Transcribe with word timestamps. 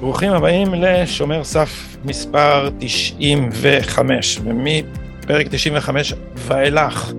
ברוכים 0.00 0.32
הבאים 0.32 0.74
לשומר 0.74 1.44
סף 1.44 1.96
מספר 2.04 2.68
95, 2.78 4.40
ומפרק 4.44 5.46
95 5.50 6.14
ואילך 6.34 7.12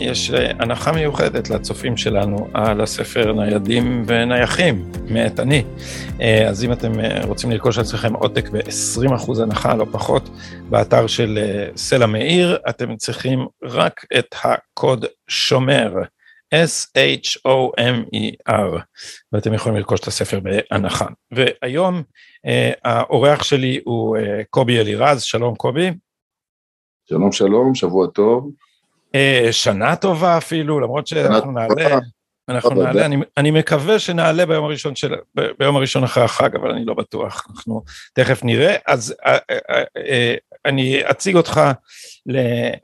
יש 0.00 0.30
הנחה 0.58 0.92
מיוחדת 0.92 1.50
לצופים 1.50 1.96
שלנו 1.96 2.48
על 2.54 2.80
הספר 2.80 3.32
ניידים 3.32 4.04
ונייחים, 4.06 4.92
מאת 5.10 5.40
אני. 5.40 5.64
אה, 6.20 6.48
אז 6.48 6.64
אם 6.64 6.72
אתם 6.72 7.00
אה, 7.00 7.24
רוצים 7.24 7.50
לרכוש 7.50 7.78
על 7.78 7.84
עצמכם 7.84 8.14
עותק 8.14 8.48
ב-20% 8.48 9.42
הנחה, 9.42 9.74
לא 9.74 9.86
פחות, 9.92 10.28
באתר 10.70 11.06
של 11.06 11.38
סלע 11.76 12.06
מאיר, 12.06 12.58
אתם 12.68 12.96
צריכים 12.96 13.46
רק 13.62 14.04
את 14.18 14.34
הקוד 14.44 15.04
שומר. 15.28 15.92
S-H-O-M-E-R, 16.54 17.90
ואתם 19.32 19.54
יכולים 19.54 19.78
לרכוש 19.78 20.00
את 20.00 20.06
הספר 20.06 20.40
בהנחה. 20.40 21.06
והיום 21.30 22.02
אה, 22.46 22.72
האורח 22.84 23.42
שלי 23.42 23.80
הוא 23.84 24.16
אה, 24.16 24.42
קובי 24.50 24.80
אלירז, 24.80 25.22
שלום 25.22 25.54
קובי. 25.54 25.90
שלום 27.08 27.32
שלום, 27.32 27.74
שבוע 27.74 28.06
טוב. 28.06 28.50
אה, 29.14 29.48
שנה 29.50 29.96
טובה 29.96 30.36
אפילו, 30.38 30.80
למרות 30.80 31.06
שאנחנו 31.06 31.52
נעלה, 31.52 31.98
אנחנו 32.48 32.82
נעלה, 32.82 33.06
אני, 33.06 33.16
אני 33.36 33.50
מקווה 33.50 33.98
שנעלה 33.98 34.46
ביום 34.46 34.64
הראשון 34.64 34.96
של, 34.96 35.14
ביום 35.58 35.76
הראשון 35.76 36.04
אחרי 36.04 36.24
החג, 36.24 36.56
אבל 36.56 36.70
אני 36.70 36.84
לא 36.84 36.94
בטוח, 36.94 37.46
אנחנו 37.50 37.82
תכף 38.12 38.44
נראה. 38.44 38.76
אז 38.86 39.14
אה, 39.26 39.38
אה, 39.96 40.34
אני 40.64 41.10
אציג 41.10 41.36
אותך 41.36 41.60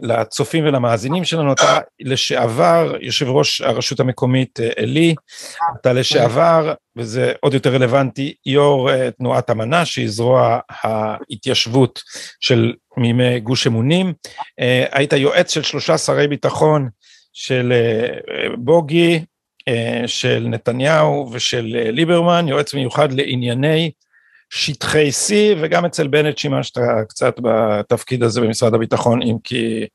לצופים 0.00 0.64
ולמאזינים 0.64 1.24
שלנו, 1.24 1.52
אתה 1.52 1.78
לשעבר 2.00 2.94
יושב 3.00 3.28
ראש 3.28 3.60
הרשות 3.60 4.00
המקומית 4.00 4.60
אה, 4.60 4.70
עלי, 4.76 5.14
אתה 5.80 5.92
לשעבר, 5.92 6.74
וזה 6.96 7.32
עוד 7.40 7.54
יותר 7.54 7.74
רלוונטי, 7.74 8.34
יו"ר 8.46 8.90
אה, 8.90 9.10
תנועת 9.10 9.50
אמנה, 9.50 9.84
שהיא 9.84 10.08
זרוע 10.08 10.58
ההתיישבות 10.70 12.02
של 12.40 12.72
מימי 12.96 13.40
גוש 13.40 13.66
אמונים, 13.66 14.12
אה, 14.60 14.84
היית 14.92 15.12
יועץ 15.12 15.54
של 15.54 15.62
שלושה 15.62 15.98
שרי 15.98 16.28
ביטחון 16.28 16.88
של 17.32 17.72
בוגי, 18.58 19.24
של 20.06 20.46
נתניהו 20.48 21.30
ושל 21.32 21.66
ליברמן, 21.92 22.48
יועץ 22.48 22.74
מיוחד 22.74 23.12
לענייני 23.12 23.90
שטחי 24.56 25.08
C 25.08 25.32
וגם 25.60 25.84
אצל 25.84 26.08
בנט 26.08 26.38
שימשת 26.38 26.78
קצת 27.08 27.34
בתפקיד 27.42 28.22
הזה 28.22 28.40
במשרד 28.40 28.74
הביטחון 28.74 29.22
אם 29.22 29.36
כי 29.44 29.86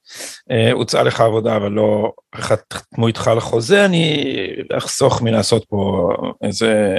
אה, 0.52 0.72
הוצעה 0.72 1.04
לך 1.04 1.22
עבודה 1.22 1.56
אבל 1.56 1.72
לא 1.72 2.12
חתמו 2.36 3.08
איתך 3.08 3.28
על 3.28 3.40
חוזה 3.40 3.86
אני 3.86 4.36
אחסוך 4.78 5.22
מלעשות 5.22 5.66
פה 5.70 6.10
איזה 6.44 6.98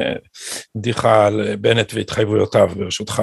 בדיחה 0.74 1.26
על 1.26 1.56
בנט 1.56 1.92
והתחייבויותיו 1.94 2.70
ברשותך. 2.76 3.22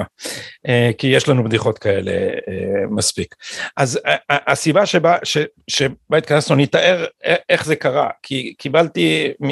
אה, 0.68 0.90
כי 0.98 1.06
יש 1.06 1.28
לנו 1.28 1.44
בדיחות 1.44 1.78
כאלה 1.78 2.12
אה, 2.48 2.86
מספיק. 2.90 3.34
אז 3.76 4.00
אה, 4.06 4.16
הסיבה 4.46 4.86
שבה, 4.86 5.16
ש, 5.24 5.38
שבה 5.70 6.18
התכנסנו 6.18 6.54
אני 6.54 6.64
אתאר 6.64 7.06
איך 7.48 7.64
זה 7.64 7.76
קרה. 7.76 8.08
כי 8.22 8.54
קיבלתי 8.58 9.32
מ... 9.40 9.48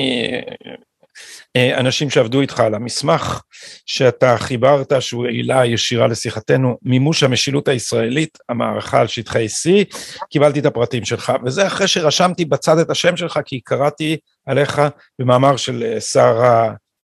אה, 1.56 1.80
אנשים 1.80 2.10
שעבדו 2.10 2.40
איתך 2.40 2.60
על 2.60 2.74
המסמך 2.74 3.40
שאתה 3.86 4.36
חיברת 4.38 4.92
שהוא 5.02 5.26
עילה 5.26 5.66
ישירה 5.66 6.06
לשיחתנו 6.06 6.78
מימוש 6.82 7.22
המשילות 7.22 7.68
הישראלית 7.68 8.38
המערכה 8.48 9.00
על 9.00 9.06
שטחי 9.06 9.46
C 9.46 9.70
קיבלתי 10.30 10.58
את 10.58 10.66
הפרטים 10.66 11.04
שלך. 11.04 11.32
וזה 11.44 11.66
אחרי 11.66 11.88
שרשמתי 11.88 12.44
בצד 12.44 12.78
את 12.78 12.90
השם 12.90 13.16
שלך 13.16 13.40
כי 13.44 13.60
קראתי 13.60 14.16
עליך 14.46 14.82
במאמר 15.18 15.56
של 15.56 15.82
אה, 15.82 16.00
שר 16.00 16.42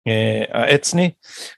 אה, 0.07 0.43
האצני 0.51 1.11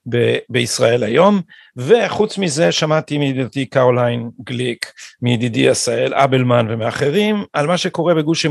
ב- 0.09 0.37
בישראל 0.49 1.03
היום 1.03 1.41
וחוץ 1.77 2.37
מזה 2.37 2.71
שמעתי 2.71 3.17
מידידתי 3.17 3.65
קרוליין 3.65 4.29
גליק 4.43 4.91
מידידי 5.21 5.69
עשהאל 5.69 6.13
אבלמן 6.13 6.67
ומאחרים 6.69 7.45
על 7.53 7.67
מה 7.67 7.77
שקורה 7.77 8.13
בגוש, 8.13 8.45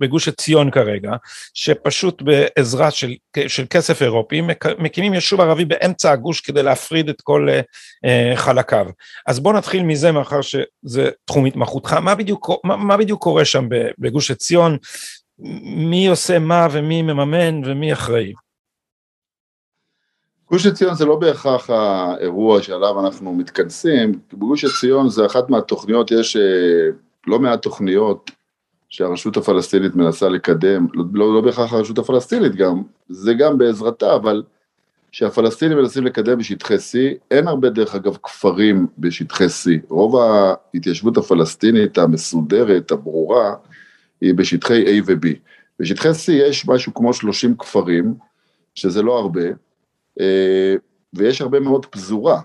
בגוש 0.00 0.28
עציון 0.28 0.70
כרגע 0.70 1.10
שפשוט 1.54 2.22
בעזרה 2.22 2.90
של, 2.90 3.14
של 3.46 3.64
כסף 3.70 4.02
אירופי 4.02 4.40
מקימים 4.78 5.14
יישוב 5.14 5.40
ערבי 5.40 5.64
באמצע 5.64 6.12
הגוש 6.12 6.40
כדי 6.40 6.62
להפריד 6.62 7.08
את 7.08 7.20
כל 7.20 7.48
uh, 7.50 8.36
חלקיו. 8.36 8.86
אז 9.26 9.40
בוא 9.40 9.52
נתחיל 9.52 9.82
מזה 9.82 10.12
מאחר 10.12 10.40
שזה 10.42 11.10
תחום 11.24 11.46
התמחותך. 11.46 11.92
מה 11.92 12.14
בדיוק, 12.14 12.50
מה, 12.64 12.76
מה 12.76 12.96
בדיוק 12.96 13.22
קורה 13.22 13.44
שם 13.44 13.68
בגוש 13.98 14.30
עציון? 14.30 14.76
מי 15.64 16.06
עושה 16.06 16.38
מה 16.38 16.68
ומי 16.70 17.02
מממן 17.02 17.64
ומי 17.64 17.92
אחראי 17.92 18.32
גוש 20.52 20.66
עציון 20.66 20.94
זה 20.94 21.04
לא 21.04 21.16
בהכרח 21.16 21.70
האירוע 21.70 22.62
שעליו 22.62 23.00
אנחנו 23.00 23.34
מתכנסים, 23.34 24.12
בגוש 24.32 24.64
עציון 24.64 25.08
זה 25.08 25.26
אחת 25.26 25.50
מהתוכניות, 25.50 26.10
יש 26.10 26.36
אה, 26.36 26.42
לא 27.26 27.38
מעט 27.38 27.62
תוכניות 27.62 28.30
שהרשות 28.88 29.36
הפלסטינית 29.36 29.94
מנסה 29.94 30.28
לקדם, 30.28 30.86
לא, 30.94 31.04
לא, 31.12 31.34
לא 31.34 31.40
בהכרח 31.40 31.72
הרשות 31.72 31.98
הפלסטינית 31.98 32.54
גם, 32.54 32.82
זה 33.08 33.34
גם 33.34 33.58
בעזרתה, 33.58 34.14
אבל 34.14 34.42
שהפלסטינים 35.12 35.78
מנסים 35.78 36.06
לקדם 36.06 36.38
בשטחי 36.38 36.74
C, 36.74 36.98
אין 37.30 37.48
הרבה 37.48 37.70
דרך 37.70 37.94
אגב 37.94 38.16
כפרים 38.22 38.86
בשטחי 38.98 39.46
C, 39.46 39.70
רוב 39.88 40.16
ההתיישבות 40.16 41.16
הפלסטינית 41.16 41.98
המסודרת, 41.98 42.90
הברורה, 42.90 43.54
היא 44.20 44.34
בשטחי 44.34 44.84
A 44.84 45.02
ו-B. 45.06 45.26
בשטחי 45.80 46.10
C 46.10 46.32
יש 46.32 46.68
משהו 46.68 46.94
כמו 46.94 47.14
30 47.14 47.56
כפרים, 47.56 48.14
שזה 48.74 49.02
לא 49.02 49.18
הרבה, 49.18 49.42
ויש 51.14 51.40
הרבה 51.40 51.60
מאוד 51.60 51.86
פזורה, 51.86 52.40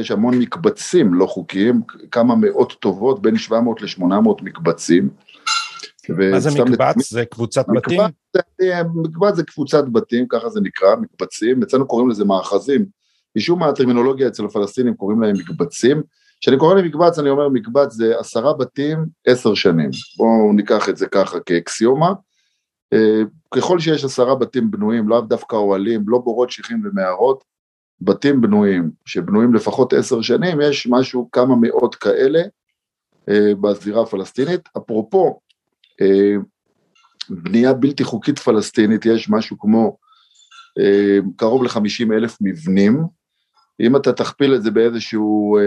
יש 0.00 0.10
המון 0.10 0.38
מקבצים 0.38 1.14
לא 1.14 1.26
חוקיים, 1.26 1.82
כמה 2.10 2.34
מאות 2.34 2.72
טובות, 2.80 3.22
בין 3.22 3.36
700 3.36 3.82
ל-800 3.82 4.42
מקבצים. 4.42 5.08
מה 6.08 6.40
זה 6.40 6.62
מקבץ? 6.62 7.10
זה 7.10 7.24
קבוצת 7.24 7.64
בתים? 7.76 8.00
מקבץ 8.94 9.34
זה 9.34 9.42
קבוצת 9.42 9.84
בתים, 9.92 10.28
ככה 10.28 10.48
זה 10.48 10.60
נקרא, 10.60 10.96
מקבצים, 10.96 11.62
אצלנו 11.62 11.86
קוראים 11.86 12.08
לזה 12.10 12.24
מאחזים, 12.24 12.86
משום 13.36 13.58
מה 13.58 13.68
הטרמינולוגיה 13.68 14.28
אצל 14.28 14.44
הפלסטינים 14.44 14.94
קוראים 14.94 15.22
להם 15.22 15.36
מקבצים, 15.36 16.02
כשאני 16.40 16.58
קורא 16.58 16.74
למקבץ 16.74 17.18
אני 17.18 17.30
אומר 17.30 17.48
מקבץ 17.48 17.92
זה 17.92 18.18
עשרה 18.18 18.54
בתים, 18.54 19.06
עשר 19.26 19.54
שנים, 19.54 19.90
בואו 20.16 20.52
ניקח 20.52 20.88
את 20.88 20.96
זה 20.96 21.06
ככה 21.06 21.40
כאקסיומה, 21.40 22.06
אה, 22.06 22.12
ככל 23.54 23.78
שיש 23.78 24.04
עשרה 24.04 24.34
בתים 24.34 24.70
בנויים, 24.70 25.08
לאו 25.08 25.20
דווקא 25.20 25.56
אוהלים, 25.56 26.04
לא 26.06 26.18
בורות 26.18 26.50
שיחים 26.50 26.82
ומערות, 26.84 27.44
בתים 28.00 28.40
בנויים, 28.40 28.90
שבנויים 29.06 29.54
לפחות 29.54 29.92
עשר 29.92 30.20
שנים, 30.22 30.60
יש 30.60 30.86
משהו, 30.90 31.28
כמה 31.32 31.54
מאות 31.60 31.94
כאלה 31.94 32.42
אה, 33.28 33.54
בזירה 33.60 34.02
הפלסטינית. 34.02 34.60
אפרופו, 34.76 35.40
אה, 36.00 36.34
בנייה 37.30 37.72
בלתי 37.72 38.04
חוקית 38.04 38.38
פלסטינית, 38.38 39.06
יש 39.06 39.30
משהו 39.30 39.58
כמו 39.58 39.96
קרוב 41.36 41.64
לחמישים 41.64 42.12
אלף 42.12 42.36
מבנים, 42.40 43.02
אם 43.80 43.96
אתה 43.96 44.12
תכפיל 44.12 44.54
את 44.54 44.62
זה 44.62 44.70
באיזשהו 44.70 45.58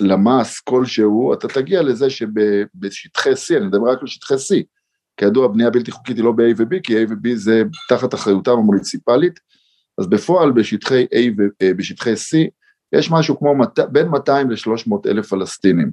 למ"ס 0.00 0.60
כלשהו, 0.60 1.34
אתה 1.34 1.48
תגיע 1.48 1.82
לזה 1.82 2.10
שבשטחי 2.10 3.30
C, 3.30 3.56
אני 3.56 3.66
מדבר 3.66 3.90
רק 3.90 3.98
על 4.00 4.06
שטחי 4.06 4.34
C, 4.34 4.62
כידוע 5.18 5.48
בנייה 5.48 5.70
בלתי 5.70 5.90
חוקית 5.90 6.16
היא 6.16 6.24
לא 6.24 6.32
ב-A 6.32 6.54
ו-B, 6.56 6.80
כי 6.82 7.04
A 7.04 7.10
ו-B 7.10 7.28
זה 7.34 7.62
תחת 7.88 8.14
אחריותם 8.14 8.52
המוניציפלית, 8.52 9.40
אז 9.98 10.06
בפועל 10.06 10.52
בשטחי 10.52 11.06
A 11.14 11.42
ובשטחי 11.62 12.10
אה, 12.10 12.14
C 12.14 12.48
יש 12.92 13.10
משהו 13.10 13.38
כמו 13.38 13.54
מת... 13.54 13.78
בין 13.92 14.08
200 14.08 14.50
ל-300 14.50 14.92
אלף 15.06 15.28
פלסטינים, 15.28 15.90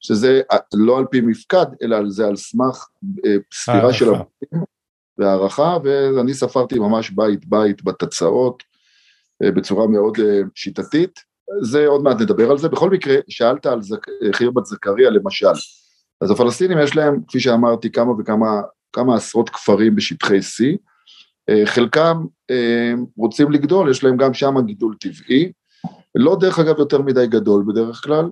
שזה 0.00 0.40
אה, 0.52 0.58
לא 0.74 0.98
על 0.98 1.04
פי 1.10 1.20
מפקד, 1.20 1.66
אלא 1.82 1.96
זה 2.08 2.26
על 2.26 2.36
סמך 2.36 2.86
אה, 3.26 3.36
ספירה 3.54 3.92
של 3.92 4.08
הבתים 4.08 4.64
והערכה, 5.18 5.76
ואני 5.84 6.34
ספרתי 6.34 6.78
ממש 6.78 7.10
בית 7.10 7.46
בית 7.46 7.84
בתצעות 7.84 8.62
בצורה 9.42 9.86
מאוד 9.86 10.18
שיטתית, 10.54 11.20
זה 11.62 11.86
עוד 11.86 12.02
מעט 12.02 12.20
נדבר 12.20 12.50
על 12.50 12.58
זה, 12.58 12.68
בכל 12.68 12.90
מקרה 12.90 13.16
שאלת 13.28 13.66
על 13.66 13.82
זק... 13.82 14.06
חירבת 14.32 14.64
זכריה 14.64 15.10
למשל, 15.10 15.52
אז 16.22 16.30
הפלסטינים 16.30 16.78
יש 16.78 16.96
להם, 16.96 17.20
כפי 17.28 17.40
שאמרתי, 17.40 17.92
כמה 17.92 18.12
וכמה, 18.18 18.60
כמה 18.92 19.16
עשרות 19.16 19.48
כפרים 19.50 19.96
בשטחי 19.96 20.38
C, 20.38 20.76
אה, 21.48 21.66
חלקם 21.66 22.24
אה, 22.50 22.92
רוצים 23.16 23.50
לגדול, 23.50 23.90
יש 23.90 24.04
להם 24.04 24.16
גם 24.16 24.34
שם 24.34 24.54
גידול 24.66 24.94
טבעי, 25.00 25.52
לא 26.14 26.36
דרך 26.40 26.58
אגב 26.58 26.78
יותר 26.78 27.02
מדי 27.02 27.26
גדול 27.26 27.64
בדרך 27.68 28.00
כלל, 28.04 28.30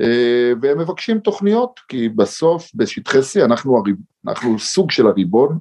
אה, 0.00 0.52
והם 0.62 0.78
מבקשים 0.78 1.18
תוכניות, 1.18 1.80
כי 1.88 2.08
בסוף 2.08 2.70
בשטחי 2.74 3.18
C 3.18 3.44
אנחנו, 3.44 3.78
הריב, 3.78 3.96
אנחנו 4.28 4.58
סוג 4.58 4.90
של 4.90 5.06
הריבון, 5.06 5.58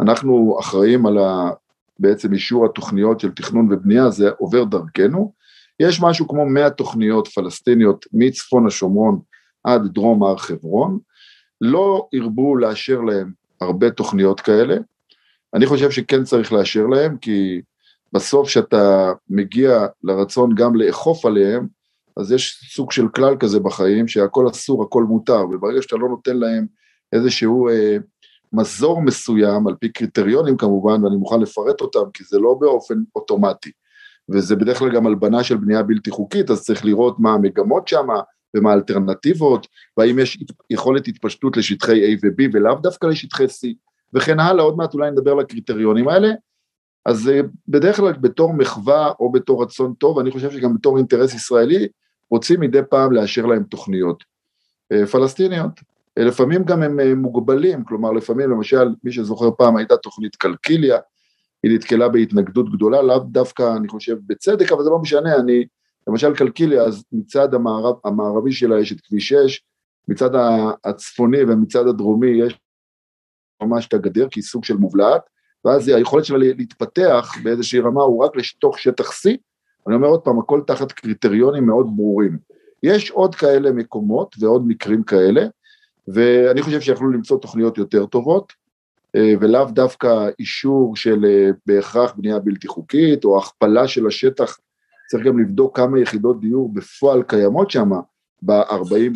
אנחנו 0.00 0.56
אחראים 0.60 1.06
על 1.06 1.18
ה, 1.18 1.50
בעצם 1.98 2.32
אישור 2.32 2.66
התוכניות 2.66 3.20
של 3.20 3.30
תכנון 3.30 3.72
ובנייה, 3.72 4.10
זה 4.10 4.30
עובר 4.38 4.64
דרכנו. 4.64 5.32
יש 5.80 6.02
משהו 6.02 6.28
כמו 6.28 6.46
100 6.46 6.70
תוכניות 6.70 7.28
פלסטיניות 7.28 8.06
מצפון 8.12 8.66
השומרון 8.66 9.20
עד 9.64 9.82
דרום 9.86 10.22
הר 10.22 10.36
חברון, 10.36 10.98
לא 11.60 12.08
הרבו 12.12 12.56
לאשר 12.56 13.00
להם 13.00 13.32
הרבה 13.60 13.90
תוכניות 13.90 14.40
כאלה. 14.40 14.76
אני 15.54 15.66
חושב 15.66 15.90
שכן 15.90 16.24
צריך 16.24 16.52
לאשר 16.52 16.86
להם, 16.86 17.16
כי 17.16 17.60
בסוף 18.12 18.46
כשאתה 18.48 19.12
מגיע 19.30 19.86
לרצון 20.04 20.54
גם 20.54 20.76
לאכוף 20.76 21.26
עליהם, 21.26 21.66
אז 22.16 22.32
יש 22.32 22.70
סוג 22.74 22.92
של 22.92 23.08
כלל 23.08 23.36
כזה 23.36 23.60
בחיים, 23.60 24.08
שהכל 24.08 24.48
אסור, 24.50 24.82
הכל 24.82 25.04
מותר, 25.04 25.44
וברגע 25.50 25.82
שאתה 25.82 25.96
לא 25.96 26.08
נותן 26.08 26.36
להם 26.36 26.66
איזשהו 27.12 27.68
אה, 27.68 27.96
מזור 28.52 29.02
מסוים, 29.02 29.68
על 29.68 29.74
פי 29.80 29.88
קריטריונים 29.88 30.56
כמובן, 30.56 31.04
ואני 31.04 31.16
מוכן 31.16 31.40
לפרט 31.40 31.80
אותם, 31.80 32.10
כי 32.14 32.24
זה 32.24 32.38
לא 32.38 32.56
באופן 32.60 32.94
אוטומטי, 33.16 33.70
וזה 34.28 34.56
בדרך 34.56 34.78
כלל 34.78 34.94
גם 34.94 35.06
הלבנה 35.06 35.44
של 35.44 35.56
בנייה 35.56 35.82
בלתי 35.82 36.10
חוקית, 36.10 36.50
אז 36.50 36.62
צריך 36.62 36.84
לראות 36.84 37.20
מה 37.20 37.32
המגמות 37.32 37.88
שם, 37.88 38.06
ומה 38.56 38.70
האלטרנטיבות, 38.70 39.66
והאם 39.96 40.18
יש 40.18 40.38
יכולת 40.70 41.08
התפשטות 41.08 41.56
לשטחי 41.56 42.14
A 42.14 42.18
ו-B 42.22 42.48
ולאו 42.52 42.74
דווקא 42.74 43.06
לשטחי 43.06 43.44
C, 43.44 43.68
וכן 44.14 44.40
הלאה, 44.40 44.64
עוד 44.64 44.76
מעט 44.76 44.94
אולי 44.94 45.10
נדבר 45.10 45.32
על 45.32 45.40
הקריטריונים 45.40 46.08
האלה. 46.08 46.28
אז 47.06 47.28
אה, 47.28 47.40
בדרך 47.68 47.96
כלל 47.96 48.12
בתור 48.12 48.54
מחווה 48.54 49.12
או 49.20 49.32
בתור 49.32 49.62
רצון 49.62 49.94
טוב, 49.94 50.18
אני 50.18 50.30
חושב 50.30 50.50
שגם 50.50 50.74
בתור 50.74 50.98
אינטרס 50.98 51.34
ישראלי, 51.34 51.88
רוצים 52.30 52.60
מדי 52.60 52.80
פעם 52.90 53.12
לאשר 53.12 53.46
להם 53.46 53.62
תוכניות 53.62 54.24
אה, 54.92 55.06
פלסטיניות. 55.06 55.80
אה, 56.18 56.24
לפעמים 56.24 56.64
גם 56.64 56.82
הם 56.82 57.18
מוגבלים, 57.18 57.84
כלומר 57.84 58.12
לפעמים 58.12 58.50
למשל, 58.50 58.94
מי 59.04 59.12
שזוכר 59.12 59.50
פעם 59.58 59.76
הייתה 59.76 59.96
תוכנית 59.96 60.36
קלקיליה, 60.36 60.98
היא 61.62 61.74
נתקלה 61.74 62.08
בהתנגדות 62.08 62.72
גדולה, 62.72 63.02
לאו 63.02 63.18
דווקא 63.18 63.76
אני 63.76 63.88
חושב 63.88 64.16
בצדק, 64.26 64.72
אבל 64.72 64.84
זה 64.84 64.90
לא 64.90 64.98
משנה, 64.98 65.36
אני 65.36 65.64
למשל 66.08 66.34
קלקיליה, 66.34 66.82
אז 66.82 67.04
מצד 67.12 67.54
המערב, 67.54 67.96
המערבי 68.04 68.52
שלה 68.52 68.80
יש 68.80 68.92
את 68.92 69.00
כביש 69.00 69.28
6, 69.28 69.62
מצד 70.08 70.30
הצפוני 70.84 71.42
ומצד 71.42 71.86
הדרומי 71.86 72.30
יש 72.30 72.58
ממש 73.62 73.86
את 73.86 73.94
הגדר, 73.94 74.28
כי 74.28 74.40
היא 74.40 74.44
סוג 74.44 74.64
של 74.64 74.76
מובלעת, 74.76 75.22
ואז 75.64 75.88
היכולת 75.88 76.24
שלה 76.24 76.38
להתפתח 76.38 77.34
באיזושהי 77.42 77.80
רמה 77.80 78.02
הוא 78.02 78.24
רק 78.24 78.36
לתוך 78.36 78.78
שטח 78.78 79.10
C, 79.10 79.30
אני 79.86 79.94
אומר 79.94 80.08
עוד 80.08 80.20
פעם, 80.20 80.38
הכל 80.38 80.60
תחת 80.66 80.92
קריטריונים 80.92 81.66
מאוד 81.66 81.96
ברורים. 81.96 82.38
יש 82.82 83.10
עוד 83.10 83.34
כאלה 83.34 83.72
מקומות 83.72 84.36
ועוד 84.38 84.66
מקרים 84.66 85.02
כאלה, 85.02 85.46
ואני 86.08 86.62
חושב 86.62 86.80
שיכולו 86.80 87.10
למצוא 87.12 87.38
תוכניות 87.38 87.78
יותר 87.78 88.06
טובות, 88.06 88.52
אה, 89.16 89.34
ולאו 89.40 89.64
דווקא 89.64 90.28
אישור 90.38 90.96
של 90.96 91.24
אה, 91.24 91.50
בהכרח 91.66 92.12
בנייה 92.16 92.38
בלתי 92.38 92.68
חוקית, 92.68 93.24
או 93.24 93.38
הכפלה 93.38 93.88
של 93.88 94.06
השטח 94.06 94.58
צריך 95.12 95.24
גם 95.24 95.38
לבדוק 95.38 95.76
כמה 95.76 96.00
יחידות 96.00 96.40
דיור 96.40 96.72
בפועל 96.72 97.22
קיימות 97.22 97.70
שם 97.70 97.90
ב-40, 98.42 99.12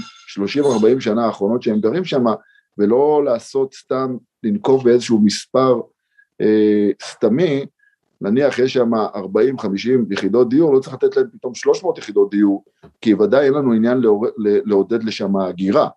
30-40 0.60 1.00
שנה 1.00 1.26
האחרונות 1.26 1.62
שהם 1.62 1.80
גרים 1.80 2.04
שם, 2.04 2.24
ולא 2.78 3.22
לעשות 3.24 3.74
סתם, 3.74 4.16
לנקוב 4.42 4.84
באיזשהו 4.84 5.20
מספר 5.20 5.80
אה, 6.40 6.90
סתמי, 7.02 7.66
נניח 8.20 8.58
יש 8.58 8.72
שם 8.72 8.94
40-50 8.94 8.98
יחידות 10.10 10.48
דיור, 10.48 10.74
לא 10.74 10.80
צריך 10.80 10.94
לתת 10.94 11.16
להם 11.16 11.26
פתאום 11.32 11.54
300 11.54 11.98
יחידות 11.98 12.30
דיור, 12.30 12.64
כי 13.00 13.14
ודאי 13.14 13.46
אין 13.46 13.54
לנו 13.54 13.72
עניין 13.72 14.02
לעודד 14.64 15.04
לשם 15.04 15.36
הגירה. 15.36 15.88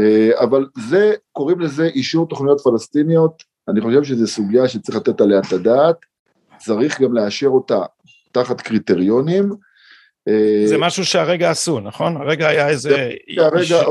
אה, 0.00 0.30
אבל 0.44 0.66
זה, 0.88 1.12
קוראים 1.32 1.60
לזה 1.60 1.84
אישור 1.84 2.28
תוכניות 2.28 2.60
פלסטיניות, 2.60 3.42
אני 3.68 3.80
חושב 3.80 4.04
שזו 4.04 4.26
סוגיה 4.26 4.68
שצריך 4.68 4.96
לתת 4.96 5.20
עליה 5.20 5.40
את 5.40 5.52
הדעת, 5.52 5.96
צריך 6.58 7.00
גם 7.00 7.14
לאשר 7.14 7.48
אותה 7.48 7.82
תחת 8.32 8.60
קריטריונים. 8.60 9.52
אה, 10.28 10.62
זה 10.66 10.78
משהו 10.78 11.04
שהרגע 11.04 11.50
עשו, 11.50 11.80
נכון? 11.80 12.16
הרגע 12.16 12.48
היה 12.48 12.68
איזה 12.68 13.10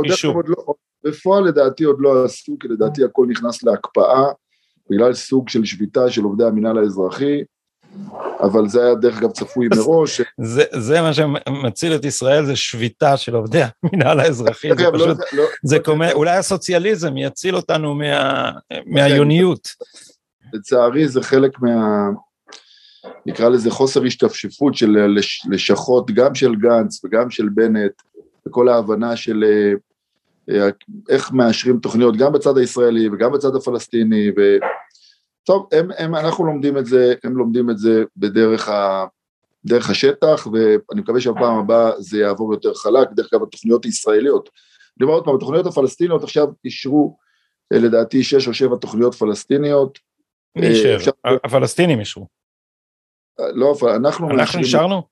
אישור. 0.03 0.41
לא, 0.45 0.73
בפועל 1.03 1.43
לדעתי 1.43 1.83
עוד 1.83 1.97
לא 1.99 2.25
עשו, 2.25 2.57
כי 2.59 2.67
לדעתי 2.67 3.03
הכל 3.03 3.25
נכנס 3.29 3.63
להקפאה, 3.63 4.25
בגלל 4.89 5.13
סוג 5.13 5.49
של 5.49 5.65
שביתה 5.65 6.09
של 6.09 6.23
עובדי 6.23 6.43
המינהל 6.43 6.77
האזרחי, 6.77 7.43
אבל 8.39 8.67
זה 8.67 8.83
היה 8.83 8.95
דרך 8.95 9.17
אגב 9.17 9.31
צפוי 9.31 9.67
מראש. 9.75 10.21
זה, 10.41 10.63
זה 10.71 11.01
מה 11.01 11.13
שמציל 11.13 11.95
את 11.95 12.05
ישראל, 12.05 12.45
זה 12.45 12.55
שביתה 12.55 13.17
של 13.17 13.35
עובדי 13.35 13.61
המינהל 13.83 14.19
האזרחי, 14.19 14.69
זה 14.77 14.83
לא, 14.83 14.91
פשוט, 14.93 15.17
לא, 15.33 15.43
זה 15.63 15.77
לא, 15.77 15.83
קומא, 15.83 16.11
אולי 16.11 16.37
הסוציאליזם 16.37 17.17
יציל 17.17 17.55
אותנו 17.55 17.95
מה, 17.95 18.51
מהיוניות. 18.85 19.69
לצערי 20.53 21.07
זה 21.07 21.21
חלק 21.21 21.61
מה... 21.61 22.09
נקרא 23.25 23.49
לזה 23.49 23.71
חוסר 23.71 24.03
השתפשפות 24.03 24.75
של 24.75 25.15
לשכות, 25.49 26.11
גם 26.11 26.35
של 26.35 26.55
גנץ 26.55 27.05
וגם 27.05 27.29
של 27.29 27.49
בנט, 27.49 27.91
וכל 28.47 28.69
ההבנה 28.69 29.15
של 29.15 29.43
אה, 29.43 29.73
אה, 30.55 30.69
איך 31.09 31.31
מאשרים 31.31 31.79
תוכניות, 31.79 32.17
גם 32.17 32.33
בצד 32.33 32.57
הישראלי 32.57 33.09
וגם 33.09 33.31
בצד 33.31 33.55
הפלסטיני, 33.55 34.29
ו... 34.37 34.41
טוב, 35.43 35.67
הם, 35.71 35.87
הם, 35.97 36.15
אנחנו 36.15 36.45
לומדים 36.45 36.77
את 36.77 36.85
זה, 36.85 37.13
הם 37.23 37.37
לומדים 37.37 37.69
את 37.69 37.77
זה 37.77 38.03
בדרך 38.17 38.69
ה, 38.69 39.05
דרך 39.65 39.89
השטח, 39.89 40.47
ואני 40.47 41.01
מקווה 41.01 41.21
שהפעם 41.21 41.57
הבאה 41.57 42.01
זה 42.01 42.19
יעבור 42.19 42.53
יותר 42.53 42.73
חלק, 42.73 43.07
דרך 43.11 43.33
אגב 43.33 43.43
התוכניות 43.43 43.85
הישראליות. 43.85 44.49
אני 44.97 45.03
אומר 45.03 45.13
עוד 45.13 45.25
פעם, 45.25 45.35
התוכניות 45.35 45.65
הפלסטיניות 45.65 46.23
עכשיו 46.23 46.47
אישרו 46.65 47.17
אה, 47.73 47.79
לדעתי 47.79 48.23
שש 48.23 48.47
או 48.47 48.53
שבע 48.53 48.75
תוכניות 48.75 49.15
פלסטיניות. 49.15 49.99
מי 50.55 50.67
אישר? 50.67 51.11
הפלסטינים 51.43 51.99
אישרו. 51.99 52.40
לא, 53.53 53.75
אנחנו... 53.95 54.31
אנחנו 54.31 54.59
אישרנו? 54.59 55.03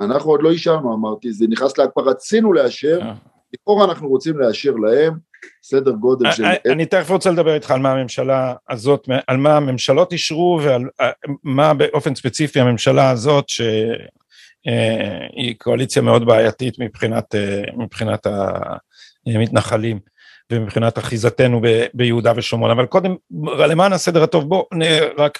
אנחנו 0.00 0.30
עוד 0.30 0.42
לא 0.42 0.50
אישרנו, 0.50 0.94
אמרתי, 0.94 1.32
זה 1.32 1.46
נכנס 1.48 1.78
להקפאה, 1.78 2.04
רצינו 2.04 2.52
לאשר, 2.52 2.98
אה. 3.02 3.14
לכאורה 3.54 3.84
אנחנו 3.84 4.08
רוצים 4.08 4.38
לאשר 4.38 4.70
להם 4.72 5.14
סדר 5.62 5.90
גודל 5.90 6.32
של... 6.32 6.44
אני 6.72 6.86
תכף 6.86 7.10
רוצה 7.10 7.30
לדבר 7.30 7.54
איתך 7.54 7.70
על 7.70 7.80
מה 7.80 7.92
הממשלה 7.92 8.54
הזאת, 8.70 9.08
על 9.26 9.36
מה 9.36 9.56
הממשלות 9.56 10.12
אישרו 10.12 10.60
ועל 10.62 10.82
מה 11.44 11.74
באופן 11.74 12.14
ספציפי 12.14 12.60
הממשלה 12.60 13.10
הזאת, 13.10 13.48
שהיא 13.48 13.74
קואליציה 15.58 16.02
מאוד 16.02 16.26
בעייתית 16.26 16.78
מבחינת, 16.78 17.34
מבחינת 17.76 18.26
המתנחלים. 19.26 19.98
ומבחינת 20.52 20.98
אחיזתנו 20.98 21.60
ביהודה 21.94 22.32
ושומרון, 22.36 22.70
אבל 22.70 22.86
קודם, 22.86 23.16
למען 23.68 23.92
הסדר 23.92 24.22
הטוב, 24.22 24.48
בואו 24.48 24.66
רק 25.18 25.38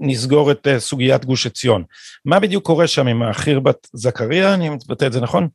נסגור 0.00 0.50
את 0.52 0.66
אה, 0.66 0.80
סוגיית 0.80 1.24
גוש 1.24 1.46
עציון. 1.46 1.84
מה 2.24 2.40
בדיוק 2.40 2.64
קורה 2.64 2.86
שם 2.86 3.06
עם 3.06 3.22
החירבת 3.22 3.88
זכריה, 3.92 4.54
אני 4.54 4.68
מבטא 4.68 5.06
את 5.06 5.12
זה 5.12 5.20
נכון? 5.20 5.48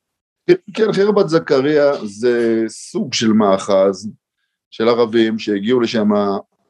כן, 0.73 0.93
חירבת 0.93 1.29
זכריה 1.29 2.05
זה 2.05 2.63
סוג 2.67 3.13
של 3.13 3.27
מאחז 3.27 4.09
של 4.71 4.87
ערבים 4.87 5.39
שהגיעו 5.39 5.79
לשם, 5.79 6.09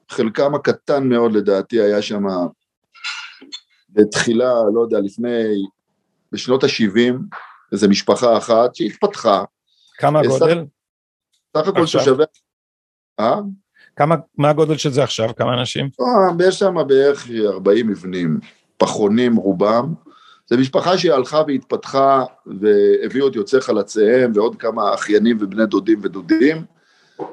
חלקם 0.10 0.56
הקטן 0.56 1.10
מאוד 1.10 1.34
לדעתי 1.34 1.82
היה 1.82 2.02
שם 2.02 2.24
בתחילה, 3.90 4.54
לא 4.74 4.82
יודע, 4.82 5.00
לפני, 5.00 5.44
בשנות 6.32 6.64
ה-70, 6.64 7.14
איזו 7.72 7.90
משפחה 7.90 8.38
אחת 8.38 8.76
שהתפתחה. 8.76 9.44
כמה 9.98 10.20
הגודל? 10.20 10.66
סך 11.58 11.68
הכל 11.68 11.86
תושבי... 11.92 12.24
אה? 13.20 13.36
כמה, 13.96 14.16
מה 14.38 14.50
הגודל 14.50 14.78
של 14.78 14.92
זה 14.92 15.04
עכשיו? 15.04 15.30
כמה 15.36 15.54
אנשים? 15.60 15.90
אה, 16.02 16.48
יש 16.48 16.60
שם 16.60 16.76
בערך 16.88 17.28
40 17.46 17.88
מבנים, 17.88 18.40
פחונים 18.78 19.36
רובם. 19.36 19.94
זו 20.50 20.58
משפחה 20.58 20.98
שהלכה 20.98 21.42
והתפתחה 21.48 22.24
והביאו 22.46 23.28
את 23.28 23.36
יוצאי 23.36 23.62
חלציהם 23.62 24.32
ועוד 24.36 24.56
כמה 24.56 24.94
אחיינים 24.94 25.38
ובני 25.40 25.66
דודים 25.66 26.00
ודודים, 26.02 26.66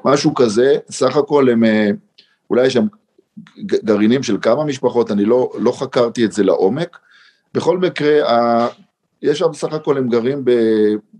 משהו 0.05 0.35
כזה, 0.35 0.77
סך 0.91 1.17
הכל 1.17 1.49
הם, 1.49 1.65
אה, 1.65 1.91
אולי 2.51 2.67
יש 2.67 2.73
שם 2.73 2.87
גרעינים 3.65 4.23
של 4.23 4.37
כמה 4.43 4.65
משפחות, 4.65 5.11
אני 5.11 5.25
לא, 5.25 5.53
לא 5.59 5.73
חקרתי 5.73 6.25
את 6.25 6.33
זה 6.33 6.45
לעומק. 6.45 6.99
בכל 7.55 7.79
מקרה, 7.79 8.31
ה, 8.31 8.69
יש 9.23 9.39
שם 9.39 9.53
סך 9.53 9.73
הכל 9.73 9.99
הם 9.99 10.09
גרים 10.09 10.45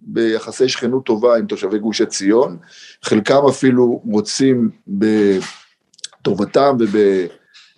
ביחסי 0.07 0.69
שכנות 0.69 1.07
טובה 1.07 1.37
עם 1.37 1.47
תושבי 1.47 1.79
גוש 1.79 2.01
עציון, 2.01 2.59
חלקם 3.03 3.47
אפילו 3.49 4.03
רוצים 4.05 4.71
בטובתם 4.89 6.77
וב... 6.79 6.97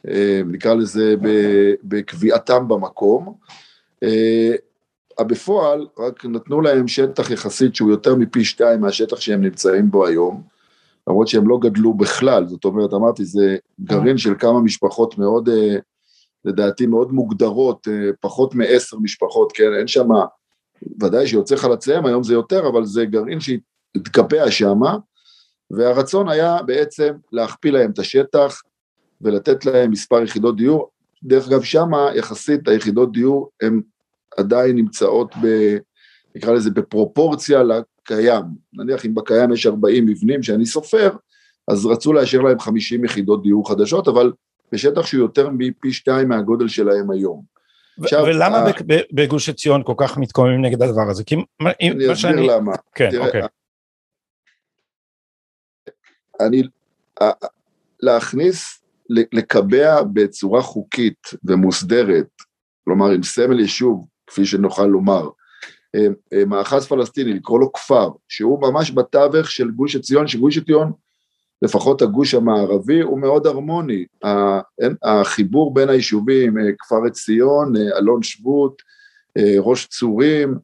אה, 0.09 0.41
נקרא 0.47 0.75
לזה 0.75 1.15
בקביעתם 1.85 2.69
במקום. 2.69 3.35
אה, 4.03 4.55
בפועל 5.21 5.87
רק 5.99 6.25
נתנו 6.25 6.61
להם 6.61 6.89
שטח 6.89 7.31
יחסית 7.31 7.75
שהוא 7.75 7.91
יותר 7.91 8.15
מפי 8.15 8.45
שתיים 8.45 8.81
מהשטח 8.81 9.21
שהם 9.21 9.41
נמצאים 9.41 9.91
בו 9.91 10.07
היום, 10.07 10.43
למרות 11.09 11.29
שהם 11.29 11.49
לא 11.49 11.59
גדלו 11.61 11.95
בכלל, 11.95 12.47
זאת 12.47 12.65
אומרת, 12.65 12.93
אמרתי, 12.95 13.25
זה 13.25 13.57
גרעין 13.81 14.19
של 14.19 14.35
כמה 14.39 14.61
משפחות 14.61 15.19
מאוד, 15.19 15.49
אה, 15.49 15.77
לדעתי 16.45 16.87
מאוד 16.87 17.13
מוגדרות, 17.13 17.89
פחות 18.21 18.55
מעשר 18.55 18.97
משפחות, 18.99 19.53
כן, 19.53 19.75
אין 19.79 19.87
שם 19.87 20.09
ודאי 21.03 21.27
שיוצא 21.27 21.57
חלציהם, 21.57 22.07
היום 22.07 22.23
זה 22.23 22.35
יותר, 22.35 22.69
אבל 22.69 22.85
זה 22.85 23.05
גרעין 23.05 23.39
שהתקבע 23.41 24.51
שם, 24.51 24.81
והרצון 25.71 26.29
היה 26.29 26.63
בעצם 26.63 27.15
להכפיל 27.33 27.75
להם 27.75 27.91
את 27.91 27.99
השטח, 27.99 28.63
ולתת 29.21 29.67
להם 29.67 29.91
מספר 29.91 30.23
יחידות 30.23 30.57
דיור. 30.57 30.91
דרך 31.23 31.49
אגב, 31.49 31.63
שמה 31.63 32.09
יחסית 32.15 32.69
היחידות 32.69 33.13
דיור 33.13 33.51
הן 33.63 33.81
עדיין 34.39 34.77
נמצאות 34.77 35.35
ב... 35.43 35.77
נקרא 36.37 36.53
לזה 36.53 36.71
בפרופורציה 36.71 37.63
לקיים. 37.63 38.43
נניח 38.73 39.07
אם 39.07 39.15
בקיים 39.15 39.53
יש 39.53 39.67
40 39.67 40.07
מבנים 40.07 40.43
שאני 40.43 40.67
סופר, 40.67 41.11
אז 41.69 41.87
רצו 41.87 42.13
לאשר 42.13 42.41
להם 42.41 42.59
50 42.59 43.05
יחידות 43.05 43.43
דיור 43.43 43.69
חדשות, 43.69 44.09
אבל 44.09 44.33
בשטח 44.73 45.07
שהוא 45.07 45.21
יותר 45.21 45.49
מפי 45.53 45.93
שתיים 45.93 46.29
מהגודל 46.29 46.69
שלהם 46.69 47.11
היום. 47.11 47.54
עכשיו, 48.03 48.25
ולמה 48.25 48.59
ה... 48.59 48.65
בגוש 49.13 49.49
עציון 49.49 49.83
כל 49.85 49.95
כך 49.97 50.19
מתקוממים 50.19 50.65
נגד 50.65 50.83
הדבר 50.83 51.11
הזה? 51.11 51.25
כי 51.25 51.35
אני 51.35 51.91
אסביר 51.91 52.15
שאני... 52.15 52.47
למה. 52.47 52.73
כן, 52.95 53.11
תראה, 53.11 53.27
אוקיי. 53.27 53.43
אני, 56.41 56.63
להכניס, 58.01 58.85
לקבע 59.11 60.03
בצורה 60.03 60.63
חוקית 60.63 61.31
ומוסדרת, 61.45 62.29
כלומר 62.85 63.11
עם 63.11 63.23
סמל 63.23 63.61
יישוב, 63.61 64.07
כפי 64.27 64.47
שנוכל 64.47 64.87
לומר, 64.87 65.29
אה, 65.95 66.07
אה, 66.33 66.45
מאחז 66.45 66.87
פלסטיני, 66.87 67.33
לקרוא 67.33 67.61
לו 67.61 67.73
כפר, 67.73 68.11
שהוא 68.29 68.61
ממש 68.63 68.91
בתווך 68.91 69.51
של 69.51 69.71
גוש 69.71 69.97
עציון, 69.97 70.27
שגוש 70.27 70.59
עציון, 70.59 70.93
לפחות 71.65 72.03
הגוש 72.03 72.35
המערבי, 72.35 73.01
הוא 73.01 73.21
מאוד 73.21 73.47
הרמוני. 73.47 74.05
החיבור 75.03 75.75
בין 75.75 75.89
היישובים, 75.89 76.59
אה, 76.59 76.65
כפר 76.79 77.07
עציון, 77.07 77.73
אלון 77.99 78.23
שבות, 78.23 78.83
ראש 79.59 79.87
צורים, 79.87 80.59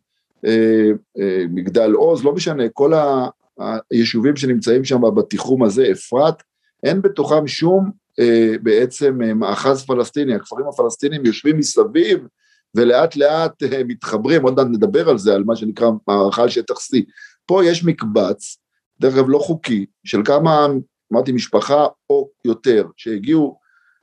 מגדל 1.50 1.92
עוז, 1.92 2.24
לא 2.24 2.32
משנה, 2.32 2.68
כל 2.68 2.92
היישובים 3.90 4.36
שנמצאים 4.36 4.84
שם 4.84 5.00
בתיחום 5.16 5.62
הזה, 5.62 5.86
אפרת, 5.92 6.42
אין 6.82 7.02
בתוכם 7.02 7.46
שום 7.46 7.90
בעצם 8.62 9.18
מאחז 9.34 9.84
פלסטיני, 9.84 10.34
הכפרים 10.34 10.66
הפלסטינים 10.66 11.26
יושבים 11.26 11.58
מסביב 11.58 12.20
ולאט 12.74 13.16
לאט 13.16 13.62
אה, 13.62 13.84
מתחברים, 13.84 14.42
עוד 14.42 14.56
מעט 14.56 14.66
נדבר 14.66 15.08
על 15.08 15.18
זה, 15.18 15.34
על 15.34 15.44
מה 15.44 15.56
שנקרא 15.56 15.90
מערכה 16.08 16.42
על 16.42 16.48
שטח 16.48 16.74
C. 16.74 16.98
פה 17.46 17.64
יש 17.64 17.84
מקבץ, 17.84 18.56
דרך 19.00 19.14
אגב 19.14 19.24
לא 19.28 19.38
חוקי, 19.38 19.86
של 20.04 20.20
כמה, 20.24 20.66
אמרתי 21.12 21.32
משפחה 21.32 21.86
או 22.10 22.28
יותר, 22.44 22.86
שהגיעו, 22.96 23.58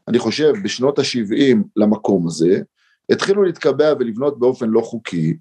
אני 0.08 0.20
חושב, 0.20 0.54
בשנות 0.64 1.00
ה-70 1.00 1.58
למקום 1.76 2.28
הזה, 2.28 2.62
התחילו 3.10 3.44
להתקבע 3.44 3.94
ולבנות 4.00 4.40
באופן 4.40 4.70
לא 4.70 4.82
חוקי, 4.82 5.38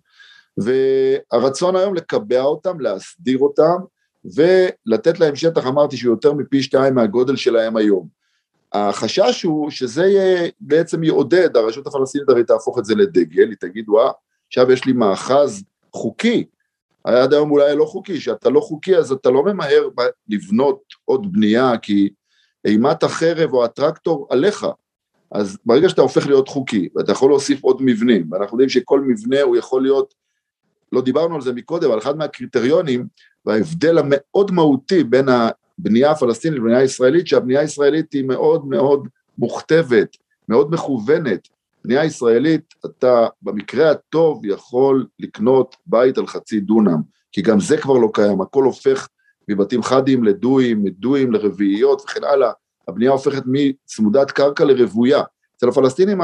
והרצון 0.59 1.77
היום 1.77 1.95
לקבע 1.95 2.43
אותם, 2.43 2.81
להסדיר 2.81 3.39
אותם, 3.39 3.77
ולתת 4.25 5.21
להם 5.21 5.37
שטח, 5.37 5.67
אמרתי, 5.67 5.97
שהוא 5.97 6.15
יותר 6.15 6.33
מפי 6.33 6.63
שתיים 6.63 6.95
מהגודל 6.95 7.37
שלהם 7.37 7.77
היום. 7.77 8.09
החשש 8.73 9.43
הוא 9.43 9.71
שזה 9.71 10.07
יהיה, 10.07 10.51
בעצם 10.61 11.05
יעודד, 11.05 11.57
הרשות 11.57 11.87
הפלסטינית 11.87 12.29
הרי 12.29 12.45
תהפוך 12.45 12.79
את 12.79 12.85
זה 12.85 12.95
לדגל, 12.95 13.49
היא 13.49 13.57
תגיד 13.61 13.89
וואה, 13.89 14.11
עכשיו 14.49 14.73
יש 14.73 14.85
לי 14.85 14.93
מאחז 14.93 15.65
חוקי, 15.93 16.45
עד 17.07 17.33
היום 17.33 17.51
אולי 17.51 17.77
לא 17.77 17.85
חוקי, 17.85 18.21
שאתה 18.21 18.51
לא 18.51 18.61
חוקי 18.61 18.97
אז 18.97 19.13
אתה 19.13 19.31
לא 19.31 19.45
ממהר 19.45 19.89
לבנות 20.29 20.83
עוד 21.05 21.33
בנייה 21.33 21.79
כי 21.83 22.09
אימת 22.65 23.03
החרב 23.03 23.53
או 23.53 23.65
הטרקטור 23.65 24.27
עליך, 24.31 24.67
אז 25.31 25.59
ברגע 25.65 25.89
שאתה 25.89 26.03
הופך 26.03 26.27
להיות 26.27 26.49
חוקי 26.49 26.89
ואתה 26.95 27.13
יכול 27.13 27.31
להוסיף 27.31 27.63
עוד 27.63 27.83
מבנים, 27.83 28.33
ואנחנו 28.33 28.55
יודעים 28.55 28.69
שכל 28.69 29.01
מבנה 29.01 29.43
הוא 29.43 29.57
יכול 29.57 29.83
להיות, 29.83 30.15
לא 30.93 31.01
דיברנו 31.01 31.35
על 31.35 31.41
זה 31.41 31.53
מקודם, 31.53 31.91
אבל 31.91 31.99
אחד 31.99 32.17
מהקריטריונים 32.17 33.07
וההבדל 33.45 33.99
המאוד 33.99 34.51
מהותי 34.51 35.05
בין 35.05 35.27
בנייה 35.79 36.15
פלסטינית, 36.15 36.63
בנייה 36.63 36.83
ישראלית, 36.83 37.27
שהבנייה 37.27 37.61
הישראלית 37.61 38.13
היא 38.13 38.25
מאוד 38.25 38.67
מאוד 38.67 39.09
מוכתבת, 39.39 40.17
מאוד 40.49 40.71
מכוונת. 40.73 41.49
בנייה 41.87 42.05
ישראלית, 42.05 42.75
אתה 42.87 43.27
במקרה 43.43 43.91
הטוב 43.91 44.45
יכול 44.45 45.07
לקנות 45.19 45.77
בית 45.87 46.19
על 46.19 46.27
חצי 46.27 46.61
דונם, 46.61 47.01
כי 47.33 47.43
גם 47.43 47.61
זה 47.61 47.77
כבר 47.77 47.95
לא 47.95 48.11
קיים, 48.15 48.41
הכל 48.41 48.65
הופך 48.65 49.09
מבתים 49.49 49.83
חדים 49.83 50.25
לדויים, 50.25 50.83
מדויים 50.83 51.33
לרביעיות 51.33 52.03
וכן 52.05 52.25
הלאה, 52.25 52.51
הבנייה 52.89 53.11
הופכת 53.11 53.43
מצמודת 53.47 54.31
קרקע 54.31 54.65
לרוויה. 54.65 55.23
אצל 55.57 55.69
הפלסטינים 55.69 56.21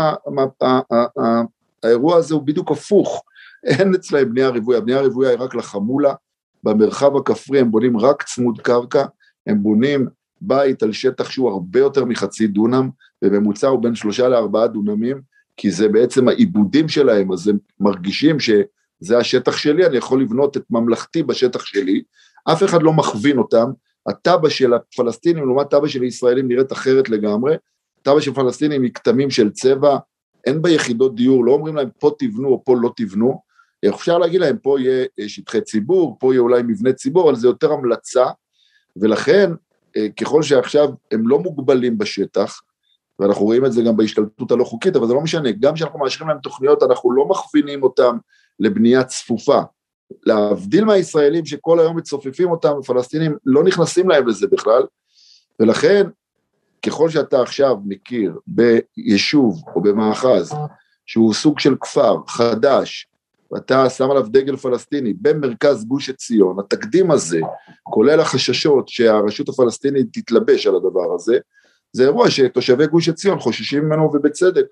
האירוע 1.82 2.16
הזה 2.16 2.34
הוא 2.34 2.42
בדיוק 2.42 2.70
הפוך, 2.70 3.22
אין 3.64 3.94
אצלהם 3.94 4.30
בנייה 4.30 4.48
רוויה, 4.48 4.80
בנייה 4.80 5.00
רוויה 5.00 5.30
היא 5.30 5.38
רק 5.38 5.54
לחמולה, 5.54 6.14
במרחב 6.62 7.16
הכפרי 7.16 7.60
הם 7.60 7.70
בונים 7.70 7.96
רק 7.96 8.22
צמוד 8.22 8.60
קרקע, 8.60 9.04
הם 9.46 9.62
בונים 9.62 10.08
בית 10.40 10.82
על 10.82 10.92
שטח 10.92 11.30
שהוא 11.30 11.50
הרבה 11.50 11.78
יותר 11.78 12.04
מחצי 12.04 12.46
דונם, 12.46 12.90
בממוצע 13.22 13.68
הוא 13.68 13.82
בין 13.82 13.94
שלושה 13.94 14.28
לארבעה 14.28 14.66
דונמים, 14.66 15.31
כי 15.56 15.70
זה 15.70 15.88
בעצם 15.88 16.28
העיבודים 16.28 16.88
שלהם, 16.88 17.32
אז 17.32 17.48
הם 17.48 17.58
מרגישים 17.80 18.40
שזה 18.40 19.18
השטח 19.18 19.56
שלי, 19.56 19.86
אני 19.86 19.96
יכול 19.96 20.22
לבנות 20.22 20.56
את 20.56 20.62
ממלכתי 20.70 21.22
בשטח 21.22 21.64
שלי, 21.64 22.02
אף 22.52 22.62
אחד 22.62 22.82
לא 22.82 22.92
מכווין 22.92 23.38
אותם, 23.38 23.70
התב"ע 24.06 24.50
של 24.50 24.74
הפלסטינים 24.74 25.44
לעומת 25.44 25.70
תב"ע 25.70 25.88
של 25.88 26.02
ישראלים 26.02 26.48
נראית 26.48 26.72
אחרת 26.72 27.08
לגמרי, 27.08 27.56
תב"ע 28.02 28.20
של 28.20 28.34
פלסטינים 28.34 28.82
היא 28.82 28.92
כתמים 28.94 29.30
של 29.30 29.50
צבע, 29.50 29.98
אין 30.46 30.62
בה 30.62 30.70
יחידות 30.70 31.14
דיור, 31.14 31.44
לא 31.44 31.52
אומרים 31.52 31.76
להם 31.76 31.88
פה 32.00 32.10
תבנו 32.18 32.48
או 32.48 32.62
פה 32.64 32.76
לא 32.82 32.92
תבנו, 32.96 33.42
אפשר 33.88 34.18
להגיד 34.18 34.40
להם 34.40 34.56
פה 34.62 34.80
יהיה 34.80 35.06
שטחי 35.26 35.60
ציבור, 35.60 36.16
פה 36.20 36.32
יהיה 36.32 36.40
אולי 36.40 36.62
מבנה 36.62 36.92
ציבור, 36.92 37.30
אבל 37.30 37.38
זה 37.38 37.46
יותר 37.46 37.72
המלצה, 37.72 38.26
ולכן 38.96 39.50
אה, 39.96 40.06
ככל 40.20 40.42
שעכשיו 40.42 40.88
הם 41.12 41.28
לא 41.28 41.38
מוגבלים 41.38 41.98
בשטח, 41.98 42.60
ואנחנו 43.18 43.44
רואים 43.44 43.64
את 43.64 43.72
זה 43.72 43.82
גם 43.82 43.96
בהשתלטות 43.96 44.50
הלא 44.50 44.64
חוקית, 44.64 44.96
אבל 44.96 45.06
זה 45.06 45.14
לא 45.14 45.20
משנה, 45.20 45.50
גם 45.60 45.74
כשאנחנו 45.74 45.98
מאשרים 45.98 46.28
להם 46.28 46.38
תוכניות 46.38 46.82
אנחנו 46.82 47.12
לא 47.12 47.28
מכווינים 47.28 47.82
אותם 47.82 48.16
לבנייה 48.60 49.04
צפופה. 49.04 49.60
להבדיל 50.26 50.84
מהישראלים 50.84 51.46
שכל 51.46 51.80
היום 51.80 51.96
מצופפים 51.96 52.50
אותם, 52.50 52.72
הפלסטינים 52.78 53.36
לא 53.46 53.64
נכנסים 53.64 54.08
להם 54.08 54.28
לזה 54.28 54.46
בכלל, 54.46 54.82
ולכן 55.60 56.06
ככל 56.86 57.08
שאתה 57.08 57.42
עכשיו 57.42 57.76
מכיר 57.84 58.38
ביישוב 58.46 59.62
או 59.74 59.82
במאחז 59.82 60.54
שהוא 61.06 61.34
סוג 61.34 61.58
של 61.58 61.76
כפר 61.80 62.16
חדש, 62.26 63.08
ואתה 63.52 63.90
שם 63.90 64.10
עליו 64.10 64.26
דגל 64.28 64.56
פלסטיני 64.56 65.14
במרכז 65.20 65.84
גוש 65.84 66.10
עציון, 66.10 66.56
התקדים 66.60 67.10
הזה, 67.10 67.40
כולל 67.82 68.20
החששות 68.20 68.88
שהרשות 68.88 69.48
הפלסטינית 69.48 70.06
תתלבש 70.12 70.66
על 70.66 70.76
הדבר 70.76 71.14
הזה, 71.14 71.38
זה 71.92 72.02
אירוע 72.02 72.30
שתושבי 72.30 72.86
גוש 72.86 73.08
עציון 73.08 73.40
חוששים 73.40 73.84
ממנו 73.84 74.10
ובצדק. 74.14 74.66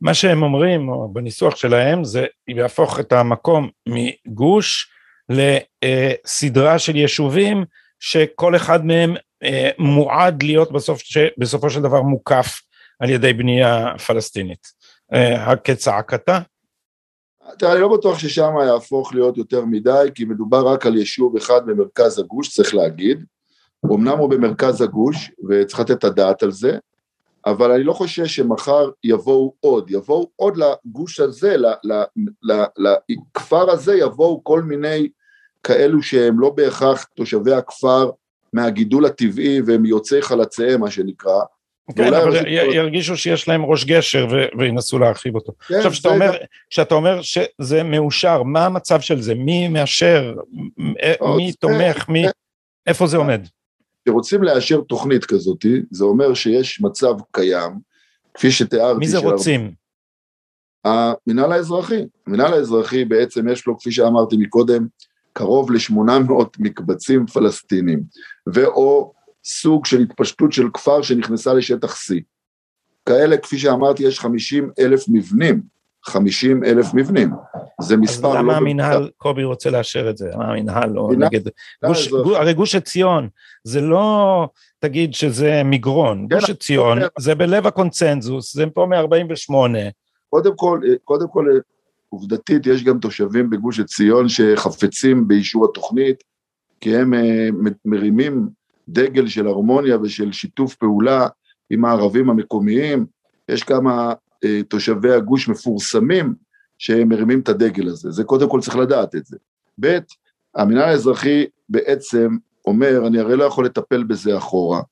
מה 0.00 0.14
שהם 0.14 0.42
אומרים, 0.42 0.88
או 0.88 1.08
בניסוח 1.12 1.56
שלהם, 1.56 2.04
זה 2.04 2.26
יהפוך 2.48 3.00
את 3.00 3.12
המקום 3.12 3.70
מגוש 3.88 4.90
לסדרה 5.28 6.78
של 6.78 6.96
יישובים 6.96 7.64
שכל 8.00 8.56
אחד 8.56 8.86
מהם 8.86 9.14
אה, 9.42 9.70
מועד 9.78 10.42
להיות 10.42 10.72
בסוף, 10.72 11.02
בסופו 11.38 11.70
של 11.70 11.82
דבר 11.82 12.02
מוקף 12.02 12.60
על 13.00 13.10
ידי 13.10 13.32
בנייה 13.32 13.98
פלסטינית. 13.98 14.66
אה, 15.12 15.50
הכצעקתה 15.52 16.38
תראה, 17.58 17.72
אני 17.72 17.80
לא 17.80 17.96
בטוח 17.96 18.18
ששם 18.18 18.52
יהפוך 18.66 19.14
להיות 19.14 19.36
יותר 19.36 19.64
מדי, 19.64 20.08
כי 20.14 20.24
מדובר 20.24 20.68
רק 20.68 20.86
על 20.86 20.96
יישוב 20.96 21.36
אחד 21.36 21.60
במרכז 21.66 22.18
הגוש, 22.18 22.54
צריך 22.54 22.74
להגיד. 22.74 23.24
אמנם 23.92 24.18
הוא 24.18 24.30
במרכז 24.30 24.80
הגוש, 24.80 25.30
וצריך 25.48 25.80
לתת 25.80 25.90
את 25.90 26.04
הדעת 26.04 26.42
על 26.42 26.50
זה, 26.50 26.78
אבל 27.46 27.72
אני 27.72 27.84
לא 27.84 27.92
חושש 27.92 28.36
שמחר 28.36 28.90
יבואו 29.04 29.54
עוד, 29.60 29.90
יבואו 29.90 30.30
עוד 30.36 30.56
לגוש 30.56 31.20
הזה, 31.20 31.56
לכפר 32.78 33.70
הזה 33.70 33.94
יבואו 33.94 34.44
כל 34.44 34.62
מיני 34.62 35.08
כאלו 35.62 36.02
שהם 36.02 36.40
לא 36.40 36.50
בהכרח 36.50 37.04
תושבי 37.04 37.52
הכפר 37.52 38.10
מהגידול 38.52 39.06
הטבעי 39.06 39.60
והם 39.66 39.86
יוצאי 39.86 40.22
חלציהם, 40.22 40.80
מה 40.80 40.90
שנקרא, 40.90 41.40
כן, 41.96 42.14
אבל 42.14 42.46
ירגישו 42.48 43.16
שיש 43.16 43.48
להם 43.48 43.64
ראש 43.64 43.84
גשר 43.84 44.26
וינסו 44.58 44.98
להרחיב 44.98 45.34
אותו. 45.34 45.52
כן, 45.68 45.74
עכשיו, 45.74 45.90
כשאתה 45.90 46.08
אומר, 46.08 46.32
כשאתה 46.70 46.94
אומר 46.94 47.22
שזה 47.22 47.82
מאושר, 47.82 48.42
מה 48.42 48.66
המצב 48.66 49.00
של 49.00 49.20
זה? 49.20 49.34
מי 49.34 49.68
מאשר? 49.68 50.34
מי 51.36 51.52
תומך? 51.52 52.08
מי... 52.08 52.24
איפה 52.86 53.06
זה 53.06 53.16
עומד? 53.16 53.46
כשרוצים 54.04 54.42
לאשר 54.42 54.80
תוכנית 54.80 55.24
כזאת, 55.24 55.66
זה 55.90 56.04
אומר 56.04 56.34
שיש 56.34 56.80
מצב 56.80 57.14
קיים, 57.30 57.78
כפי 58.34 58.50
שתיארתי... 58.50 58.98
מי 58.98 59.08
זה 59.08 59.18
רוצים? 59.18 59.74
המינהל 60.84 61.52
האזרחי. 61.52 62.06
המינהל 62.26 62.52
האזרחי 62.52 63.04
בעצם 63.04 63.48
יש 63.48 63.66
לו, 63.66 63.78
כפי 63.78 63.92
שאמרתי 63.92 64.36
מקודם, 64.36 64.86
קרוב 65.32 65.70
ל-800 65.70 66.32
מקבצים 66.58 67.26
פלסטינים, 67.26 68.02
ואו 68.46 69.12
סוג 69.44 69.86
של 69.86 70.00
התפשטות 70.00 70.52
של 70.52 70.66
כפר 70.74 71.02
שנכנסה 71.02 71.54
לשטח 71.54 71.94
C. 71.94 72.14
כאלה, 73.06 73.36
כפי 73.36 73.58
שאמרתי, 73.58 74.02
יש 74.02 74.20
50 74.20 74.70
אלף 74.78 75.04
מבנים, 75.08 75.62
50 76.04 76.64
אלף 76.64 76.94
מבנים. 76.94 77.30
זה 77.80 77.96
מספר 77.96 78.28
אז 78.28 78.34
למה 78.34 78.52
לא 78.52 78.56
המינהל, 78.58 78.98
במצב. 78.98 79.10
קובי 79.16 79.44
רוצה 79.44 79.70
לאשר 79.70 80.10
את 80.10 80.16
זה? 80.16 80.30
למה 80.34 80.44
המינהל 80.44 80.90
לא 80.90 81.10
נגד... 81.18 81.40
גוש, 81.86 82.08
גוש, 82.08 82.36
הרי 82.36 82.54
גוש 82.54 82.74
עציון 82.74 83.28
זה 83.64 83.80
לא, 83.80 84.48
תגיד 84.78 85.14
שזה 85.14 85.62
מגרון, 85.64 86.26
כן, 86.30 86.36
גוש 86.36 86.50
עציון 86.50 86.98
זה 87.18 87.34
בלב 87.34 87.66
הקונצנזוס, 87.66 88.54
זה 88.54 88.64
פה 88.74 88.86
מ-48. 88.86 89.54
קודם 90.30 90.56
כל, 90.56 90.80
קודם 91.04 91.26
כל, 91.28 91.46
עובדתית, 92.08 92.66
יש 92.66 92.84
גם 92.84 92.98
תושבים 92.98 93.50
בגוש 93.50 93.80
עציון 93.80 94.28
שחפצים 94.28 95.28
באישור 95.28 95.64
התוכנית, 95.64 96.24
כי 96.80 96.96
הם 96.96 97.14
אה, 97.14 97.48
מרימים 97.84 98.48
דגל 98.88 99.26
של 99.28 99.46
הרמוניה 99.46 99.98
ושל 100.02 100.32
שיתוף 100.32 100.74
פעולה 100.74 101.26
עם 101.70 101.84
הערבים 101.84 102.30
המקומיים. 102.30 103.06
יש 103.48 103.62
כמה 103.62 104.08
אה, 104.08 104.14
תושבי 104.68 105.12
הגוש 105.12 105.48
מפורסמים 105.48 106.34
שהם 106.78 107.08
מרימים 107.08 107.40
את 107.40 107.48
הדגל 107.48 107.88
הזה, 107.88 108.10
זה 108.10 108.24
קודם 108.24 108.48
כל 108.48 108.60
צריך 108.60 108.76
לדעת 108.76 109.14
את 109.14 109.26
זה. 109.26 109.36
ב', 109.80 109.98
המינהל 110.54 110.88
האזרחי 110.88 111.44
בעצם 111.68 112.36
אומר, 112.66 113.06
אני 113.06 113.18
הרי 113.18 113.36
לא 113.36 113.44
יכול 113.44 113.64
לטפל 113.64 114.04
בזה 114.04 114.38
אחורה, 114.38 114.82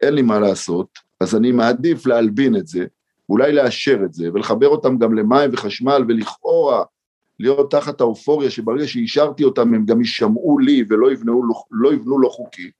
אין 0.00 0.14
לי 0.14 0.22
מה 0.22 0.40
לעשות, 0.40 0.98
אז 1.20 1.36
אני 1.36 1.52
מעדיף 1.52 2.06
להלבין 2.06 2.56
את 2.56 2.66
זה, 2.66 2.84
אולי 3.28 3.52
לאשר 3.52 3.98
את 4.04 4.12
זה, 4.12 4.28
ולחבר 4.34 4.68
אותם 4.68 4.98
גם 4.98 5.14
למים 5.14 5.50
וחשמל, 5.52 6.04
ולכאורה 6.08 6.84
להיות 7.38 7.70
תחת 7.70 8.00
האופוריה 8.00 8.50
שברגע 8.50 8.86
שאישרתי 8.86 9.44
אותם 9.44 9.74
הם 9.74 9.84
גם 9.86 10.00
יישמעו 10.00 10.58
לי 10.58 10.84
ולא 10.88 11.12
יבנו, 11.12 11.42
לא 11.70 11.92
יבנו 11.92 12.20
לא 12.20 12.28
חוקי, 12.28 12.70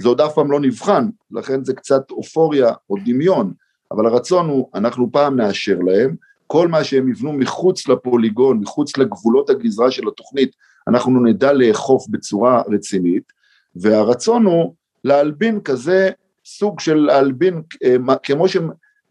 זה 0.00 0.08
עוד 0.08 0.20
אף 0.20 0.34
פעם 0.34 0.50
לא 0.50 0.60
נבחן, 0.60 1.08
לכן 1.30 1.64
זה 1.64 1.74
קצת 1.74 2.10
אופוריה 2.10 2.72
או 2.90 2.96
דמיון, 3.04 3.52
אבל 3.92 4.06
הרצון 4.06 4.48
הוא, 4.48 4.68
אנחנו 4.74 5.12
פעם 5.12 5.36
נאשר 5.36 5.78
להם, 5.78 6.16
כל 6.46 6.68
מה 6.68 6.84
שהם 6.84 7.08
יבנו 7.08 7.32
מחוץ 7.32 7.88
לפוליגון, 7.88 8.58
מחוץ 8.58 8.96
לגבולות 8.96 9.50
הגזרה 9.50 9.90
של 9.90 10.08
התוכנית, 10.08 10.56
אנחנו 10.88 11.24
נדע 11.24 11.52
לאכוף 11.52 12.06
בצורה 12.08 12.62
רצינית, 12.68 13.32
והרצון 13.76 14.44
הוא 14.44 14.74
להלבין 15.04 15.60
כזה 15.60 16.10
סוג 16.44 16.80
של 16.80 16.94
להלבין, 16.94 17.62
אה, 17.84 18.16
כמו, 18.22 18.48
ש, 18.48 18.56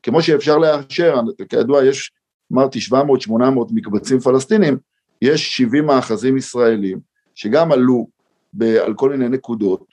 כמו 0.03 0.21
שאפשר 0.21 0.57
לאשר, 0.57 1.19
כידוע 1.49 1.85
יש, 1.85 2.11
אמרתי 2.53 2.79
700-800 2.79 3.33
מקבצים 3.71 4.19
פלסטינים, 4.19 4.77
יש 5.21 5.57
70 5.57 5.85
מאחזים 5.85 6.37
ישראלים 6.37 6.99
שגם 7.35 7.71
עלו 7.71 8.07
ב, 8.53 8.63
על 8.63 8.93
כל 8.93 9.09
מיני 9.09 9.29
נקודות, 9.29 9.85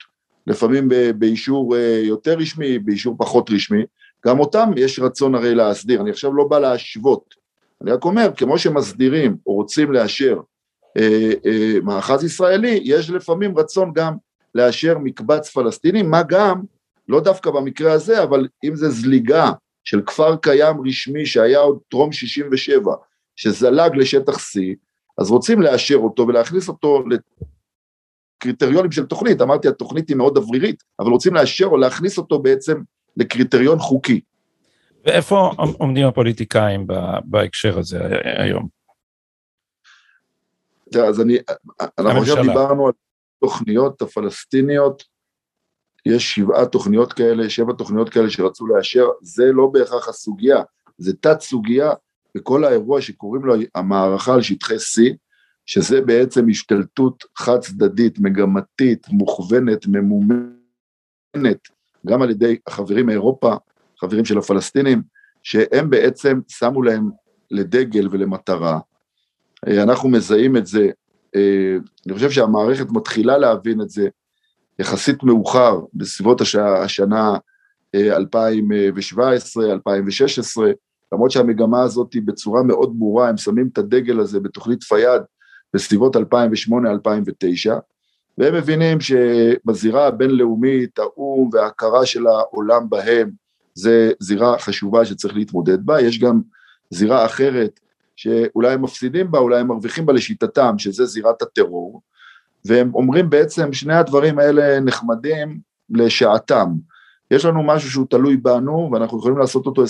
לפעמים 0.47 0.89
באישור 1.17 1.75
אה, 1.75 2.01
יותר 2.03 2.37
רשמי, 2.37 2.79
באישור 2.79 3.15
פחות 3.17 3.49
רשמי, 3.49 3.83
גם 4.27 4.39
אותם 4.39 4.69
יש 4.77 4.99
רצון 4.99 5.35
הרי 5.35 5.55
להסדיר, 5.55 6.01
אני 6.01 6.09
עכשיו 6.09 6.33
לא 6.33 6.43
בא 6.43 6.59
להשוות, 6.59 7.35
אני 7.81 7.91
רק 7.91 8.05
אומר, 8.05 8.31
כמו 8.37 8.57
שמסדירים 8.57 9.37
או 9.47 9.53
רוצים 9.53 9.91
לאשר 9.91 10.39
אה, 10.97 11.31
אה, 11.45 11.79
מאחז 11.83 12.23
ישראלי, 12.23 12.79
יש 12.83 13.09
לפעמים 13.09 13.57
רצון 13.57 13.93
גם 13.93 14.15
לאשר 14.55 14.97
מקבץ 14.97 15.49
פלסטיני, 15.49 16.01
מה 16.01 16.23
גם, 16.23 16.61
לא 17.07 17.19
דווקא 17.19 17.51
במקרה 17.51 17.93
הזה, 17.93 18.23
אבל 18.23 18.47
אם 18.63 18.75
זה 18.75 18.89
זליגה 18.89 19.51
של 19.83 20.01
כפר 20.05 20.35
קיים 20.35 20.87
רשמי 20.87 21.25
שהיה 21.25 21.59
עוד 21.59 21.79
טרום 21.89 22.11
67, 22.11 22.93
שזלג 23.35 23.95
לשטח 23.95 24.37
C, 24.37 24.59
אז 25.17 25.31
רוצים 25.31 25.61
לאשר 25.61 25.95
אותו 25.95 26.27
ולהכניס 26.27 26.67
אותו 26.67 27.03
לקריטריונים 28.41 28.91
של 28.91 29.05
תוכנית, 29.05 29.41
אמרתי 29.41 29.67
התוכנית 29.67 30.09
היא 30.09 30.17
מאוד 30.17 30.37
אוורירית, 30.37 30.83
אבל 30.99 31.11
רוצים 31.11 31.33
לאשר 31.33 31.65
או 31.65 31.77
להכניס 31.77 32.17
אותו 32.17 32.39
בעצם 32.39 32.81
לקריטריון 33.17 33.79
חוקי. 33.79 34.21
ואיפה 35.05 35.51
עומדים 35.77 36.07
הפוליטיקאים 36.07 36.87
בהקשר 37.23 37.79
הזה 37.79 37.99
היום? 38.23 38.67
אז 41.07 41.21
אני, 41.21 41.37
אנחנו 41.97 42.19
עכשיו 42.19 42.43
דיברנו 42.43 42.87
על 42.87 42.93
תוכניות 43.39 44.01
הפלסטיניות, 44.01 45.03
יש 46.05 46.35
שבעה 46.35 46.65
תוכניות 46.65 47.13
כאלה, 47.13 47.49
שבע 47.49 47.73
תוכניות 47.73 48.09
כאלה 48.09 48.29
שרצו 48.29 48.67
לאשר, 48.67 49.07
זה 49.21 49.43
לא 49.53 49.69
בהכרח 49.73 50.09
הסוגיה, 50.09 50.57
זה 50.97 51.13
תת 51.13 51.41
סוגיה 51.41 51.91
בכל 52.35 52.63
האירוע 52.63 53.01
שקוראים 53.01 53.45
לו 53.45 53.55
המערכה 53.75 54.33
על 54.33 54.41
שטחי 54.41 54.75
C, 54.75 55.15
שזה 55.65 56.01
בעצם 56.01 56.49
השתלטות 56.49 57.23
חד 57.37 57.59
צדדית, 57.59 58.19
מגמתית, 58.19 59.07
מוכוונת, 59.09 59.87
ממומנת, 59.87 61.67
גם 62.05 62.21
על 62.21 62.29
ידי 62.29 62.57
החברים 62.67 63.05
מאירופה, 63.05 63.55
חברים 63.99 64.25
של 64.25 64.37
הפלסטינים, 64.37 65.01
שהם 65.43 65.89
בעצם 65.89 66.39
שמו 66.47 66.83
להם 66.83 67.09
לדגל 67.51 68.07
ולמטרה. 68.11 68.79
אה, 69.67 69.83
אנחנו 69.83 70.09
מזהים 70.09 70.57
את 70.57 70.67
זה, 70.67 70.89
אה, 71.35 71.75
אני 72.07 72.13
חושב 72.13 72.31
שהמערכת 72.31 72.87
מתחילה 72.89 73.37
להבין 73.37 73.81
את 73.81 73.89
זה 73.89 74.07
יחסית 74.79 75.23
מאוחר, 75.23 75.79
בסביבות 75.93 76.41
הש... 76.41 76.55
השנה 76.55 77.37
2017, 77.95 79.65
אה, 79.65 79.71
2016, 79.71 80.71
למרות 81.13 81.31
שהמגמה 81.31 81.83
הזאת 81.83 82.13
היא 82.13 82.21
בצורה 82.25 82.63
מאוד 82.63 82.93
ברורה, 82.99 83.29
הם 83.29 83.37
שמים 83.37 83.69
את 83.73 83.77
הדגל 83.77 84.19
הזה 84.19 84.39
בתוכנית 84.39 84.83
פיאד 84.83 85.21
בסביבות 85.73 86.15
2008-2009, 86.15 86.19
והם 88.37 88.53
מבינים 88.55 88.97
שבזירה 89.01 90.07
הבינלאומית, 90.07 90.99
האו"ם 90.99 91.49
וההכרה 91.53 92.05
של 92.05 92.27
העולם 92.27 92.89
בהם, 92.89 93.29
זה 93.73 94.11
זירה 94.19 94.59
חשובה 94.59 95.05
שצריך 95.05 95.35
להתמודד 95.35 95.85
בה, 95.85 96.01
יש 96.01 96.19
גם 96.19 96.41
זירה 96.89 97.25
אחרת 97.25 97.79
שאולי 98.15 98.73
הם 98.73 98.81
מפסידים 98.81 99.31
בה, 99.31 99.39
אולי 99.39 99.59
הם 99.59 99.67
מרוויחים 99.67 100.05
בה 100.05 100.13
לשיטתם, 100.13 100.75
שזה 100.77 101.05
זירת 101.05 101.41
הטרור, 101.41 102.01
והם 102.65 102.95
אומרים 102.95 103.29
בעצם 103.29 103.73
שני 103.73 103.95
הדברים 103.95 104.39
האלה 104.39 104.79
נחמדים 104.79 105.59
לשעתם. 105.89 106.67
יש 107.31 107.45
לנו 107.45 107.63
משהו 107.63 107.91
שהוא 107.91 108.05
תלוי 108.09 108.37
בנו, 108.37 108.89
ואנחנו 108.91 109.19
יכולים 109.19 109.37
לעשות 109.37 109.65
אותו 109.65 109.83
24-7, 109.83 109.87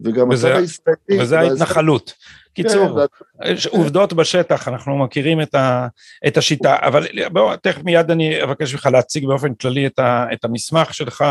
וגם 0.00 0.30
הצד 0.30 0.50
הישראלי... 0.50 1.22
וזה 1.22 1.38
ההתנחלות. 1.38 2.14
קיצור, 2.54 3.00
כן, 3.42 3.52
יש 3.52 3.66
עובדות 3.66 4.12
בשטח, 4.12 4.68
אנחנו 4.68 4.98
מכירים 4.98 5.40
את, 5.40 5.54
ה, 5.54 5.86
את 6.26 6.36
השיטה, 6.36 6.76
אבל 6.80 7.06
בואו, 7.32 7.56
תכף 7.56 7.84
מיד 7.84 8.10
אני 8.10 8.42
אבקש 8.42 8.72
ממך 8.72 8.86
להציג 8.92 9.26
באופן 9.26 9.54
כללי 9.54 9.86
את, 9.86 9.98
ה, 9.98 10.26
את 10.32 10.44
המסמך 10.44 10.94
שלך 10.94 11.24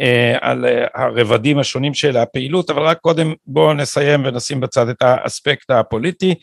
אה, 0.00 0.36
על 0.40 0.64
אה, 0.64 0.86
הרבדים 0.94 1.58
השונים 1.58 1.94
של 1.94 2.16
הפעילות, 2.16 2.70
אבל 2.70 2.82
רק 2.82 2.98
קודם 2.98 3.34
בואו 3.46 3.74
נסיים 3.74 4.24
ונשים 4.24 4.60
בצד 4.60 4.88
את 4.88 5.02
האספקט 5.02 5.70
הפוליטי, 5.70 6.34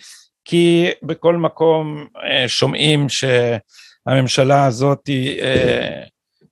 כי 0.46 0.90
בכל 1.04 1.38
מקום 1.38 2.08
אה, 2.24 2.48
שומעים 2.48 3.08
שהממשלה 3.10 4.66
הזאת 4.66 5.10
אה, 5.42 6.04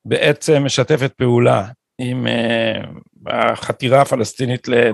בעצם 0.06 0.64
משתפת 0.66 1.14
פעולה 1.18 1.68
עם 2.00 2.28
אה, 2.28 2.82
החתירה 3.28 4.02
הפלסטינית 4.02 4.68
ל... 4.68 4.92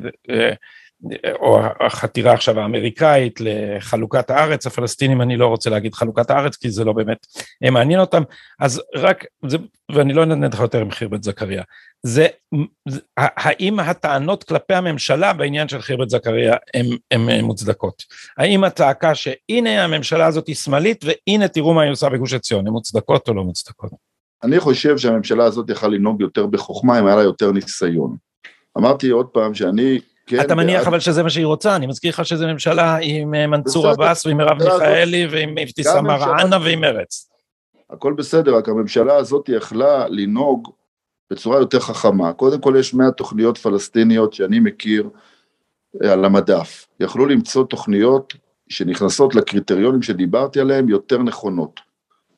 או 1.40 1.60
החתירה 1.80 2.34
עכשיו 2.34 2.60
האמריקאית 2.60 3.40
לחלוקת 3.40 4.30
הארץ, 4.30 4.68
הפלסטינים 4.68 5.22
אני 5.22 5.38
לא 5.38 5.48
רוצה 5.48 5.70
להגיד 5.70 5.94
חלוקת 5.94 6.30
הארץ 6.30 6.56
כי 6.56 6.70
זה 6.70 6.84
לא 6.84 6.94
באמת 6.94 7.28
מעניין 7.72 8.00
אותם, 8.00 8.24
אז 8.60 8.82
רק, 8.96 9.26
זה, 9.48 9.58
ואני 9.92 10.14
לא 10.14 10.24
אנדנד 10.24 10.54
לך 10.54 10.60
יותר 10.60 10.86
מחיר 10.86 11.08
בית 11.08 11.24
זכריה, 11.24 11.64
זה, 12.04 12.28
זה, 12.88 13.00
האם 13.18 13.80
הטענות 13.80 14.44
כלפי 14.44 14.74
הממשלה 14.74 15.34
בעניין 15.34 15.68
של 15.68 15.82
חיר 15.82 15.98
בית 15.98 16.10
זכריה 16.10 16.56
הן 17.12 17.42
מוצדקות? 17.42 18.04
האם 18.38 18.64
הצעקה 18.64 19.16
שהנה 19.16 19.84
הממשלה 19.84 20.26
הזאת 20.26 20.48
היא 20.48 20.56
שמאלית 20.56 21.06
והנה 21.06 21.48
תראו 21.48 21.74
מה 21.74 21.82
היא 21.82 21.92
עושה 21.92 22.10
בגוש 22.10 22.34
עציון, 22.34 22.68
הן 22.68 22.74
מוצדקות 22.74 23.30
או 23.30 23.34
לא 23.34 23.44
מוצדקות? 23.44 24.13
אני 24.44 24.60
חושב 24.60 24.98
שהממשלה 24.98 25.46
הזאת 25.46 25.70
יכלה 25.70 25.90
לנהוג 25.90 26.22
יותר 26.22 26.46
בחוכמה 26.46 27.00
אם 27.00 27.06
היה 27.06 27.16
לה 27.16 27.22
יותר 27.22 27.52
ניסיון. 27.52 28.16
אמרתי 28.78 29.10
עוד 29.10 29.26
פעם 29.26 29.54
שאני 29.54 30.00
כן, 30.28 30.42
אתה 30.42 30.56
מניח 30.56 30.88
אבל 30.88 31.00
שזה 31.00 31.24
מה 31.24 31.30
שהיא 31.30 31.46
רוצה, 31.46 31.76
אני 31.76 31.88
מזכיר 31.88 32.10
לך 32.10 32.26
שזו 32.26 32.48
ממשלה 32.48 32.98
עם 33.02 33.36
אה, 33.36 33.48
מנסור 33.48 33.88
עבאס 33.88 34.26
ועם 34.26 34.38
מרב 34.38 34.58
מיכאלי 34.64 35.28
ועם 35.32 35.58
אבתיסאם 35.58 36.06
מראענה 36.06 36.58
ועם 36.64 36.82
מרץ. 36.82 37.30
הכל 37.90 38.14
בסדר, 38.14 38.56
רק 38.56 38.70
הממשלה 38.70 39.16
הזאת 39.16 39.50
יכלה 39.50 40.08
לנהוג 40.08 40.72
בצורה 41.32 41.60
יותר 41.60 41.80
חכמה. 41.80 42.34
קודם 42.34 42.62
כל 42.62 42.76
יש 42.80 42.94
100 42.94 43.12
תוכניות 43.12 43.58
פלסטיניות 43.58 44.34
שאני 44.34 44.60
מכיר 44.60 45.10
אה, 46.04 46.14
על 46.14 46.26
המדף. 46.26 46.88
יכלו 47.00 47.26
למצוא 47.26 47.64
תוכניות 47.64 48.34
שנכנסות 48.70 49.36
לקריטריונים 49.36 50.02
שדיברתי 50.02 50.60
עליהם 50.60 50.90
יותר 50.90 51.18
נכונות. 51.18 51.93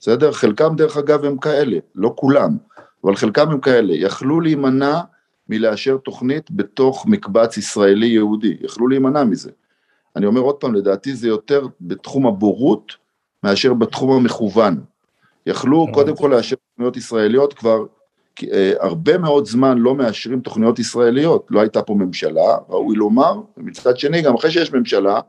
בסדר? 0.05 0.31
חלקם 0.31 0.75
דרך 0.75 0.97
אגב 0.97 1.25
הם 1.25 1.37
כאלה, 1.37 1.77
לא 1.95 2.13
כולם, 2.15 2.57
אבל 3.03 3.15
חלקם 3.15 3.51
הם 3.51 3.59
כאלה. 3.59 3.93
יכלו 3.93 4.41
להימנע 4.41 5.01
מלאשר 5.49 5.97
תוכנית 5.97 6.51
בתוך 6.51 7.05
מקבץ 7.07 7.57
ישראלי 7.57 8.05
יהודי, 8.07 8.57
יכלו 8.61 8.87
להימנע 8.87 9.23
מזה. 9.23 9.51
אני 10.15 10.25
אומר 10.25 10.41
עוד 10.41 10.55
פעם, 10.55 10.75
לדעתי 10.75 11.15
זה 11.15 11.27
יותר 11.27 11.67
בתחום 11.81 12.27
הבורות 12.27 12.95
מאשר 13.43 13.73
בתחום 13.73 14.11
המכוון. 14.11 14.81
יכלו 15.45 15.87
קודם 15.93 16.15
כל 16.15 16.27
לאשר 16.27 16.55
תוכניות 16.71 16.97
ישראליות, 16.97 17.53
כבר 17.53 17.85
אה, 18.53 18.73
הרבה 18.79 19.17
מאוד 19.17 19.45
זמן 19.45 19.77
לא 19.77 19.95
מאשרים 19.95 20.39
תוכניות 20.39 20.79
ישראליות, 20.79 21.47
לא 21.49 21.59
הייתה 21.59 21.81
פה 21.81 21.93
ממשלה, 21.93 22.57
ראוי 22.69 22.95
לומר, 22.95 23.41
ומצד 23.57 23.97
שני, 23.97 24.21
גם 24.21 24.35
אחרי 24.35 24.51
שיש 24.51 24.73
ממשלה, 24.73 25.19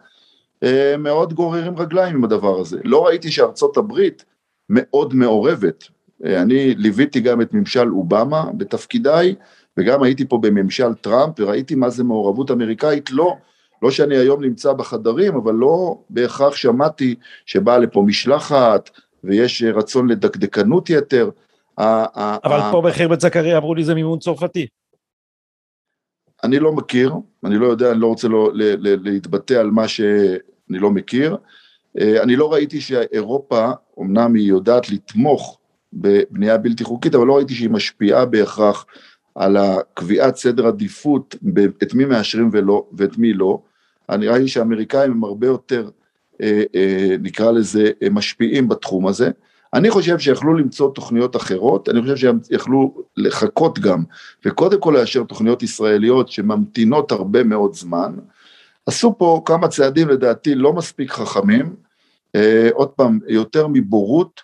אה, 0.62 0.96
מאוד 0.98 1.34
גוררים 1.34 1.78
רגליים 1.78 2.16
עם 2.16 2.24
הדבר 2.24 2.60
הזה. 2.60 2.78
לא 2.84 3.06
ראיתי 3.06 3.30
שארצות 3.30 3.76
הברית 3.76 4.24
מאוד 4.70 5.14
מעורבת. 5.14 5.84
אה, 6.24 6.42
אני 6.42 6.74
ליוויתי 6.74 7.20
גם 7.20 7.40
את 7.40 7.54
ממשל 7.54 7.88
אובמה 7.88 8.44
בתפקידיי, 8.56 9.34
וגם 9.76 10.02
הייתי 10.02 10.28
פה 10.28 10.38
בממשל 10.38 10.94
טראמפ, 10.94 11.40
וראיתי 11.40 11.74
מה 11.74 11.90
זה 11.90 12.04
מעורבות 12.04 12.50
אמריקאית, 12.50 13.10
לא, 13.10 13.36
לא 13.82 13.90
שאני 13.90 14.16
היום 14.16 14.44
נמצא 14.44 14.72
בחדרים, 14.72 15.36
אבל 15.36 15.54
לא 15.54 15.98
בהכרח 16.10 16.56
שמעתי 16.56 17.14
שבאה 17.46 17.78
לפה 17.78 18.02
משלחת, 18.06 18.90
ויש 19.24 19.62
רצון 19.62 20.08
לדקדקנות 20.08 20.90
יתר. 20.90 21.30
אבל 21.78 22.60
פה 22.72 22.82
בחרבת 22.84 23.20
זכריה 23.20 23.58
אמרו 23.58 23.74
לי 23.74 23.84
זה 23.84 23.94
מימון 23.94 24.18
צרפתי. 24.18 24.66
אני 26.44 26.58
לא 26.58 26.72
מכיר, 26.72 27.14
אני 27.44 27.58
לא 27.58 27.66
יודע, 27.66 27.90
אני 27.90 28.00
לא 28.00 28.06
רוצה 28.06 28.28
לא, 28.28 28.50
להתבטא 28.82 29.54
על 29.54 29.70
מה 29.70 29.88
שאני 29.88 30.78
לא 30.78 30.90
מכיר. 30.90 31.36
אה, 32.00 32.22
אני 32.22 32.36
לא 32.36 32.52
ראיתי 32.52 32.80
שאירופה, 32.80 33.70
אמנם 34.00 34.34
היא 34.34 34.48
יודעת 34.48 34.90
לתמוך 34.90 35.58
בבנייה 35.92 36.58
בלתי 36.58 36.84
חוקית, 36.84 37.14
אבל 37.14 37.26
לא 37.26 37.36
ראיתי 37.36 37.54
שהיא 37.54 37.70
משפיעה 37.70 38.24
בהכרח 38.24 38.86
על 39.34 39.56
הקביעת 39.56 40.36
סדר 40.36 40.66
עדיפות, 40.66 41.36
את 41.82 41.94
מי 41.94 42.04
מאשרים 42.04 42.48
ולא, 42.52 42.86
ואת 42.92 43.18
מי 43.18 43.32
לא. 43.32 43.60
אני 44.08 44.28
ראיתי 44.28 44.48
שהאמריקאים 44.48 45.12
הם 45.12 45.24
הרבה 45.24 45.46
יותר, 45.46 45.88
אה, 46.42 46.62
אה, 46.74 47.16
נקרא 47.20 47.50
לזה, 47.50 47.90
משפיעים 48.10 48.68
בתחום 48.68 49.06
הזה. 49.06 49.30
אני 49.74 49.90
חושב 49.90 50.18
שיכלו 50.18 50.54
למצוא 50.54 50.90
תוכניות 50.94 51.36
אחרות, 51.36 51.88
אני 51.88 52.00
חושב 52.00 52.16
שהם 52.16 52.38
יכלו 52.50 52.94
לחכות 53.16 53.78
גם, 53.78 54.04
וקודם 54.44 54.80
כל 54.80 54.94
לאשר 54.98 55.22
תוכניות 55.22 55.62
ישראליות 55.62 56.28
שממתינות 56.28 57.12
הרבה 57.12 57.44
מאוד 57.44 57.74
זמן. 57.74 58.14
עשו 58.86 59.14
פה 59.18 59.42
כמה 59.44 59.68
צעדים 59.68 60.08
לדעתי 60.08 60.54
לא 60.54 60.72
מספיק 60.72 61.10
חכמים, 61.10 61.85
עוד 62.72 62.88
פעם, 62.88 63.18
יותר 63.28 63.66
מבורות, 63.66 64.40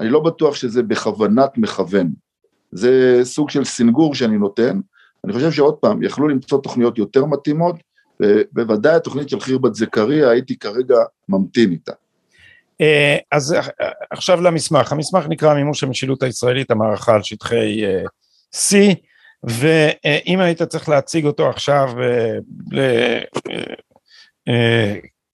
אני 0.00 0.08
לא 0.08 0.20
בטוח 0.20 0.54
שזה 0.54 0.82
בכוונת 0.82 1.58
מכוון. 1.58 2.12
זה 2.72 3.20
סוג 3.22 3.50
של 3.50 3.64
סינגור 3.64 4.14
שאני 4.14 4.38
נותן, 4.38 4.80
אני 5.24 5.32
חושב 5.32 5.50
שעוד 5.50 5.74
פעם, 5.74 6.02
יכלו 6.02 6.28
למצוא 6.28 6.62
תוכניות 6.62 6.98
יותר 6.98 7.24
מתאימות, 7.24 7.76
ובוודאי 8.20 8.94
התוכנית 8.94 9.28
של 9.28 9.40
חירבת 9.40 9.74
זכריה, 9.74 10.30
הייתי 10.30 10.58
כרגע 10.58 10.96
ממתין 11.28 11.70
איתה. 11.70 11.92
אה, 12.80 13.16
אז 13.32 13.56
עכשיו 14.10 14.40
למסמך, 14.40 14.92
המסמך 14.92 15.26
נקרא 15.28 15.54
מימוש 15.54 15.84
המשילות 15.84 16.22
הישראלית, 16.22 16.70
המערכה 16.70 17.14
על 17.14 17.22
שטחי 17.22 17.84
אה, 17.84 18.02
C, 18.54 18.76
ואם 19.44 20.40
היית 20.40 20.62
צריך 20.62 20.88
להציג 20.88 21.26
אותו 21.26 21.48
עכשיו 21.48 21.88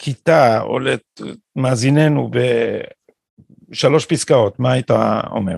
לכיתה 0.02 0.60
או 0.62 0.78
למאזיננו 1.56 2.30
בשלוש 3.70 4.06
פסקאות, 4.06 4.58
מה 4.58 4.72
היית 4.72 4.90
אומר? 5.30 5.56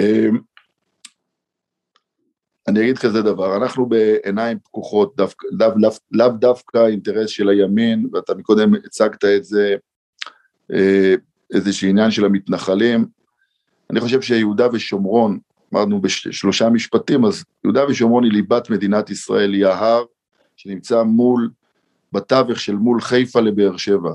אמ, 0.00 0.38
אני 2.68 2.80
אגיד 2.80 2.98
כזה 2.98 3.22
דבר, 3.22 3.56
אנחנו 3.56 3.86
בעיניים 3.86 4.58
פקוחות, 4.58 5.14
לאו 5.18 5.70
דו, 5.70 5.90
דו, 6.12 6.28
דווקא 6.28 6.86
אינטרס 6.86 7.30
של 7.30 7.48
הימין, 7.48 8.08
ואתה 8.12 8.34
מקודם 8.34 8.74
הצגת 8.74 9.24
את 9.24 9.44
זה, 9.44 9.76
אה, 10.72 11.14
איזשהו 11.54 11.88
עניין 11.88 12.10
של 12.10 12.24
המתנחלים. 12.24 13.06
אני 13.90 14.00
חושב 14.00 14.22
שיהודה 14.22 14.68
ושומרון, 14.72 15.38
אמרנו 15.74 16.00
בשלושה 16.00 16.70
משפטים, 16.70 17.24
אז 17.24 17.44
יהודה 17.64 17.84
ושומרון 17.88 18.24
היא 18.24 18.32
ליבת 18.32 18.70
מדינת 18.70 19.10
ישראל, 19.10 19.52
היא 19.52 19.66
ההר 19.66 20.04
שנמצא 20.56 21.02
מול, 21.02 21.50
בתווך 22.12 22.60
של 22.60 22.74
מול 22.74 23.00
חיפה 23.00 23.40
לבאר 23.40 23.76
שבע. 23.76 24.12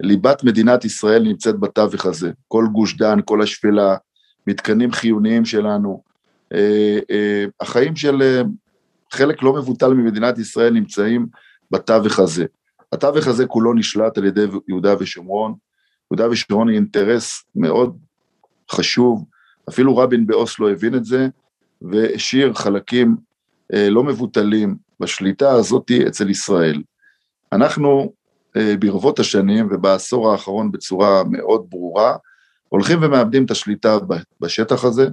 ליבת 0.00 0.44
מדינת 0.44 0.84
ישראל 0.84 1.22
נמצאת 1.22 1.60
בתווך 1.60 2.06
הזה, 2.06 2.30
כל 2.48 2.64
גוש 2.72 2.96
דן, 2.96 3.18
כל 3.24 3.42
השפלה, 3.42 3.96
מתקנים 4.46 4.92
חיוניים 4.92 5.44
שלנו, 5.44 6.02
אה, 6.52 6.98
אה, 7.10 7.44
החיים 7.60 7.96
של 7.96 8.22
אה, 8.22 8.42
חלק 9.12 9.42
לא 9.42 9.52
מבוטל 9.52 9.94
ממדינת 9.94 10.38
ישראל 10.38 10.72
נמצאים 10.72 11.26
בתווך 11.70 12.18
הזה. 12.18 12.44
התווך 12.92 13.26
הזה 13.26 13.46
כולו 13.46 13.74
נשלט 13.74 14.18
על 14.18 14.24
ידי 14.24 14.44
יהודה 14.68 14.94
ושומרון. 14.98 15.54
יהודה 16.10 16.30
ושומרון 16.30 16.68
היא 16.68 16.76
אינטרס 16.76 17.44
מאוד 17.54 17.96
חשוב, 18.70 19.24
אפילו 19.68 19.96
רבין 19.96 20.26
באוסלו 20.26 20.68
הבין 20.68 20.94
את 20.94 21.04
זה, 21.04 21.28
והשאיר 21.82 22.54
חלקים 22.54 23.16
לא 23.72 24.04
מבוטלים 24.04 24.76
בשליטה 25.00 25.50
הזאת 25.50 25.90
אצל 26.06 26.30
ישראל. 26.30 26.82
אנחנו 27.52 28.12
ברבות 28.78 29.18
השנים 29.18 29.68
ובעשור 29.70 30.32
האחרון 30.32 30.72
בצורה 30.72 31.22
מאוד 31.30 31.66
ברורה, 31.68 32.16
הולכים 32.68 32.98
ומאבדים 33.02 33.44
את 33.44 33.50
השליטה 33.50 33.98
בשטח 34.40 34.84
הזה, 34.84 35.08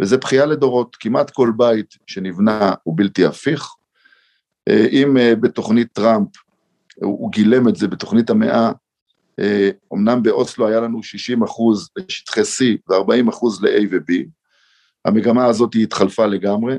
וזה 0.00 0.16
בכייה 0.16 0.46
לדורות, 0.46 0.96
כמעט 1.00 1.30
כל 1.30 1.52
בית 1.56 1.94
שנבנה 2.06 2.72
הוא 2.82 2.94
בלתי 2.96 3.24
הפיך. 3.24 3.68
אה, 4.68 4.86
אם 4.92 5.16
אה, 5.16 5.34
בתוכנית 5.36 5.92
טראמפ, 5.92 6.28
הוא 6.96 7.32
גילם 7.32 7.68
את 7.68 7.76
זה 7.76 7.88
בתוכנית 7.88 8.30
המאה, 8.30 8.72
אמנם 9.94 10.08
אה, 10.08 10.20
באוסלו 10.20 10.68
היה 10.68 10.80
לנו 10.80 11.02
60 11.02 11.42
אחוז 11.42 11.90
לשטחי 11.96 12.40
C 12.40 12.64
ו-40 12.88 13.30
אחוז 13.30 13.62
ל-A 13.62 13.82
ו-B, 13.90 14.12
המגמה 15.04 15.44
הזאת 15.46 15.70
התחלפה 15.82 16.26
לגמרי, 16.26 16.76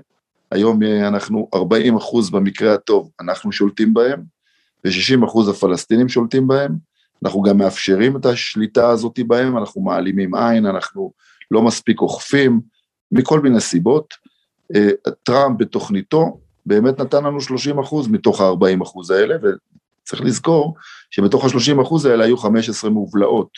היום 0.52 0.80
אנחנו 0.84 1.50
40 1.54 1.96
אחוז 1.96 2.30
במקרה 2.30 2.74
הטוב, 2.74 3.12
אנחנו 3.22 3.52
שולטים 3.52 3.94
בהם, 3.94 4.24
ו-60 4.86 5.26
אחוז 5.26 5.50
הפלסטינים 5.50 6.10
שולטים 6.10 6.48
בהם, 6.48 6.76
אנחנו 7.24 7.42
גם 7.42 7.58
מאפשרים 7.58 8.18
את 8.18 8.26
השליטה 8.26 8.90
הזאת 8.90 9.20
בהם, 9.28 9.58
אנחנו 9.58 9.82
מעלימים 9.82 10.36
עין, 10.36 10.66
אנחנו 10.66 11.12
לא 11.52 11.62
מספיק 11.62 12.02
אוכפים, 12.02 12.62
מכל 13.12 13.40
מיני 13.40 13.60
סיבות. 13.60 14.14
אה, 14.76 14.90
טראמפ 15.24 15.60
בתוכניתו 15.60 16.40
באמת 16.66 17.00
נתן 17.00 17.24
לנו 17.24 17.42
30 17.42 17.80
אחוז 17.80 18.08
מתוך 18.08 18.42
ה-40 18.42 18.84
אחוז 18.84 19.12
האלה, 19.12 19.36
וצריך 20.10 20.22
לזכור 20.22 20.76
שבתוך 21.12 21.46
ה-30 21.46 21.82
אחוז 21.82 22.06
האלה 22.06 22.26
היו 22.26 22.38
15 22.38 22.90
מובלעות, 22.90 23.50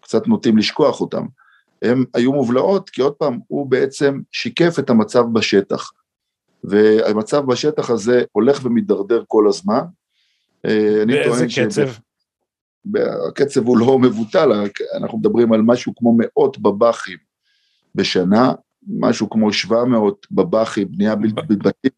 קצת 0.00 0.26
נוטים 0.26 0.58
לשכוח 0.58 1.00
אותם. 1.00 1.26
הן 1.82 2.04
היו 2.14 2.32
מובלעות 2.32 2.90
כי 2.90 3.02
עוד 3.02 3.12
פעם, 3.12 3.38
הוא 3.46 3.70
בעצם 3.70 4.20
שיקף 4.32 4.78
את 4.78 4.90
המצב 4.90 5.24
בשטח, 5.32 5.90
והמצב 6.64 7.46
בשטח 7.46 7.90
הזה 7.90 8.22
הולך 8.32 8.60
ומידרדר 8.64 9.22
כל 9.28 9.48
הזמן. 9.48 9.80
אה, 10.66 11.02
באיזה 11.06 11.46
קצב? 11.46 11.88
הקצב 13.28 13.66
הוא 13.66 13.78
לא 13.78 13.98
מבוטל, 13.98 14.52
אנחנו 14.94 15.18
מדברים 15.18 15.52
על 15.52 15.62
משהו 15.62 15.94
כמו 15.96 16.16
מאות 16.18 16.58
בב"חים 16.58 17.18
בשנה, 17.94 18.52
משהו 18.88 19.30
כמו 19.30 19.52
700 19.52 20.26
בב"חים, 20.30 20.88
בנייה 20.90 21.14
בלתי, 21.16 21.40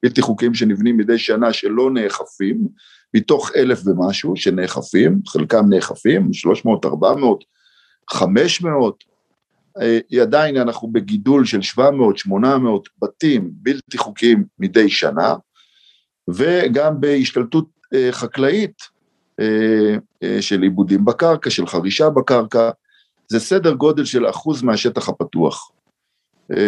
בלתי 0.03 0.23
חוקיים 0.23 0.55
שנבנים 0.55 0.97
מדי 0.97 1.19
שנה 1.19 1.53
שלא 1.53 1.91
נאכפים, 1.91 2.69
מתוך 3.15 3.51
אלף 3.57 3.81
ומשהו 3.87 4.37
שנאכפים, 4.37 5.21
חלקם 5.27 5.65
נאכפים, 5.69 6.33
300, 6.33 6.85
400, 6.85 7.45
500, 8.11 9.05
עדיין 10.23 10.57
אנחנו 10.57 10.89
בגידול 10.93 11.45
של 11.45 11.63
700, 11.63 12.19
800 12.19 12.89
בתים 13.03 13.51
בלתי 13.53 13.99
חוקיים 13.99 14.45
מדי 14.59 14.89
שנה, 14.89 15.35
וגם 16.29 17.01
בהשתלטות 17.01 17.67
אה, 17.95 18.09
חקלאית 18.13 18.83
אה, 19.41 19.97
אה, 20.23 20.43
של 20.43 20.63
עיבודים 20.63 21.05
בקרקע, 21.05 21.51
של 21.51 21.67
חרישה 21.67 22.11
בקרקע, 22.11 22.71
זה 23.29 23.41
סדר 23.41 23.73
גודל 23.73 24.05
של 24.05 24.31
אחוז 24.31 24.63
מהשטח 24.63 25.09
הפתוח. 25.09 25.71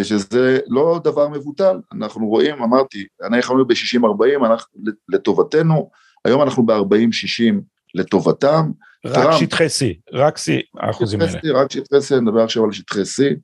שזה 0.02 0.59
לא 0.66 1.00
דבר 1.04 1.28
מבוטל, 1.28 1.76
אנחנו 1.92 2.26
רואים, 2.26 2.62
אמרתי, 2.62 3.07
אנחנו 3.22 3.54
היינו 3.54 3.66
ב-60-40 3.66 4.80
לטובתנו, 5.09 5.90
היום 6.24 6.42
אנחנו 6.42 6.66
ב-40-60 6.66 7.54
לטובתם. 7.94 8.70
רק 9.06 9.14
טראמפ, 9.14 9.40
שטחי 9.40 9.66
C, 9.66 10.12
רק 10.12 10.37
C, 10.38 10.42
האחוזים 10.80 11.20
האלה. 11.20 11.32
C, 11.32 11.46
רק 11.54 11.72
שטחי 11.72 11.96
C, 11.96 12.14
אני 12.14 12.20
מדבר 12.20 12.40
עכשיו 12.40 12.64
על 12.64 12.72
שטחי 12.72 13.00
C. 13.00 13.34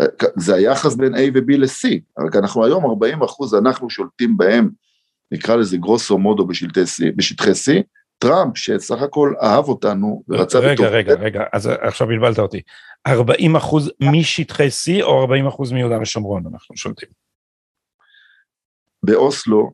אה, 0.00 0.06
זה 0.36 0.54
היחס 0.54 0.94
בין 0.94 1.14
A 1.14 1.18
ו-B 1.34 1.56
ל-C, 1.58 1.88
רק 2.26 2.36
אנחנו 2.36 2.64
היום 2.64 2.84
40 2.84 3.22
אחוז, 3.22 3.54
אנחנו 3.54 3.90
שולטים 3.90 4.36
בהם, 4.36 4.70
נקרא 5.32 5.56
לזה 5.56 5.76
גרוסו 5.76 6.18
מודו 6.18 6.46
בשטחי 7.16 7.50
C, 7.50 7.82
טראמפ, 8.18 8.56
שסך 8.56 9.02
הכל 9.02 9.34
אהב 9.42 9.64
אותנו 9.64 10.22
ורצה... 10.28 10.58
רגע, 10.58 10.88
רגע, 10.88 11.14
רגע, 11.14 11.42
אז 11.52 11.66
עכשיו 11.80 12.06
בלבלת 12.06 12.38
אותי. 12.38 12.60
40 13.06 13.56
אחוז 13.56 13.90
משטחי 14.00 14.68
C 14.68 15.02
או 15.02 15.20
40 15.20 15.46
אחוז 15.46 15.72
מיהודה 15.72 16.00
ושומרון 16.00 16.42
אנחנו 16.52 16.76
שולטים? 16.76 17.08
באוסלו, 19.02 19.70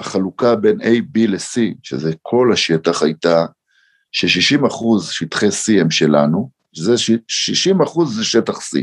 החלוקה 0.00 0.56
בין 0.56 0.80
A, 0.80 0.84
B 0.84 1.28
ל-C, 1.28 1.60
שזה 1.82 2.12
כל 2.22 2.52
השטח, 2.52 3.02
הייתה 3.02 3.46
ש-60 4.12 4.66
אחוז 4.66 5.10
שטחי 5.10 5.48
C 5.48 5.80
הם 5.80 5.90
שלנו, 5.90 6.50
שזה 6.72 6.94
60 7.28 7.82
אחוז 7.82 8.16
זה 8.16 8.24
שטח 8.24 8.58
C. 8.58 8.78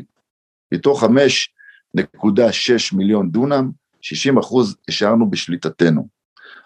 מתוך 0.72 1.04
5.6 1.04 1.10
מיליון 2.94 3.32
דונם, 3.32 3.72
60 4.02 4.38
אחוז 4.38 4.76
השארנו 4.88 5.30
בשליטתנו. 5.30 6.08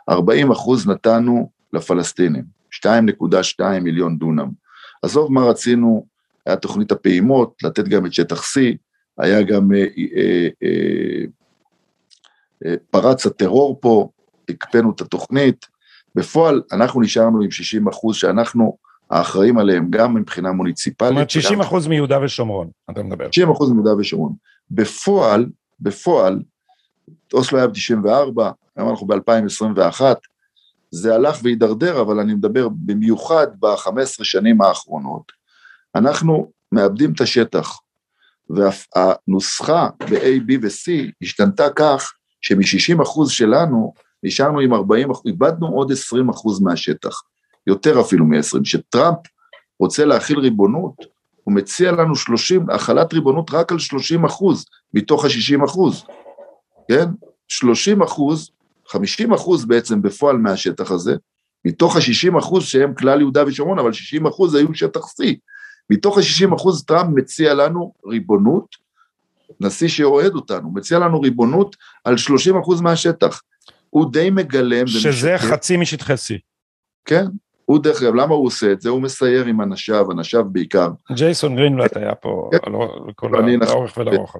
40 0.09 0.51
אחוז 0.51 0.87
נתנו 0.87 1.51
לפלסטינים, 1.73 2.43
2.2 2.85 3.79
מיליון 3.81 4.17
דונם. 4.17 4.49
עזוב 5.03 5.31
מה 5.31 5.41
רצינו, 5.41 6.05
היה 6.45 6.55
תוכנית 6.55 6.91
הפעימות, 6.91 7.55
לתת 7.63 7.87
גם 7.87 8.05
את 8.05 8.13
שטח 8.13 8.41
C, 8.41 8.59
היה 9.17 9.41
גם, 9.41 9.71
אה, 9.73 9.85
אה, 10.15 10.47
אה, 10.63 11.25
אה, 12.65 12.75
פרץ 12.91 13.25
הטרור 13.25 13.79
פה, 13.81 14.09
הקפאנו 14.49 14.91
את 14.91 15.01
התוכנית, 15.01 15.65
בפועל 16.15 16.61
אנחנו 16.71 17.01
נשארנו 17.01 17.41
עם 17.41 17.51
60 17.51 17.87
אחוז 17.87 18.15
שאנחנו 18.15 18.77
האחראים 19.09 19.57
עליהם 19.57 19.87
גם 19.89 20.13
מבחינה 20.13 20.51
מוניציפלית. 20.51 21.09
זאת 21.09 21.15
אומרת 21.15 21.29
60 21.29 21.61
אחוז 21.61 21.87
מיהודה 21.87 22.19
ושומרון, 22.23 22.69
אתה 22.91 23.03
מדבר. 23.03 23.27
60 23.31 23.51
אחוז 23.51 23.71
מיהודה 23.71 23.97
ושומרון. 23.97 24.33
בפועל, 24.71 25.45
בפועל, 25.79 26.41
אוסלו 27.33 27.57
היה 27.57 27.67
ב-94, 27.67 28.41
היום 28.75 28.89
אנחנו 28.89 29.07
ב-2021, 29.07 30.01
זה 30.91 31.15
הלך 31.15 31.39
והידרדר, 31.43 32.01
אבל 32.01 32.19
אני 32.19 32.33
מדבר 32.33 32.67
במיוחד 32.69 33.47
ב-15 33.59 34.23
שנים 34.23 34.61
האחרונות. 34.61 35.31
אנחנו 35.95 36.51
מאבדים 36.71 37.11
את 37.13 37.21
השטח, 37.21 37.79
והנוסחה 38.49 39.89
ב-A, 39.99 40.41
B 40.47 40.51
ו-C 40.61 41.11
השתנתה 41.21 41.67
כך 41.75 42.13
שמ-60 42.41 43.03
אחוז 43.03 43.31
שלנו 43.31 43.93
נשארנו 44.23 44.59
עם 44.59 44.73
40 44.73 45.11
אחוז, 45.11 45.25
איבדנו 45.25 45.67
עוד 45.67 45.91
20 45.91 46.29
אחוז 46.29 46.61
מהשטח, 46.61 47.21
יותר 47.67 48.01
אפילו 48.01 48.25
מ-20. 48.25 48.63
כשטראמפ 48.63 49.17
רוצה 49.79 50.05
להכיל 50.05 50.39
ריבונות, 50.39 50.93
הוא 51.43 51.55
מציע 51.55 51.91
לנו 51.91 52.15
30, 52.15 52.69
החלת 52.69 53.13
ריבונות 53.13 53.51
רק 53.53 53.71
על 53.71 53.79
30 53.79 54.25
אחוז 54.25 54.65
מתוך 54.93 55.25
ה-60 55.25 55.65
אחוז, 55.65 56.03
כן? 56.87 57.05
30 57.47 58.01
אחוז, 58.01 58.49
50 58.87 59.33
אחוז 59.33 59.65
בעצם 59.65 60.01
בפועל 60.01 60.37
מהשטח 60.37 60.91
הזה, 60.91 61.15
מתוך 61.65 61.95
ה-60 61.95 62.39
אחוז 62.39 62.65
שהם 62.65 62.93
כלל 62.93 63.19
יהודה 63.19 63.43
ושומרון, 63.47 63.79
אבל 63.79 63.93
60 63.93 64.27
אחוז 64.27 64.55
היו 64.55 64.75
שטח 64.75 65.01
C. 65.01 65.23
מתוך 65.89 66.17
ה-60 66.17 66.55
אחוז 66.55 66.85
טראמפ 66.85 67.09
מציע 67.15 67.53
לנו 67.53 67.93
ריבונות, 68.05 68.75
נשיא 69.59 69.87
שאוהד 69.87 70.35
אותנו, 70.35 70.71
מציע 70.71 70.99
לנו 70.99 71.21
ריבונות 71.21 71.75
על 72.03 72.17
30 72.17 72.57
אחוז 72.57 72.81
מהשטח. 72.81 73.41
הוא 73.89 74.11
די 74.11 74.29
מגלם. 74.29 74.87
שזה 74.87 75.31
ומשקר. 75.31 75.47
חצי 75.47 75.77
משטחי 75.77 76.13
C. 76.13 76.37
כן, 77.05 77.25
הוא 77.65 77.79
דרך 77.79 78.01
אגב, 78.01 78.15
למה 78.15 78.35
הוא 78.35 78.45
עושה 78.45 78.71
את 78.71 78.81
זה? 78.81 78.89
הוא 78.89 79.01
מסייר 79.01 79.45
עם 79.45 79.61
אנשיו, 79.61 80.11
אנשיו 80.11 80.45
בעיקר. 80.45 80.89
ג'ייסון 81.11 81.55
גרינבלט 81.55 81.97
היה 81.97 82.15
פה 82.15 82.49
כן. 82.51 82.71
לכל 83.09 83.35
האורך 83.61 83.97
ולרוחב. 83.97 84.39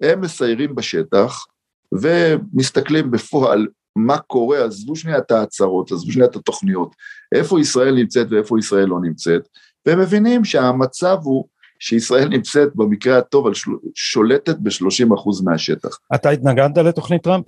הם 0.00 0.20
מסיירים 0.20 0.74
בשטח 0.74 1.46
ומסתכלים 1.92 3.10
בפועל 3.10 3.66
מה 3.96 4.18
קורה, 4.18 4.64
עזבו 4.64 4.96
שנייה 4.96 5.18
את 5.18 5.30
ההצהרות, 5.30 5.92
עזבו 5.92 6.12
שנייה 6.12 6.28
את 6.28 6.36
התוכניות, 6.36 6.94
איפה 7.34 7.60
ישראל 7.60 7.94
נמצאת 7.94 8.26
ואיפה 8.30 8.58
ישראל 8.58 8.84
לא 8.84 9.00
נמצאת, 9.00 9.48
והם 9.86 10.00
מבינים 10.00 10.44
שהמצב 10.44 11.16
הוא 11.22 11.48
שישראל 11.78 12.28
נמצאת 12.28 12.76
במקרה 12.76 13.18
הטוב. 13.18 13.46
שולטת 13.94 14.56
ב-30% 14.58 15.44
מהשטח. 15.44 15.98
אתה 16.14 16.30
התנגדת 16.30 16.78
לתוכנית 16.78 17.22
טראמפ? 17.22 17.44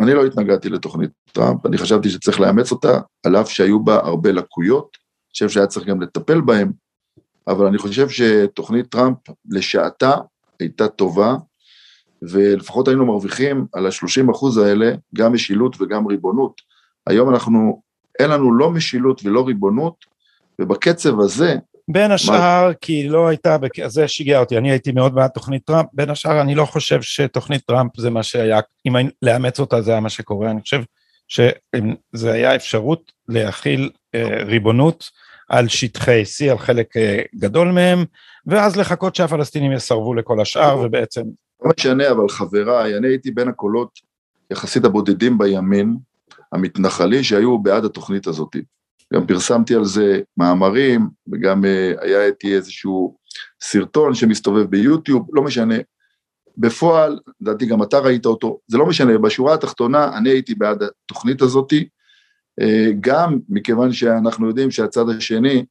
אני 0.00 0.14
לא 0.14 0.26
התנגדתי 0.26 0.68
לתוכנית 0.68 1.10
טראמפ, 1.32 1.66
אני 1.66 1.78
חשבתי 1.78 2.10
שצריך 2.10 2.40
לאמץ 2.40 2.72
אותה, 2.72 3.00
על 3.26 3.36
אף 3.36 3.50
שהיו 3.50 3.84
בה 3.84 3.96
הרבה 3.96 4.32
לקויות, 4.32 4.88
אני 4.96 5.32
חושב 5.32 5.48
שהיה 5.48 5.66
צריך 5.66 5.86
גם 5.86 6.00
לטפל 6.00 6.40
בהן, 6.40 6.72
אבל 7.46 7.66
אני 7.66 7.78
חושב 7.78 8.08
שתוכנית 8.08 8.86
טראמפ 8.86 9.16
לשעתה 9.50 10.14
הייתה 10.60 10.88
טובה, 10.88 11.36
ולפחות 12.22 12.88
היינו 12.88 13.06
מרוויחים 13.06 13.66
על 13.72 13.86
ה-30 13.86 14.30
אחוז 14.30 14.58
האלה 14.58 14.92
גם 15.14 15.32
משילות 15.32 15.76
וגם 15.80 16.06
ריבונות. 16.06 16.60
היום 17.06 17.30
אנחנו, 17.30 17.82
אין 18.18 18.30
לנו 18.30 18.54
לא 18.54 18.70
משילות 18.70 19.24
ולא 19.24 19.46
ריבונות, 19.46 19.94
ובקצב 20.60 21.20
הזה... 21.20 21.56
בין 21.92 22.10
השאר, 22.10 22.68
מה... 22.68 22.74
כי 22.80 23.08
לא 23.08 23.28
הייתה, 23.28 23.56
זה 23.86 24.08
שיגע 24.08 24.40
אותי, 24.40 24.58
אני 24.58 24.70
הייתי 24.70 24.92
מאוד 24.92 25.14
בעד 25.14 25.30
תוכנית 25.30 25.64
טראמפ, 25.64 25.88
בין 25.92 26.10
השאר 26.10 26.40
אני 26.40 26.54
לא 26.54 26.64
חושב 26.64 27.02
שתוכנית 27.02 27.62
טראמפ 27.66 27.96
זה 27.96 28.10
מה 28.10 28.22
שהיה, 28.22 28.60
אם 28.86 28.92
לאמץ 29.22 29.60
אותה 29.60 29.82
זה 29.82 29.90
היה 29.90 30.00
מה 30.00 30.08
שקורה, 30.08 30.50
אני 30.50 30.60
חושב 30.60 30.82
שזה 31.28 32.32
היה 32.32 32.54
אפשרות 32.54 33.12
להכיל 33.28 33.90
אה, 34.14 34.42
ריבונות 34.44 35.10
על 35.48 35.68
שטחי 35.68 36.22
C, 36.22 36.50
על 36.50 36.58
חלק 36.58 36.96
אה, 36.96 37.22
גדול 37.36 37.72
מהם, 37.72 38.04
ואז 38.46 38.76
לחכות 38.76 39.14
שהפלסטינים 39.14 39.72
יסרבו 39.72 40.14
לכל 40.14 40.40
השאר, 40.40 40.78
ובעצם... 40.84 41.22
לא 41.64 41.70
משנה, 41.78 42.10
אבל 42.10 42.28
חבריי, 42.28 42.96
אני 42.96 43.08
הייתי 43.08 43.30
בין 43.30 43.48
הקולות 43.48 43.90
יחסית 44.50 44.84
הבודדים 44.84 45.38
בימין, 45.38 45.96
המתנחלי, 46.52 47.24
שהיו 47.24 47.58
בעד 47.58 47.84
התוכנית 47.84 48.26
הזאת. 48.26 48.56
גם 49.14 49.26
פרסמתי 49.26 49.74
על 49.74 49.84
זה 49.84 50.20
מאמרים, 50.36 51.08
וגם 51.32 51.64
אה, 51.64 51.92
היה 52.00 52.26
איתי 52.26 52.54
איזשהו 52.54 53.16
סרטון 53.62 54.14
שמסתובב 54.14 54.62
ביוטיוב, 54.62 55.28
לא 55.32 55.42
משנה. 55.42 55.74
בפועל, 56.56 57.18
לדעתי 57.40 57.66
גם 57.66 57.82
אתה 57.82 57.98
ראית 57.98 58.26
אותו, 58.26 58.58
זה 58.66 58.78
לא 58.78 58.86
משנה, 58.86 59.18
בשורה 59.18 59.54
התחתונה 59.54 60.18
אני 60.18 60.30
הייתי 60.30 60.54
בעד 60.54 60.82
התוכנית 60.82 61.42
הזאתי, 61.42 61.88
אה, 62.60 62.90
גם 63.00 63.38
מכיוון 63.48 63.92
שאנחנו 63.92 64.48
יודעים 64.48 64.70
שהצד 64.70 65.08
השני 65.08 65.64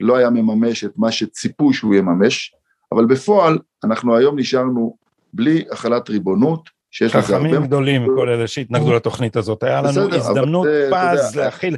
לא 0.00 0.16
היה 0.16 0.30
מממש 0.30 0.84
את 0.84 0.92
מה 0.96 1.12
שציפו 1.12 1.72
שהוא 1.72 1.94
יממש, 1.94 2.54
אבל 2.92 3.06
בפועל 3.06 3.58
אנחנו 3.84 4.16
היום 4.16 4.38
נשארנו 4.38 4.96
בלי 5.32 5.64
החלת 5.70 6.10
ריבונות, 6.10 6.70
שיש 6.96 7.14
לזה 7.14 7.36
הרבה... 7.36 7.48
חכמים 7.48 7.66
גדולים, 7.66 8.06
כל 8.16 8.28
אלה 8.28 8.46
שהתנגדו 8.46 8.92
לתוכנית 8.92 9.36
הזאת, 9.36 9.62
היה 9.62 9.82
לנו 9.82 10.14
הזדמנות 10.14 10.66
פז 10.90 11.36
להכיל, 11.36 11.76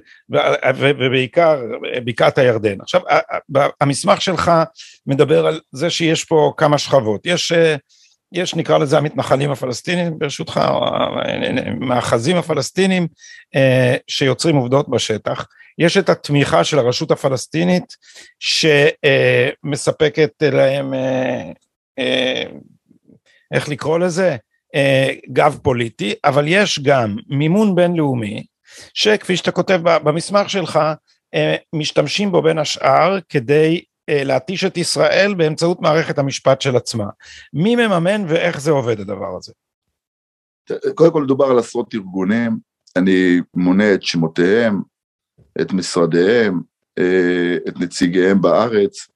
ובעיקר 0.79 1.63
בקעת 2.05 2.39
הירדן. 2.39 2.81
עכשיו, 2.81 3.01
המסמך 3.81 4.23
שלך 4.23 4.53
מדבר 5.07 5.47
על 5.47 5.61
זה 5.73 5.91
שיש 5.91 6.25
פה 6.25 6.53
כמה 6.57 6.79
שכבות. 6.79 7.27
יש, 7.27 7.53
יש 8.33 8.55
נקרא 8.55 8.79
לזה 8.79 8.99
המתנחלים 8.99 9.51
הפלסטינים, 9.51 10.19
ברשותך, 10.19 10.61
מאחזים 11.81 12.37
הפלסטינים 12.37 13.07
שיוצרים 14.07 14.57
עובדות 14.57 14.89
בשטח. 14.89 15.47
יש 15.79 15.97
את 15.97 16.09
התמיכה 16.09 16.65
של 16.65 16.79
הרשות 16.79 17.11
הפלסטינית 17.11 17.97
שמספקת 19.65 20.31
להם, 20.43 20.95
איך 23.55 23.69
לקרוא 23.69 23.99
לזה? 23.99 24.37
אה, 24.75 25.15
גב 25.33 25.59
פוליטי, 25.63 26.15
אבל 26.25 26.45
יש 26.49 26.79
גם 26.79 27.17
מימון 27.29 27.75
בינלאומי, 27.75 28.47
שכפי 28.95 29.37
שאתה 29.37 29.51
כותב 29.51 29.81
במסמך 29.83 30.51
שלך, 30.51 30.79
אה, 31.35 31.57
משתמשים 31.73 32.33
בו 32.33 32.43
בין 32.43 32.59
השאר 32.59 33.19
כדי 33.29 33.85
אה, 34.09 34.25
להתיש 34.25 34.65
את 34.65 34.77
ישראל 34.77 35.35
באמצעות 35.35 35.81
מערכת 35.81 36.19
המשפט 36.19 36.61
של 36.61 36.77
עצמה. 36.77 37.07
מי 37.53 37.77
מממן 37.77 38.25
ואיך 38.29 38.61
זה 38.61 38.71
עובד 38.71 39.01
הדבר 39.01 39.37
הזה? 39.37 39.53
קודם 40.95 41.13
כל 41.13 41.27
דובר 41.27 41.45
על 41.45 41.59
עשרות 41.59 41.95
ארגונים, 41.95 42.59
אני 42.97 43.41
מונה 43.55 43.95
את 43.95 44.03
שמותיהם, 44.03 44.83
את 45.61 45.73
משרדיהם, 45.73 46.61
את 47.69 47.81
נציגיהם 47.81 48.41
בארץ. 48.41 49.09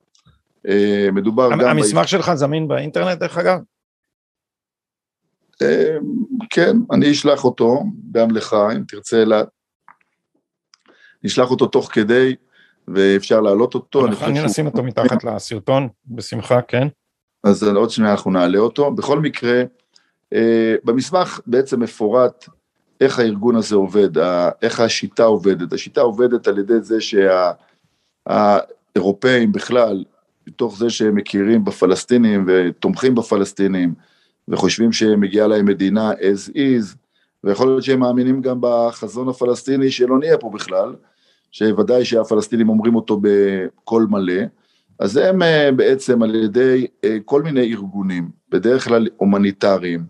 מדובר 1.12 1.50
גם... 1.50 1.60
המסמך 1.60 2.08
שלך 2.08 2.34
זמין 2.34 2.68
באינטרנט 2.68 3.18
דרך 3.18 3.38
אגב? 3.38 3.58
אמ, 5.62 5.68
כן, 6.50 6.76
אני 6.92 7.10
אשלח 7.10 7.44
אותו 7.44 7.82
גם 8.12 8.30
לך, 8.30 8.56
אם 8.76 8.82
תרצה, 8.88 9.24
לה... 9.24 9.42
נשלח 11.24 11.50
אותו 11.50 11.66
תוך 11.66 11.88
כדי, 11.92 12.34
ואפשר 12.88 13.40
להעלות 13.40 13.74
אותו. 13.74 14.06
אני, 14.06 14.16
אני 14.22 14.44
נשים 14.44 14.66
אותו 14.66 14.82
מתחת 14.82 15.24
לסרטון, 15.24 15.88
בשמחה, 16.06 16.62
כן. 16.62 16.88
אז 17.44 17.62
עוד 17.62 17.90
שניה 17.90 18.10
אנחנו 18.10 18.30
נעלה 18.30 18.58
אותו. 18.58 18.90
בכל 18.90 19.20
מקרה, 19.20 19.62
אה, 20.32 20.74
במסמך 20.84 21.40
בעצם 21.46 21.80
מפורט 21.80 22.48
איך 23.00 23.18
הארגון 23.18 23.56
הזה 23.56 23.74
עובד, 23.74 24.18
איך 24.62 24.80
השיטה 24.80 25.24
עובדת. 25.24 25.72
השיטה 25.72 26.00
עובדת 26.00 26.48
על 26.48 26.58
ידי 26.58 26.80
זה 26.80 26.96
שהאירופאים 28.26 29.52
בכלל, 29.52 30.04
מתוך 30.46 30.78
זה 30.78 30.90
שהם 30.90 31.14
מכירים 31.14 31.64
בפלסטינים 31.64 32.44
ותומכים 32.48 33.14
בפלסטינים, 33.14 33.94
וחושבים 34.50 34.92
שמגיעה 34.92 35.46
להם 35.46 35.66
מדינה 35.66 36.12
as 36.12 36.50
is, 36.54 36.96
ויכול 37.44 37.66
להיות 37.66 37.82
שהם 37.82 38.00
מאמינים 38.00 38.42
גם 38.42 38.58
בחזון 38.60 39.28
הפלסטיני 39.28 39.90
שלא 39.90 40.18
נהיה 40.18 40.38
פה 40.38 40.50
בכלל, 40.54 40.94
שוודאי 41.52 42.04
שהפלסטינים 42.04 42.68
אומרים 42.68 42.94
אותו 42.94 43.20
בקול 43.22 44.06
מלא, 44.10 44.42
אז 44.98 45.16
הם 45.16 45.42
אה, 45.42 45.72
בעצם 45.76 46.22
על 46.22 46.34
ידי 46.34 46.86
אה, 47.04 47.16
כל 47.24 47.42
מיני 47.42 47.72
ארגונים, 47.72 48.30
בדרך 48.48 48.84
כלל 48.84 49.08
הומניטריים, 49.16 50.04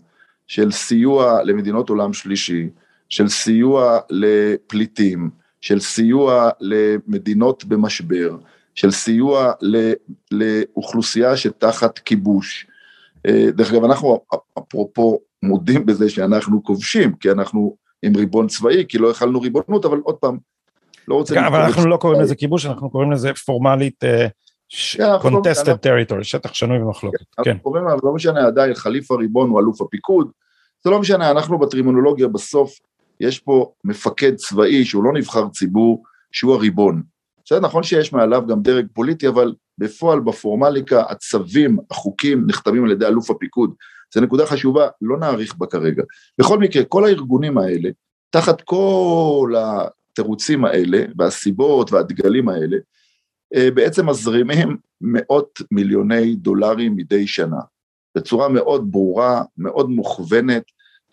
של 0.47 0.71
סיוע 0.71 1.43
למדינות 1.43 1.89
עולם 1.89 2.13
שלישי, 2.13 2.69
של 3.09 3.27
סיוע 3.27 3.99
לפליטים, 4.09 5.29
של 5.61 5.79
סיוע 5.79 6.49
למדינות 6.61 7.65
במשבר, 7.65 8.37
של 8.75 8.91
סיוע 8.91 9.51
לאוכלוסייה 10.31 11.37
שתחת 11.37 11.99
כיבוש. 11.99 12.67
אה, 13.27 13.51
דרך 13.51 13.73
אגב, 13.73 13.83
אנחנו 13.83 14.19
אפרופו 14.59 15.19
מודים 15.43 15.85
בזה 15.85 16.09
שאנחנו 16.09 16.63
כובשים, 16.63 17.15
כי 17.15 17.31
אנחנו 17.31 17.75
עם 18.03 18.15
ריבון 18.15 18.47
צבאי, 18.47 18.85
כי 18.87 18.97
לא 18.97 19.11
הכלנו 19.11 19.41
ריבונות, 19.41 19.85
אבל 19.85 19.99
עוד 20.03 20.15
פעם, 20.15 20.37
לא 21.07 21.15
רוצה... 21.15 21.35
כן, 21.35 21.43
אבל 21.43 21.59
אנחנו 21.61 21.87
לא 21.87 21.97
קוראים 21.97 22.21
לזה 22.21 22.35
כיבוש, 22.35 22.65
אנחנו 22.65 22.89
קוראים 22.89 23.11
לזה 23.11 23.33
פורמלית 23.33 24.03
אה, 24.03 24.27
כן, 24.97 25.03
contested 25.21 25.85
territory, 25.85 26.23
שטח 26.23 26.53
שנוי 26.53 26.79
במחלוקת, 26.79 27.17
כן. 27.43 27.51
אנחנו 27.51 27.63
קוראים 27.63 27.85
לזה, 27.85 27.95
לא 28.03 28.13
משנה 28.13 28.47
עדיין, 28.47 28.73
חליף 28.73 29.11
הריבון 29.11 29.49
הוא 29.49 29.59
אלוף 29.59 29.81
הפיקוד, 29.81 30.31
זה 30.83 30.89
לא 30.89 30.99
משנה, 30.99 31.31
אנחנו 31.31 31.59
בטרימונולוגיה 31.59 32.27
בסוף, 32.27 32.79
יש 33.19 33.39
פה 33.39 33.71
מפקד 33.83 34.35
צבאי 34.35 34.85
שהוא 34.85 35.03
לא 35.03 35.13
נבחר 35.13 35.49
ציבור, 35.49 36.03
שהוא 36.31 36.55
הריבון. 36.55 37.03
בסדר, 37.45 37.59
נכון 37.59 37.83
שיש 37.83 38.13
מעליו 38.13 38.47
גם 38.47 38.61
דרג 38.61 38.85
פוליטי, 38.93 39.27
אבל 39.27 39.53
בפועל, 39.77 40.19
בפורמליקה, 40.19 41.03
הצווים, 41.09 41.77
החוקים, 41.91 42.47
נחתמים 42.47 42.85
על 42.85 42.91
ידי 42.91 43.05
אלוף 43.05 43.31
הפיקוד. 43.31 43.73
זו 44.13 44.21
נקודה 44.21 44.45
חשובה, 44.45 44.87
לא 45.01 45.17
נאריך 45.17 45.55
בה 45.55 45.65
כרגע. 45.65 46.03
בכל 46.39 46.59
מקרה, 46.59 46.83
כל 46.83 47.05
הארגונים 47.05 47.57
האלה, 47.57 47.89
תחת 48.29 48.61
כל 48.61 49.53
התירוצים 49.57 50.65
האלה, 50.65 51.05
והסיבות 51.17 51.91
והדגלים 51.91 52.49
האלה, 52.49 52.77
אה, 53.55 53.71
בעצם 53.71 54.09
מזרימים 54.09 54.77
מאות 55.01 55.59
מיליוני 55.71 56.35
דולרים 56.35 56.95
מדי 56.95 57.27
שנה, 57.27 57.59
בצורה 58.17 58.49
מאוד 58.49 58.91
ברורה, 58.91 59.43
מאוד 59.57 59.89
מוכוונת, 59.89 60.63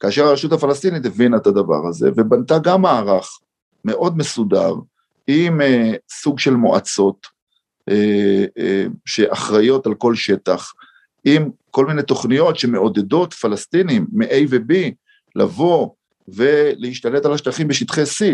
כאשר 0.01 0.25
הרשות 0.25 0.53
הפלסטינית 0.53 1.07
הבינה 1.07 1.37
את 1.37 1.47
הדבר 1.47 1.87
הזה, 1.89 2.11
ובנתה 2.17 2.59
גם 2.59 2.83
מערך 2.83 3.29
מאוד 3.85 4.17
מסודר, 4.17 4.75
עם 5.29 5.61
uh, 5.61 5.65
סוג 6.11 6.39
של 6.39 6.55
מועצות 6.55 7.27
uh, 7.91 7.93
uh, 7.93 8.93
שאחראיות 9.05 9.87
על 9.87 9.95
כל 9.95 10.15
שטח, 10.15 10.73
עם 11.25 11.51
כל 11.71 11.87
מיני 11.87 12.03
תוכניות 12.03 12.59
שמעודדות 12.59 13.35
פלסטינים 13.35 14.07
מ-A 14.13 14.35
ו-B 14.51 14.75
לבוא 15.37 15.91
ולהשתלט 16.29 17.27
על 17.27 17.33
השטחים 17.33 17.69
בשטחי 17.69 18.03
C, 18.03 18.25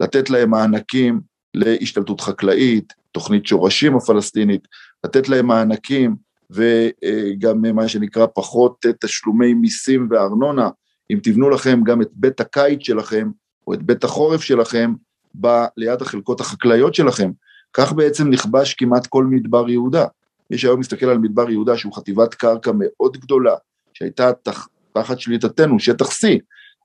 לתת 0.00 0.30
להם 0.30 0.50
מענקים 0.50 1.20
להשתלטות 1.54 2.20
חקלאית, 2.20 2.92
תוכנית 3.12 3.46
שורשים 3.46 3.96
הפלסטינית, 3.96 4.68
לתת 5.04 5.28
להם 5.28 5.46
מענקים 5.46 6.16
וגם 6.50 7.62
מה 7.74 7.88
שנקרא 7.88 8.26
פחות 8.34 8.86
תשלומי 9.00 9.54
מיסים 9.54 10.08
וארנונה, 10.10 10.68
אם 11.10 11.18
תבנו 11.22 11.50
לכם 11.50 11.80
גם 11.84 12.02
את 12.02 12.08
בית 12.12 12.40
הקיץ 12.40 12.78
שלכם 12.82 13.30
או 13.66 13.74
את 13.74 13.82
בית 13.82 14.04
החורף 14.04 14.42
שלכם 14.42 14.94
ב, 15.40 15.64
ליד 15.76 16.02
החלקות 16.02 16.40
החקלאיות 16.40 16.94
שלכם, 16.94 17.30
כך 17.72 17.92
בעצם 17.92 18.30
נכבש 18.30 18.74
כמעט 18.74 19.06
כל 19.06 19.24
מדבר 19.24 19.70
יהודה. 19.70 20.06
מי 20.50 20.58
שהיום 20.58 20.80
מסתכל 20.80 21.06
על 21.06 21.18
מדבר 21.18 21.50
יהודה 21.50 21.76
שהוא 21.76 21.92
חטיבת 21.92 22.34
קרקע 22.34 22.70
מאוד 22.74 23.16
גדולה, 23.16 23.54
שהייתה 23.94 24.32
תח, 24.42 24.68
תחת 24.92 25.20
שליטתנו, 25.20 25.80
שטח 25.80 26.06
C, 26.06 26.26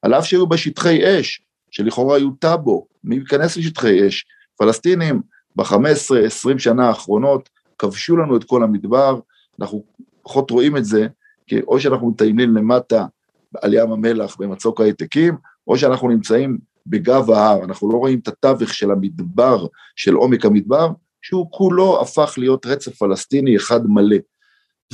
על 0.01 0.13
אף 0.13 0.25
שהיו 0.25 0.47
בה 0.47 0.55
אש, 0.85 1.41
שלכאורה 1.71 2.15
היו 2.17 2.31
טאבו, 2.31 2.87
מי 3.03 3.15
ייכנס 3.15 3.57
לשטחי 3.57 4.07
אש? 4.07 4.25
פלסטינים 4.57 5.21
ב-15-20 5.55 6.59
שנה 6.59 6.87
האחרונות 6.87 7.49
כבשו 7.79 8.17
לנו 8.17 8.37
את 8.37 8.43
כל 8.43 8.63
המדבר, 8.63 9.19
אנחנו 9.61 9.83
פחות 10.23 10.51
רואים 10.51 10.77
את 10.77 10.85
זה, 10.85 11.07
כי 11.47 11.61
או 11.61 11.79
שאנחנו 11.79 12.09
מטיילים 12.09 12.55
למטה 12.55 13.05
על 13.61 13.73
ים 13.73 13.91
המלח 13.91 14.35
במצוק 14.39 14.81
ההעתקים, 14.81 15.37
או 15.67 15.77
שאנחנו 15.77 16.09
נמצאים 16.09 16.57
בגב 16.89 17.31
ההר, 17.31 17.63
אנחנו 17.63 17.91
לא 17.91 17.97
רואים 17.97 18.19
את 18.19 18.27
התווך 18.27 18.73
של 18.73 18.91
המדבר, 18.91 19.65
של 19.95 20.13
עומק 20.13 20.45
המדבר, 20.45 20.89
שהוא 21.21 21.47
כולו 21.51 22.01
הפך 22.01 22.33
להיות 22.37 22.65
רצף 22.65 22.95
פלסטיני 22.95 23.55
אחד 23.55 23.87
מלא. 23.87 24.17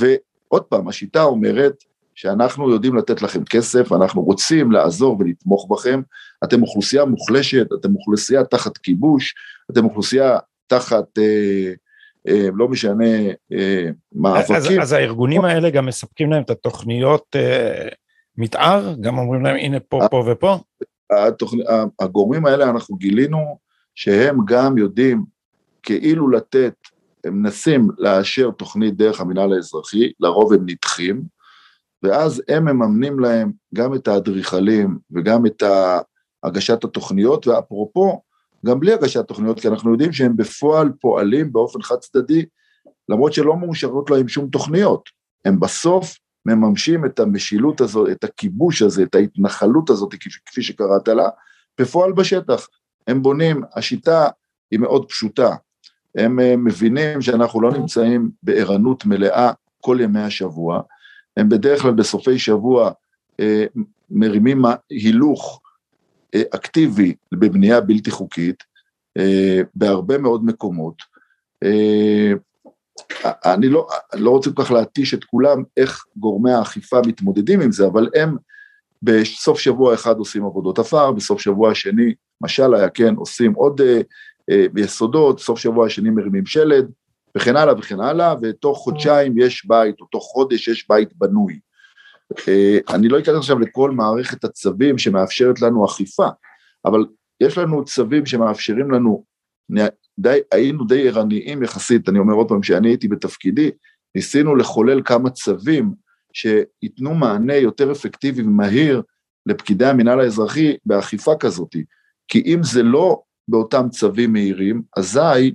ועוד 0.00 0.62
פעם, 0.62 0.88
השיטה 0.88 1.22
אומרת 1.22 1.74
שאנחנו 2.14 2.70
יודעים 2.70 2.96
לתת 2.96 3.22
לכם 3.22 3.44
כסף, 3.44 3.92
אנחנו 3.92 4.22
רוצים 4.22 4.72
לעזור 4.72 5.16
ולתמוך 5.20 5.66
בכם, 5.70 6.00
אתם 6.44 6.62
אוכלוסייה 6.62 7.04
מוחלשת, 7.04 7.66
אתם 7.80 7.94
אוכלוסייה 7.94 8.44
תחת 8.44 8.78
כיבוש, 8.78 9.34
אתם 9.70 9.84
אוכלוסייה 9.84 10.38
תחת, 10.66 11.18
אה, 11.18 11.72
אה, 12.28 12.48
לא 12.54 12.68
משנה, 12.68 13.14
אה, 13.52 13.86
מאבקים. 14.12 14.56
אז, 14.56 14.68
אז 14.80 14.92
הארגונים 14.92 15.44
האלה 15.44 15.70
גם 15.70 15.86
מספקים 15.86 16.30
להם 16.30 16.42
את 16.42 16.50
התוכניות 16.50 17.36
אה, 17.36 17.88
מתאר? 18.36 18.94
גם 19.00 19.18
אומרים 19.18 19.44
להם 19.44 19.56
הנה 19.56 19.80
פה, 19.80 20.00
פה 20.10 20.24
ופה? 20.26 20.58
התוכנ... 21.12 21.56
הגורמים 22.00 22.46
האלה 22.46 22.70
אנחנו 22.70 22.96
גילינו 22.96 23.58
שהם 23.94 24.38
גם 24.46 24.78
יודעים 24.78 25.24
כאילו 25.82 26.30
לתת, 26.30 26.74
הם 27.24 27.42
מנסים 27.42 27.88
לאשר 27.98 28.50
תוכנית 28.50 28.96
דרך 28.96 29.20
המינהל 29.20 29.52
האזרחי, 29.52 30.12
לרוב 30.20 30.52
הם 30.52 30.62
נדחים, 30.66 31.22
ואז 32.02 32.42
הם 32.48 32.64
מממנים 32.64 33.20
להם 33.20 33.52
גם 33.74 33.94
את 33.94 34.08
האדריכלים 34.08 34.98
וגם 35.10 35.46
את 35.46 35.62
הגשת 36.44 36.84
התוכניות, 36.84 37.46
ואפרופו, 37.46 38.22
גם 38.66 38.80
בלי 38.80 38.92
הגשת 38.92 39.28
תוכניות, 39.28 39.60
כי 39.60 39.68
אנחנו 39.68 39.92
יודעים 39.92 40.12
שהם 40.12 40.36
בפועל 40.36 40.92
פועלים 41.00 41.52
באופן 41.52 41.82
חד 41.82 41.96
צדדי, 41.96 42.44
למרות 43.08 43.32
שלא 43.32 43.56
מאושרות 43.56 44.10
להם 44.10 44.28
שום 44.28 44.48
תוכניות. 44.48 45.08
הם 45.44 45.60
בסוף 45.60 46.16
מממשים 46.46 47.04
את 47.04 47.20
המשילות 47.20 47.80
הזאת, 47.80 48.08
את 48.10 48.24
הכיבוש 48.24 48.82
הזה, 48.82 49.02
את 49.02 49.14
ההתנחלות 49.14 49.90
הזאת, 49.90 50.14
כפי 50.46 50.62
שקראת 50.62 51.08
לה, 51.08 51.28
בפועל 51.80 52.12
בשטח. 52.12 52.68
הם 53.06 53.22
בונים, 53.22 53.62
השיטה 53.76 54.28
היא 54.70 54.80
מאוד 54.80 55.08
פשוטה, 55.08 55.54
הם 56.14 56.40
אה, 56.40 56.56
מבינים 56.56 57.22
שאנחנו 57.22 57.60
לא 57.60 57.72
נמצאים 57.72 58.30
בערנות 58.42 59.06
מלאה 59.06 59.52
כל 59.80 59.98
ימי 60.00 60.20
השבוע, 60.20 60.82
הם 61.36 61.48
בדרך 61.48 61.82
כלל 61.82 61.92
בסופי 61.92 62.38
שבוע 62.38 62.90
אה, 63.40 63.64
מרימים 64.10 64.62
הילוך 64.90 65.60
אה, 66.34 66.42
אקטיבי 66.54 67.14
בבנייה 67.32 67.80
בלתי 67.80 68.10
חוקית 68.10 68.74
בהרבה 69.74 70.18
מאוד 70.18 70.44
מקומות. 70.44 70.94
אני 73.24 73.68
לא, 73.68 73.88
אני 74.12 74.22
לא 74.22 74.30
רוצה 74.30 74.50
כל 74.50 74.64
כך 74.64 74.70
להתיש 74.70 75.14
את 75.14 75.24
כולם 75.24 75.62
איך 75.76 76.04
גורמי 76.16 76.52
האכיפה 76.52 77.00
מתמודדים 77.06 77.60
עם 77.60 77.72
זה, 77.72 77.86
אבל 77.86 78.08
הם 78.14 78.36
בסוף 79.02 79.58
שבוע 79.58 79.94
אחד 79.94 80.16
עושים 80.18 80.44
עבודות 80.44 80.78
עפר, 80.78 81.12
בסוף 81.12 81.40
שבוע 81.40 81.70
השני, 81.70 82.14
משל 82.40 82.74
היה 82.74 82.88
כן, 82.88 83.14
עושים 83.14 83.52
עוד 83.52 83.80
אה, 83.80 84.00
אה, 84.50 84.66
יסודות, 84.76 85.40
סוף 85.40 85.58
שבוע 85.58 85.86
השני 85.86 86.10
מרימים 86.10 86.46
שלד, 86.46 86.90
וכן 87.36 87.56
הלאה 87.56 87.74
וכן 87.78 88.00
הלאה, 88.00 88.34
ותוך 88.42 88.78
חודשיים 88.78 89.38
יש 89.38 89.66
בית, 89.66 90.00
או 90.00 90.06
תוך 90.06 90.24
חודש 90.24 90.68
יש 90.68 90.88
בית 90.88 91.08
בנוי. 91.16 91.58
אה, 92.48 92.78
אני 92.94 93.08
לא 93.08 93.18
אכנס 93.18 93.36
עכשיו 93.36 93.58
לכל 93.58 93.90
מערכת 93.90 94.44
הצווים 94.44 94.98
שמאפשרת 94.98 95.60
לנו 95.60 95.86
אכיפה, 95.86 96.28
אבל 96.84 97.04
יש 97.40 97.58
לנו 97.58 97.84
צווים 97.84 98.26
שמאפשרים 98.26 98.90
לנו 98.90 99.24
די, 100.18 100.38
היינו 100.52 100.84
די 100.84 101.08
ערניים 101.08 101.62
יחסית, 101.62 102.08
אני 102.08 102.18
אומר 102.18 102.34
עוד 102.34 102.48
פעם, 102.48 102.60
כשאני 102.60 102.88
הייתי 102.88 103.08
בתפקידי, 103.08 103.70
ניסינו 104.14 104.56
לחולל 104.56 105.02
כמה 105.04 105.30
צווים 105.30 105.94
שייתנו 106.32 107.14
מענה 107.14 107.54
יותר 107.54 107.92
אפקטיבי 107.92 108.42
ומהיר 108.42 109.02
לפקידי 109.46 109.86
המינהל 109.86 110.20
האזרחי 110.20 110.76
באכיפה 110.86 111.32
כזאת. 111.40 111.76
כי 112.28 112.42
אם 112.46 112.62
זה 112.62 112.82
לא 112.82 113.22
באותם 113.48 113.88
צווים 113.90 114.32
מהירים, 114.32 114.82
אזי 114.96 115.54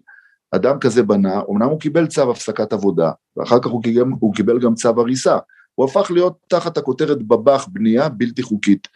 אדם 0.51 0.79
כזה 0.79 1.03
בנה, 1.03 1.41
אמנם 1.49 1.69
הוא 1.69 1.79
קיבל 1.79 2.07
צו 2.07 2.31
הפסקת 2.31 2.73
עבודה, 2.73 3.11
ואחר 3.37 3.59
כך 3.59 3.67
הוא 3.67 3.83
קיבל, 3.83 4.03
הוא 4.19 4.33
קיבל 4.33 4.59
גם 4.59 4.75
צו 4.75 4.89
הריסה, 5.01 5.37
הוא 5.75 5.85
הפך 5.85 6.11
להיות 6.11 6.37
תחת 6.47 6.77
הכותרת 6.77 7.23
בב"ח 7.23 7.67
בנייה 7.67 8.09
בלתי 8.09 8.43
חוקית. 8.43 8.87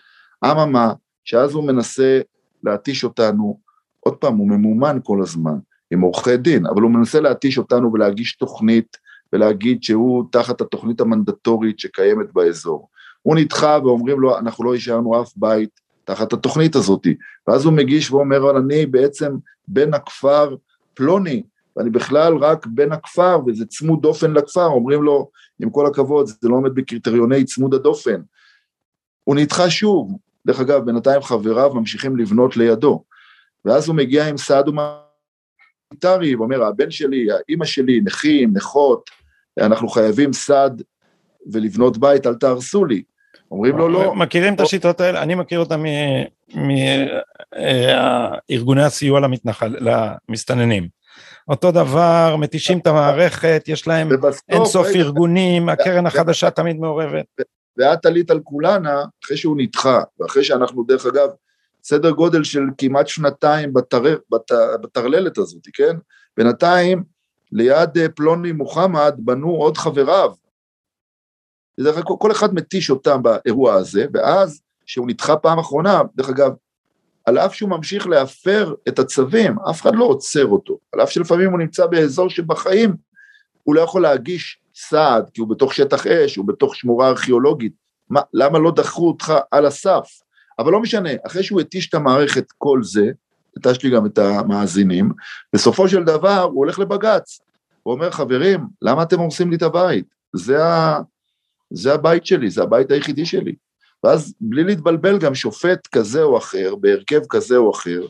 אממה, 0.45 0.93
שאז 1.25 1.53
הוא 1.53 1.67
מנסה 1.67 2.21
להתיש 2.63 3.03
אותנו 3.03 3.59
עוד 4.03 4.15
פעם, 4.15 4.37
הוא 4.37 4.49
ממומן 4.49 4.97
כל 5.03 5.21
הזמן, 5.21 5.55
עם 5.91 6.01
עורכי 6.01 6.37
דין, 6.37 6.65
אבל 6.65 6.81
הוא 6.81 6.91
מנסה 6.91 7.19
להתיש 7.19 7.57
אותנו 7.57 7.93
ולהגיש 7.93 8.35
תוכנית 8.35 8.97
ולהגיד 9.33 9.83
שהוא 9.83 10.23
תחת 10.31 10.61
התוכנית 10.61 11.01
המנדטורית 11.01 11.79
שקיימת 11.79 12.33
באזור. 12.33 12.89
הוא 13.21 13.35
נדחה 13.35 13.79
ואומרים 13.83 14.19
לו, 14.19 14.37
אנחנו 14.37 14.63
לא 14.63 14.75
השארנו 14.75 15.21
אף 15.21 15.33
בית 15.35 15.79
תחת 16.03 16.33
התוכנית 16.33 16.75
הזאת. 16.75 17.07
ואז 17.47 17.65
הוא 17.65 17.73
מגיש 17.73 18.11
ואומר, 18.11 18.37
אבל 18.37 18.57
אני 18.57 18.85
בעצם 18.85 19.35
בן 19.67 19.93
הכפר 19.93 20.55
פלוני, 20.93 21.43
ואני 21.77 21.89
בכלל 21.89 22.37
רק 22.37 22.65
בן 22.65 22.91
הכפר, 22.91 23.39
וזה 23.47 23.65
צמוד 23.65 24.01
דופן 24.01 24.33
לכפר, 24.33 24.65
אומרים 24.65 25.03
לו, 25.03 25.29
עם 25.61 25.69
כל 25.69 25.85
הכבוד, 25.85 26.27
זה 26.27 26.49
לא 26.49 26.55
עומד 26.55 26.75
בקריטריוני 26.75 27.43
צמוד 27.43 27.73
הדופן. 27.73 28.21
הוא 29.23 29.35
נדחה 29.35 29.69
שוב, 29.69 30.17
דרך 30.45 30.59
אגב, 30.59 30.85
בינתיים 30.85 31.21
חבריו 31.21 31.73
ממשיכים 31.73 32.17
לבנות 32.17 32.57
לידו. 32.57 33.03
ואז 33.65 33.87
הוא 33.87 33.95
מגיע 33.95 34.27
עם 34.27 34.37
סעד 34.37 34.65
הומניטרי, 34.67 36.35
ואומר, 36.35 36.63
הבן 36.63 36.91
שלי, 36.91 37.27
האימא 37.31 37.65
שלי, 37.65 38.01
נכים, 38.03 38.51
נכות, 38.53 39.09
אנחנו 39.59 39.89
חייבים 39.89 40.33
סעד 40.33 40.81
ולבנות 41.51 41.97
בית, 41.97 42.27
אל 42.27 42.35
תהרסו 42.35 42.85
לי. 42.85 43.03
אומרים 43.51 43.77
לו 43.77 43.89
לא. 43.89 44.15
מכירים 44.15 44.53
את 44.53 44.59
השיטות 44.59 45.01
האלה? 45.01 45.23
אני 45.23 45.35
מכיר 45.35 45.59
אותם 45.59 45.83
מארגוני 48.49 48.83
הסיוע 48.83 49.19
למתנחל, 49.19 49.75
למסתננים. 49.79 50.87
אותו 51.47 51.71
דבר, 51.71 52.35
מתישים 52.39 52.79
את 52.79 52.87
המערכת, 52.87 53.63
יש 53.67 53.87
להם 53.87 54.09
אינסוף 54.49 54.87
ארגונים, 54.95 55.69
הקרן 55.69 56.05
החדשה 56.05 56.49
תמיד 56.49 56.79
מעורבת. 56.79 57.25
ואת 57.77 58.05
עלית 58.05 58.31
על 58.31 58.39
כולנה 58.43 59.03
אחרי 59.23 59.37
שהוא 59.37 59.57
נדחה, 59.57 60.01
ואחרי 60.19 60.43
שאנחנו 60.43 60.83
דרך 60.83 61.05
אגב, 61.05 61.29
סדר 61.83 62.11
גודל 62.11 62.43
של 62.43 62.63
כמעט 62.77 63.07
שנתיים 63.07 63.73
בטר, 63.73 64.03
בת, 64.31 64.51
בטרללת 64.81 65.37
הזאת, 65.37 65.67
כן? 65.73 65.97
בינתיים 66.37 67.03
ליד 67.51 67.97
אה, 67.97 68.09
פלוני 68.09 68.51
מוחמד 68.51 69.15
בנו 69.17 69.49
עוד 69.49 69.77
חבריו. 69.77 70.31
דרך 71.79 71.97
אגב, 71.97 72.17
כל 72.19 72.31
אחד 72.31 72.53
מתיש 72.53 72.89
אותם 72.89 73.23
באירוע 73.23 73.73
הזה, 73.73 74.05
ואז 74.13 74.61
כשהוא 74.85 75.07
נדחה 75.07 75.37
פעם 75.37 75.59
אחרונה, 75.59 76.01
דרך 76.15 76.29
אגב, 76.29 76.51
על 77.25 77.37
אף 77.37 77.55
שהוא 77.55 77.69
ממשיך 77.69 78.07
להפר 78.07 78.73
את 78.87 78.99
הצווים, 78.99 79.59
אף 79.69 79.81
אחד 79.81 79.95
לא 79.95 80.05
עוצר 80.05 80.45
אותו, 80.45 80.79
על 80.93 81.03
אף 81.03 81.09
שלפעמים 81.09 81.51
הוא 81.51 81.59
נמצא 81.59 81.85
באזור 81.85 82.29
שבחיים 82.29 82.95
הוא 83.63 83.75
לא 83.75 83.81
יכול 83.81 84.01
להגיש 84.01 84.59
סעד, 84.75 85.29
כי 85.33 85.41
הוא 85.41 85.49
בתוך 85.49 85.73
שטח 85.73 86.07
אש, 86.07 86.35
הוא 86.35 86.47
בתוך 86.47 86.75
שמורה 86.75 87.09
ארכיאולוגית, 87.09 87.73
מה, 88.09 88.21
למה 88.33 88.59
לא 88.59 88.71
דחו 88.71 89.07
אותך 89.07 89.33
על 89.51 89.65
הסף? 89.65 90.22
אבל 90.59 90.71
לא 90.71 90.81
משנה, 90.81 91.09
אחרי 91.27 91.43
שהוא 91.43 91.61
התיש 91.61 91.89
את 91.89 91.93
המערכת 91.93 92.45
כל 92.57 92.83
זה, 92.83 93.11
התשתי 93.57 93.89
גם 93.89 94.05
את 94.05 94.17
המאזינים, 94.17 95.11
בסופו 95.53 95.89
של 95.89 96.03
דבר 96.03 96.41
הוא 96.41 96.57
הולך 96.57 96.79
לבג"ץ, 96.79 97.39
הוא 97.83 97.93
אומר, 97.93 98.11
חברים, 98.11 98.67
למה 98.81 99.03
אתם 99.03 99.19
הורסים 99.19 99.49
לי 99.49 99.55
את 99.55 99.61
הבית? 99.61 100.05
זה, 100.33 100.65
ה... 100.65 100.99
זה 101.69 101.93
הבית 101.93 102.25
שלי, 102.25 102.49
זה 102.49 102.63
הבית 102.63 102.91
היחידי 102.91 103.25
שלי. 103.25 103.55
ואז 104.03 104.33
בלי 104.41 104.63
להתבלבל 104.63 105.19
גם 105.19 105.35
שופט 105.35 105.87
כזה 105.87 106.23
או 106.23 106.37
אחר, 106.37 106.75
בהרכב 106.75 107.21
כזה 107.29 107.57
או 107.57 107.71
אחר, 107.71 108.01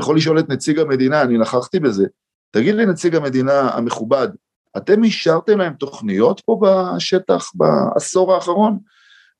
יכול 0.00 0.16
לשאול 0.16 0.38
את 0.38 0.48
נציג 0.48 0.78
המדינה, 0.78 1.22
אני 1.22 1.38
נכחתי 1.38 1.80
בזה, 1.80 2.06
תגיד 2.50 2.74
לי 2.74 2.86
נציג 2.86 3.16
המדינה 3.16 3.70
המכובד, 3.70 4.28
אתם 4.76 5.04
אישרתם 5.04 5.58
להם 5.58 5.72
תוכניות 5.72 6.40
פה 6.40 6.60
בשטח 6.62 7.50
בעשור 7.54 8.34
האחרון? 8.34 8.78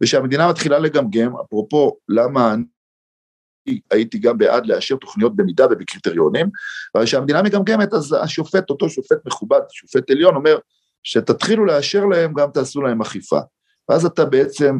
ושהמדינה 0.01 0.49
מתחילה 0.49 0.79
לגמגם, 0.79 1.33
אפרופו 1.47 1.97
למה 2.09 2.55
אני 2.55 3.81
הייתי 3.91 4.19
גם 4.19 4.39
בעד 4.39 4.67
לאשר 4.67 4.97
תוכניות 4.97 5.37
במידה 5.37 5.67
ובקריטריונים, 5.71 6.51
אבל 6.95 7.05
כשהמדינה 7.05 7.43
מגמגמת 7.43 7.93
אז 7.93 8.17
השופט, 8.23 8.71
אותו 8.71 8.89
שופט 8.89 9.19
מכובד, 9.27 9.61
שופט 9.71 10.11
עליון, 10.11 10.37
אומר 10.37 10.59
שתתחילו 11.03 11.67
לאשר 11.67 12.05
להם, 12.05 12.33
גם 12.35 12.51
תעשו 12.51 12.83
להם 12.83 13.01
אכיפה. 13.01 13.41
ואז 13.89 14.05
אתה 14.05 14.25
בעצם, 14.25 14.79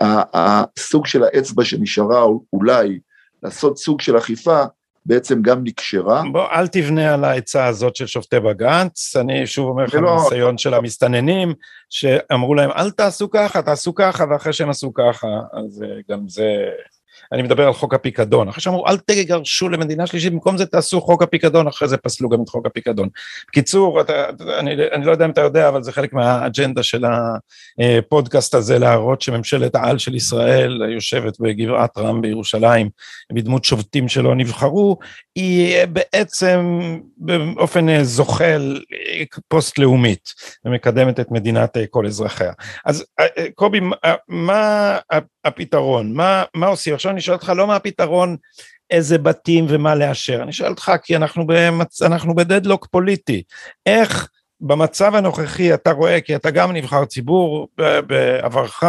הסוג 0.00 1.06
של 1.06 1.22
האצבע 1.22 1.64
שנשארה 1.64 2.24
אולי 2.52 3.00
לעשות 3.42 3.78
סוג 3.78 4.00
של 4.00 4.18
אכיפה, 4.18 4.62
בעצם 5.10 5.42
גם 5.42 5.64
נקשרה. 5.64 6.22
בוא, 6.32 6.46
אל 6.52 6.66
תבנה 6.66 7.14
על 7.14 7.24
העצה 7.24 7.66
הזאת 7.66 7.96
של 7.96 8.06
שופטי 8.06 8.40
בג"ץ, 8.40 9.16
אני 9.16 9.46
שוב 9.46 9.68
אומר 9.68 9.84
לך, 9.84 9.94
לא... 9.94 10.16
ניסיון 10.22 10.58
של 10.58 10.74
המסתננים, 10.74 11.54
שאמרו 11.90 12.54
להם, 12.54 12.70
אל 12.70 12.90
תעשו 12.90 13.30
ככה, 13.30 13.62
תעשו 13.62 13.94
ככה, 13.94 14.24
ואחרי 14.30 14.52
שהם 14.52 14.70
עשו 14.70 14.94
ככה, 14.94 15.28
אז 15.52 15.82
אה, 15.82 16.00
גם 16.10 16.28
זה... 16.28 16.68
אני 17.32 17.42
מדבר 17.42 17.66
על 17.66 17.72
חוק 17.72 17.94
הפיקדון, 17.94 18.48
אחרי 18.48 18.62
שאמרו 18.62 18.86
אל 18.86 18.96
תגרשו 18.98 19.68
למדינה 19.68 20.06
שלישית, 20.06 20.32
במקום 20.32 20.56
זה 20.56 20.66
תעשו 20.66 21.00
חוק 21.00 21.22
הפיקדון, 21.22 21.66
אחרי 21.66 21.88
זה 21.88 21.96
פסלו 21.96 22.28
גם 22.28 22.42
את 22.42 22.48
חוק 22.48 22.66
הפיקדון. 22.66 23.08
בקיצור, 23.48 24.00
אתה, 24.00 24.24
אני, 24.58 24.74
אני 24.92 25.06
לא 25.06 25.10
יודע 25.10 25.24
אם 25.24 25.30
אתה 25.30 25.40
יודע, 25.40 25.68
אבל 25.68 25.82
זה 25.82 25.92
חלק 25.92 26.12
מהאג'נדה 26.12 26.82
של 26.82 27.04
הפודקאסט 27.78 28.54
הזה, 28.54 28.78
להראות 28.78 29.22
שממשלת 29.22 29.74
העל 29.74 29.98
של 29.98 30.14
ישראל, 30.14 30.82
יושבת 30.94 31.40
בגבעת 31.40 31.98
רם 31.98 32.20
בירושלים, 32.20 32.88
בדמות 33.32 33.64
שובטים 33.64 34.08
שלא 34.08 34.34
נבחרו, 34.34 34.98
היא 35.34 35.84
בעצם 35.84 36.80
באופן 37.16 38.02
זוחל 38.02 38.80
פוסט-לאומית, 39.48 40.34
ומקדמת 40.64 41.20
את 41.20 41.30
מדינת 41.30 41.76
כל 41.90 42.06
אזרחיה. 42.06 42.52
אז 42.84 43.04
קובי, 43.54 43.80
מה 44.28 44.98
הפתרון? 45.44 46.12
מה, 46.12 46.44
מה 46.54 46.66
עושים? 46.66 46.94
עכשיו 46.94 47.12
אני 47.12 47.20
שואל 47.20 47.36
אותך 47.36 47.52
לא 47.56 47.66
מה 47.66 47.76
הפתרון 47.76 48.36
איזה 48.90 49.18
בתים 49.18 49.66
ומה 49.68 49.94
לאשר, 49.94 50.42
אני 50.42 50.52
שואל 50.52 50.70
אותך 50.70 50.92
כי 51.02 51.16
אנחנו, 51.16 51.46
במצ... 51.46 52.02
אנחנו 52.02 52.34
בדדלוק 52.34 52.86
פוליטי, 52.86 53.42
איך 53.86 54.28
במצב 54.60 55.14
הנוכחי 55.14 55.74
אתה 55.74 55.92
רואה, 55.92 56.20
כי 56.20 56.36
אתה 56.36 56.50
גם 56.50 56.72
נבחר 56.72 57.04
ציבור 57.04 57.68
בעברך, 58.06 58.82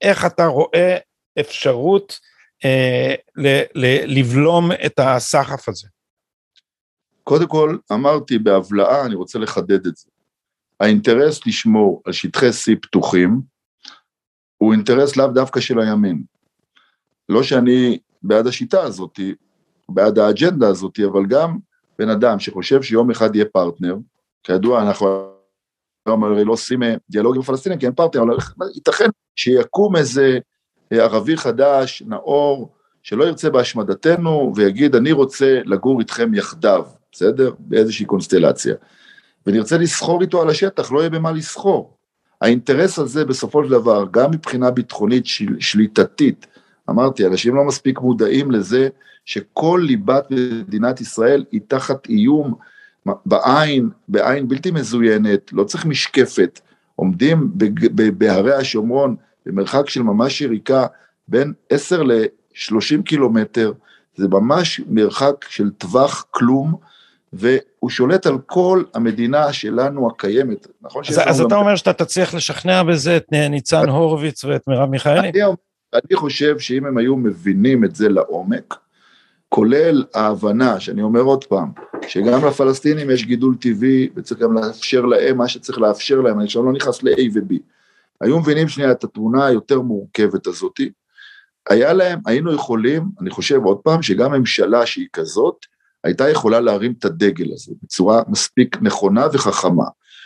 איך 0.00 0.26
אתה 0.26 0.46
רואה 0.46 0.96
אפשרות 1.40 2.18
אה, 2.64 3.14
ל, 3.36 3.46
ל, 3.74 4.18
לבלום 4.18 4.72
את 4.72 4.98
הסחף 4.98 5.68
הזה? 5.68 5.88
קודם 7.24 7.48
כל, 7.48 7.76
אמרתי 7.92 8.38
בהבלעה, 8.38 9.06
אני 9.06 9.14
רוצה 9.14 9.38
לחדד 9.38 9.86
את 9.86 9.96
זה. 9.96 10.10
האינטרס 10.80 11.46
לשמור 11.46 12.02
על 12.06 12.12
שטחי 12.12 12.48
C 12.48 12.76
פתוחים, 12.82 13.40
הוא 14.62 14.72
אינטרס 14.72 15.16
לאו 15.16 15.26
דווקא 15.26 15.60
של 15.60 15.80
הימין. 15.80 16.22
לא 17.28 17.42
שאני 17.42 17.98
בעד 18.22 18.46
השיטה 18.46 18.82
הזאת, 18.82 19.20
בעד 19.88 20.18
האג'נדה 20.18 20.68
הזאת, 20.68 21.00
אבל 21.12 21.26
גם 21.26 21.58
בן 21.98 22.08
אדם 22.08 22.38
שחושב 22.38 22.82
שיום 22.82 23.10
אחד 23.10 23.34
יהיה 23.34 23.44
פרטנר, 23.44 23.96
כידוע 24.42 24.82
אנחנו 24.82 25.06
הרי 26.06 26.44
לא 26.44 26.52
עושים 26.52 26.82
אה, 26.82 26.94
דיאלוג 27.10 27.36
עם 27.36 27.42
פלסטינים 27.42 27.78
כי 27.78 27.86
אין 27.86 27.94
פרטנר, 27.94 28.22
אבל 28.22 28.66
ייתכן 28.74 29.08
שיקום 29.36 29.96
איזה 29.96 30.38
אה, 30.92 31.02
ערבי 31.04 31.36
חדש, 31.36 32.02
נאור, 32.06 32.72
שלא 33.02 33.24
ירצה 33.24 33.50
בהשמדתנו 33.50 34.52
ויגיד 34.56 34.94
אני 34.94 35.12
רוצה 35.12 35.60
לגור 35.64 36.00
איתכם 36.00 36.34
יחדיו, 36.34 36.86
בסדר? 37.12 37.54
באיזושהי 37.58 38.06
קונסטלציה. 38.06 38.74
ונרצה 39.46 39.78
לסחור 39.78 40.22
איתו 40.22 40.42
על 40.42 40.50
השטח, 40.50 40.92
לא 40.92 40.98
יהיה 40.98 41.10
במה 41.10 41.32
לסחור. 41.32 41.99
האינטרס 42.40 42.98
הזה 42.98 43.24
בסופו 43.24 43.64
של 43.64 43.70
דבר, 43.70 44.04
גם 44.10 44.30
מבחינה 44.30 44.70
ביטחונית 44.70 45.26
של, 45.26 45.56
שליטתית, 45.60 46.46
אמרתי, 46.90 47.26
אנשים 47.26 47.54
לא 47.54 47.64
מספיק 47.64 48.00
מודעים 48.00 48.50
לזה 48.50 48.88
שכל 49.24 49.82
ליבת 49.86 50.26
מדינת 50.30 51.00
ישראל 51.00 51.44
היא 51.52 51.60
תחת 51.68 52.08
איום 52.08 52.54
בעין, 53.26 53.90
בעין 54.08 54.48
בלתי 54.48 54.70
מזוינת, 54.70 55.52
לא 55.52 55.64
צריך 55.64 55.86
משקפת, 55.86 56.60
עומדים 56.96 57.50
בהרי 58.18 58.54
השומרון 58.54 59.16
במרחק 59.46 59.88
של 59.88 60.02
ממש 60.02 60.40
יריקה 60.40 60.86
בין 61.28 61.52
10 61.70 62.02
ל-30 62.02 63.02
קילומטר, 63.04 63.72
זה 64.16 64.28
ממש 64.28 64.80
מרחק 64.88 65.44
של 65.48 65.70
טווח 65.70 66.26
כלום, 66.30 66.74
והוא 67.32 67.90
שולט 67.90 68.26
על 68.26 68.38
כל 68.46 68.82
המדינה 68.94 69.52
שלנו 69.52 70.08
הקיימת, 70.08 70.66
נכון? 70.82 71.02
אז, 71.08 71.20
אז 71.26 71.40
אתה 71.40 71.56
אומר 71.56 71.76
שאתה 71.76 71.92
תצליח 71.92 72.34
לשכנע 72.34 72.82
בזה 72.82 73.16
את 73.16 73.26
ניצן 73.32 73.88
הורוביץ 73.88 74.44
ואת 74.44 74.68
מרב 74.68 74.90
מיכאלי? 74.90 75.28
אני, 75.28 75.42
אני 75.94 76.16
חושב 76.16 76.58
שאם 76.58 76.86
הם 76.86 76.98
היו 76.98 77.16
מבינים 77.16 77.84
את 77.84 77.94
זה 77.94 78.08
לעומק, 78.08 78.74
כולל 79.48 80.04
ההבנה, 80.14 80.80
שאני 80.80 81.02
אומר 81.02 81.20
עוד 81.20 81.44
פעם, 81.44 81.72
שגם 82.08 82.44
לפלסטינים 82.46 83.10
יש 83.10 83.24
גידול 83.24 83.56
טבעי 83.60 84.08
וצריך 84.16 84.40
גם 84.40 84.54
לאפשר 84.54 85.00
להם 85.00 85.38
מה 85.38 85.48
שצריך 85.48 85.78
לאפשר 85.78 86.20
להם, 86.20 86.36
אני 86.36 86.44
עכשיו 86.44 86.62
לא 86.62 86.72
נכנס 86.72 87.02
ל-A 87.02 87.20
ו-B. 87.34 87.54
היו 88.20 88.38
מבינים 88.38 88.68
שנייה 88.68 88.92
את 88.92 89.04
התמונה 89.04 89.46
היותר 89.46 89.80
מורכבת 89.80 90.46
הזאתי, 90.46 90.90
היה 91.70 91.92
להם, 91.92 92.18
היינו 92.26 92.52
יכולים, 92.52 93.02
אני 93.20 93.30
חושב 93.30 93.60
עוד 93.64 93.78
פעם, 93.78 94.02
שגם 94.02 94.32
ממשלה 94.32 94.86
שהיא 94.86 95.08
כזאת, 95.12 95.66
הייתה 96.04 96.28
יכולה 96.28 96.60
להרים 96.60 96.94
את 96.98 97.04
הדגל 97.04 97.52
הזה 97.52 97.72
בצורה 97.82 98.22
מספיק 98.28 98.82
נכונה 98.82 99.26
וחכמה. 99.32 99.84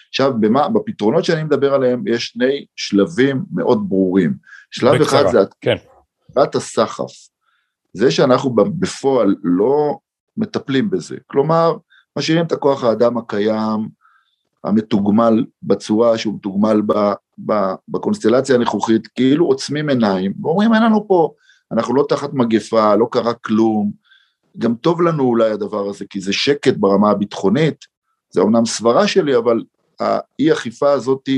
עכשיו, 0.08 0.32
במה, 0.40 0.68
בפתרונות 0.68 1.24
שאני 1.24 1.44
מדבר 1.44 1.74
עליהם 1.74 2.02
יש 2.06 2.26
שני 2.26 2.66
שלבים 2.76 3.44
מאוד 3.52 3.88
ברורים. 3.88 4.34
שלב 4.70 4.94
בקצרה, 4.94 5.20
אחד 5.20 5.30
זה 5.30 5.38
כן. 5.60 5.76
התקרת 6.28 6.54
הסחף. 6.54 7.12
זה 7.92 8.10
שאנחנו 8.10 8.54
בפועל 8.54 9.34
לא 9.42 9.98
מטפלים 10.36 10.90
בזה. 10.90 11.16
כלומר, 11.26 11.76
משאירים 12.18 12.46
את 12.46 12.52
הכוח 12.52 12.84
האדם 12.84 13.18
הקיים, 13.18 13.88
המתוגמל 14.64 15.44
בצורה 15.62 16.18
שהוא 16.18 16.34
מתוגמל 16.34 16.82
ב, 16.86 16.92
ב, 17.46 17.52
בקונסטלציה 17.88 18.56
הנכוחית, 18.56 19.06
כאילו 19.06 19.46
עוצמים 19.46 19.88
עיניים, 19.88 20.32
ואומרים 20.42 20.74
אין 20.74 20.82
לנו 20.82 21.08
פה, 21.08 21.32
אנחנו 21.72 21.94
לא 21.94 22.04
תחת 22.08 22.30
מגפה, 22.32 22.94
לא 22.94 23.06
קרה 23.10 23.34
כלום, 23.34 23.92
גם 24.58 24.74
טוב 24.74 25.02
לנו 25.02 25.24
אולי 25.24 25.50
הדבר 25.50 25.88
הזה, 25.88 26.04
כי 26.10 26.20
זה 26.20 26.32
שקט 26.32 26.74
ברמה 26.76 27.10
הביטחונית, 27.10 27.84
זה 28.30 28.40
אמנם 28.40 28.66
סברה 28.66 29.08
שלי, 29.08 29.36
אבל 29.36 29.62
האי 30.00 30.52
אכיפה 30.52 30.92
הזאת, 30.92 31.28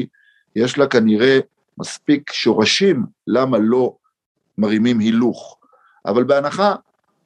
יש 0.56 0.78
לה 0.78 0.86
כנראה 0.86 1.38
מספיק 1.78 2.32
שורשים 2.32 3.06
למה 3.26 3.58
לא 3.58 3.96
מרימים 4.58 4.98
הילוך. 4.98 5.58
אבל 6.06 6.24
בהנחה 6.24 6.74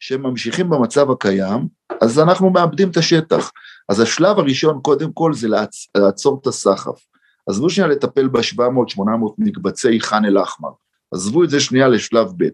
שהם 0.00 0.22
ממשיכים 0.22 0.70
במצב 0.70 1.10
הקיים, 1.10 1.68
אז 2.00 2.18
אנחנו 2.18 2.50
מאבדים 2.50 2.90
את 2.90 2.96
השטח. 2.96 3.50
אז 3.88 4.00
השלב 4.00 4.38
הראשון 4.38 4.80
קודם 4.82 5.12
כל 5.12 5.34
זה 5.34 5.48
לעצ... 5.48 5.86
לעצור 5.96 6.38
את 6.42 6.46
הסחף. 6.46 7.06
עזבו 7.48 7.70
שנייה 7.70 7.88
לטפל 7.88 8.28
ב-700-800 8.28 9.00
מקבצי 9.38 10.00
ח'אן 10.00 10.24
אל-אחמר, 10.24 10.70
עזבו 11.14 11.44
את 11.44 11.50
זה 11.50 11.60
שנייה 11.60 11.88
לשלב 11.88 12.28
ב', 12.36 12.48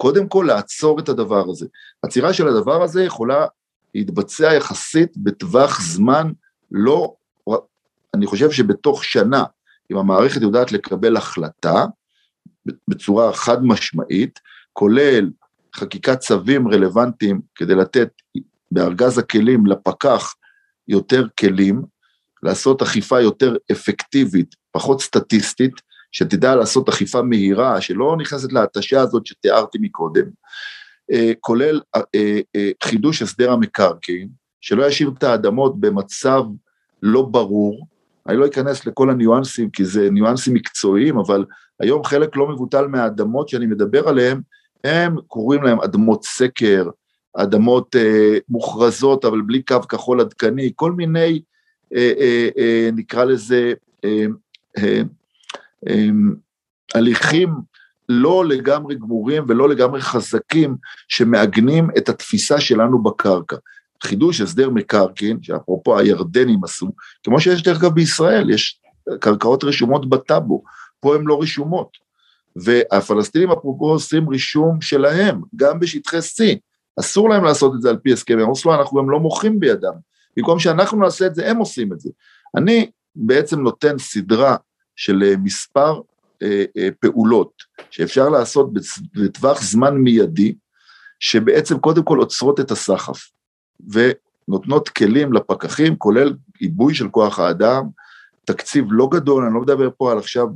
קודם 0.00 0.28
כל 0.28 0.44
לעצור 0.48 1.00
את 1.00 1.08
הדבר 1.08 1.44
הזה. 1.50 1.66
עצירה 2.02 2.32
של 2.32 2.48
הדבר 2.48 2.82
הזה 2.82 3.04
יכולה 3.04 3.46
יתבצע 3.94 4.54
יחסית 4.54 5.16
בטווח 5.16 5.80
זמן 5.80 6.32
לא, 6.70 7.14
אני 8.14 8.26
חושב 8.26 8.50
שבתוך 8.50 9.04
שנה, 9.04 9.44
אם 9.92 9.96
המערכת 9.96 10.42
יודעת 10.42 10.72
לקבל 10.72 11.16
החלטה 11.16 11.84
בצורה 12.88 13.32
חד 13.32 13.64
משמעית, 13.64 14.40
כולל 14.72 15.30
חקיקת 15.74 16.18
צווים 16.18 16.68
רלוונטיים 16.68 17.40
כדי 17.54 17.74
לתת 17.74 18.08
בארגז 18.70 19.18
הכלים 19.18 19.66
לפקח 19.66 20.34
יותר 20.88 21.26
כלים, 21.40 21.82
לעשות 22.42 22.82
אכיפה 22.82 23.20
יותר 23.20 23.56
אפקטיבית, 23.72 24.54
פחות 24.72 25.00
סטטיסטית, 25.00 25.74
שתדע 26.12 26.56
לעשות 26.56 26.88
אכיפה 26.88 27.22
מהירה, 27.22 27.80
שלא 27.80 28.16
נכנסת 28.20 28.52
להתשה 28.52 29.00
הזאת 29.00 29.26
שתיארתי 29.26 29.78
מקודם, 29.80 30.26
אה, 31.12 31.32
כולל 31.40 31.80
אה, 31.96 32.00
אה, 32.56 32.70
חידוש 32.82 33.22
הסדר 33.22 33.52
המקרקעין, 33.52 34.28
שלא 34.60 34.86
ישאיר 34.86 35.10
את 35.18 35.22
האדמות 35.22 35.80
במצב 35.80 36.42
לא 37.02 37.22
ברור, 37.22 37.86
אני 38.28 38.36
לא 38.36 38.46
אכנס 38.46 38.86
לכל 38.86 39.10
הניואנסים 39.10 39.70
כי 39.70 39.84
זה 39.84 40.10
ניואנסים 40.10 40.54
מקצועיים, 40.54 41.18
אבל 41.18 41.44
היום 41.80 42.04
חלק 42.04 42.36
לא 42.36 42.48
מבוטל 42.48 42.86
מהאדמות 42.86 43.48
שאני 43.48 43.66
מדבר 43.66 44.08
עליהן, 44.08 44.40
הם 44.84 45.16
קוראים 45.26 45.62
להם 45.62 45.80
אדמות 45.80 46.24
סקר, 46.24 46.88
אדמות 47.36 47.96
אה, 47.96 48.38
מוכרזות 48.48 49.24
אבל 49.24 49.40
בלי 49.40 49.62
קו 49.62 49.80
כחול 49.88 50.20
עדכני, 50.20 50.72
כל 50.76 50.92
מיני, 50.92 51.42
אה, 51.94 52.12
אה, 52.18 52.48
אה, 52.58 52.90
נקרא 52.92 53.24
לזה, 53.24 53.72
אה, 54.04 54.26
אה, 54.78 55.02
הליכים 56.94 57.54
לא 58.08 58.44
לגמרי 58.44 58.94
גמורים 58.94 59.44
ולא 59.48 59.68
לגמרי 59.68 60.00
חזקים 60.00 60.76
שמעגנים 61.08 61.90
את 61.98 62.08
התפיסה 62.08 62.60
שלנו 62.60 63.02
בקרקע. 63.02 63.56
חידוש 64.02 64.40
הסדר 64.40 64.70
מקרקעין, 64.70 65.42
שאפרופו 65.42 65.98
הירדנים 65.98 66.64
עשו, 66.64 66.90
כמו 67.22 67.40
שיש 67.40 67.62
דרך 67.62 67.78
אגב 67.78 67.94
בישראל, 67.94 68.50
יש 68.50 68.80
קרקעות 69.20 69.64
רשומות 69.64 70.10
בטאבו, 70.10 70.62
פה 71.00 71.14
הן 71.14 71.22
לא 71.24 71.42
רשומות. 71.42 71.88
והפלסטינים 72.56 73.50
אפרופו 73.50 73.84
עושים 73.84 74.28
רישום 74.28 74.80
שלהם, 74.80 75.40
גם 75.56 75.80
בשטחי 75.80 76.18
C, 76.18 76.42
אסור 77.00 77.28
להם 77.28 77.44
לעשות 77.44 77.74
את 77.74 77.82
זה 77.82 77.90
על 77.90 77.96
פי 77.96 78.12
הסכמי 78.12 78.42
אוסלו, 78.42 78.74
אנחנו 78.74 78.98
גם 78.98 79.10
לא 79.10 79.20
מוחים 79.20 79.60
בידם. 79.60 79.92
במקום 80.36 80.58
שאנחנו 80.58 80.98
נעשה 80.98 81.26
את 81.26 81.34
זה, 81.34 81.50
הם 81.50 81.56
עושים 81.56 81.92
את 81.92 82.00
זה. 82.00 82.10
אני 82.56 82.90
בעצם 83.16 83.60
נותן 83.60 83.98
סדרה 83.98 84.56
של 85.00 85.22
אה, 85.22 85.36
מספר 85.36 86.00
אה, 86.42 86.64
אה, 86.76 86.88
פעולות 87.00 87.52
שאפשר 87.90 88.28
לעשות 88.28 88.70
בטווח 89.14 89.62
זמן 89.62 89.94
מיידי, 89.94 90.54
שבעצם 91.20 91.78
קודם 91.78 92.02
כל 92.02 92.18
עוצרות 92.18 92.60
את 92.60 92.70
הסחף, 92.70 93.30
ונותנות 93.88 94.88
כלים 94.88 95.32
לפקחים, 95.32 95.96
כולל 95.96 96.34
עיבוי 96.58 96.94
של 96.94 97.08
כוח 97.08 97.38
האדם, 97.38 97.82
תקציב 98.44 98.84
לא 98.90 99.08
גדול, 99.12 99.44
אני 99.44 99.54
לא 99.54 99.60
מדבר 99.60 99.88
פה 99.98 100.12
על 100.12 100.18
עכשיו 100.18 100.46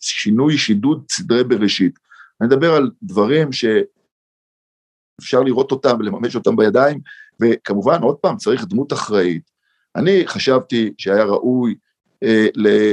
שינוי 0.00 0.58
שידוד 0.58 1.04
סדרי 1.10 1.44
בראשית, 1.44 1.98
אני 2.40 2.48
מדבר 2.48 2.74
על 2.74 2.90
דברים 3.02 3.48
שאפשר 3.52 5.40
לראות 5.40 5.72
אותם 5.72 5.96
ולממש 5.98 6.34
אותם 6.34 6.56
בידיים, 6.56 7.00
וכמובן, 7.40 8.02
עוד 8.02 8.16
פעם, 8.16 8.36
צריך 8.36 8.64
דמות 8.64 8.92
אחראית. 8.92 9.50
אני 9.96 10.22
חשבתי 10.26 10.92
שהיה 10.98 11.24
ראוי 11.24 11.74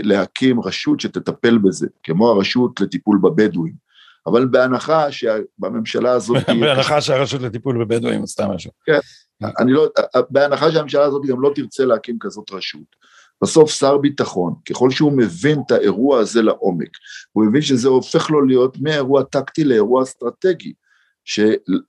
להקים 0.04 0.60
רשות 0.62 1.00
שתטפל 1.00 1.58
בזה, 1.58 1.88
כמו 2.04 2.30
הרשות 2.30 2.82
לטיפול 2.82 3.20
בבדואים, 3.24 3.74
אבל 4.28 4.46
בהנחה 4.46 5.12
שבממשלה 5.12 6.12
הזאת... 6.12 6.50
בהנחה 6.62 7.02
שהרשות 7.02 7.42
לטיפול 7.42 7.86
בבדואים, 7.86 8.26
סתם 8.26 8.50
משהו. 8.50 8.72
כן, 8.86 9.00
אני 9.60 9.72
לא, 9.72 9.88
בהנחה 10.30 10.72
שהממשלה 10.72 11.04
הזאת 11.04 11.22
גם 11.28 11.42
לא 11.42 11.52
תרצה 11.56 11.86
להקים 11.86 12.18
כזאת 12.20 12.52
רשות. 12.52 13.06
בסוף 13.44 13.72
שר 13.72 13.98
ביטחון, 13.98 14.54
ככל 14.70 14.92
שהוא 14.92 15.18
מבין 15.18 15.60
את 15.66 15.72
האירוע 15.72 16.20
הזה 16.20 16.42
לעומק, 16.42 16.90
הוא 17.32 17.46
מבין 17.46 17.62
שזה 17.62 17.88
הופך 17.88 18.30
לו 18.30 18.46
להיות 18.46 18.78
מאירוע 18.82 19.24
טקטי 19.24 19.64
לאירוע 19.64 20.04
אסטרטגי, 20.04 20.74
ש, 21.26 21.40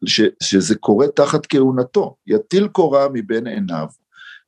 ש, 0.05 0.21
שזה 0.43 0.75
קורה 0.75 1.09
תחת 1.09 1.47
כהונתו, 1.47 2.17
יטיל 2.27 2.69
קורה 2.69 3.07
מבין 3.13 3.47
עיניו, 3.47 3.87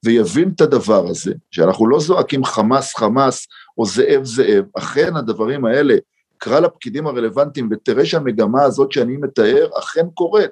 ויבין 0.05 0.53
את 0.55 0.61
הדבר 0.61 1.07
הזה, 1.09 1.33
שאנחנו 1.51 1.89
לא 1.89 2.01
זועקים 2.01 2.45
חמאס 2.45 2.95
חמאס 2.97 3.47
או 3.79 3.87
זאב 3.87 4.25
זאב, 4.25 4.65
אכן 4.79 5.17
הדברים 5.17 5.65
האלה, 5.65 5.95
קרא 6.39 6.61
לפקידים 6.61 7.07
הרלוונטיים 7.07 7.69
ותראה 7.73 8.07
שהמגמה 8.07 8.63
הזאת 8.63 8.93
שאני 8.93 9.17
מתאר 9.17 9.69
אכן 9.79 10.07
קורית, 10.15 10.51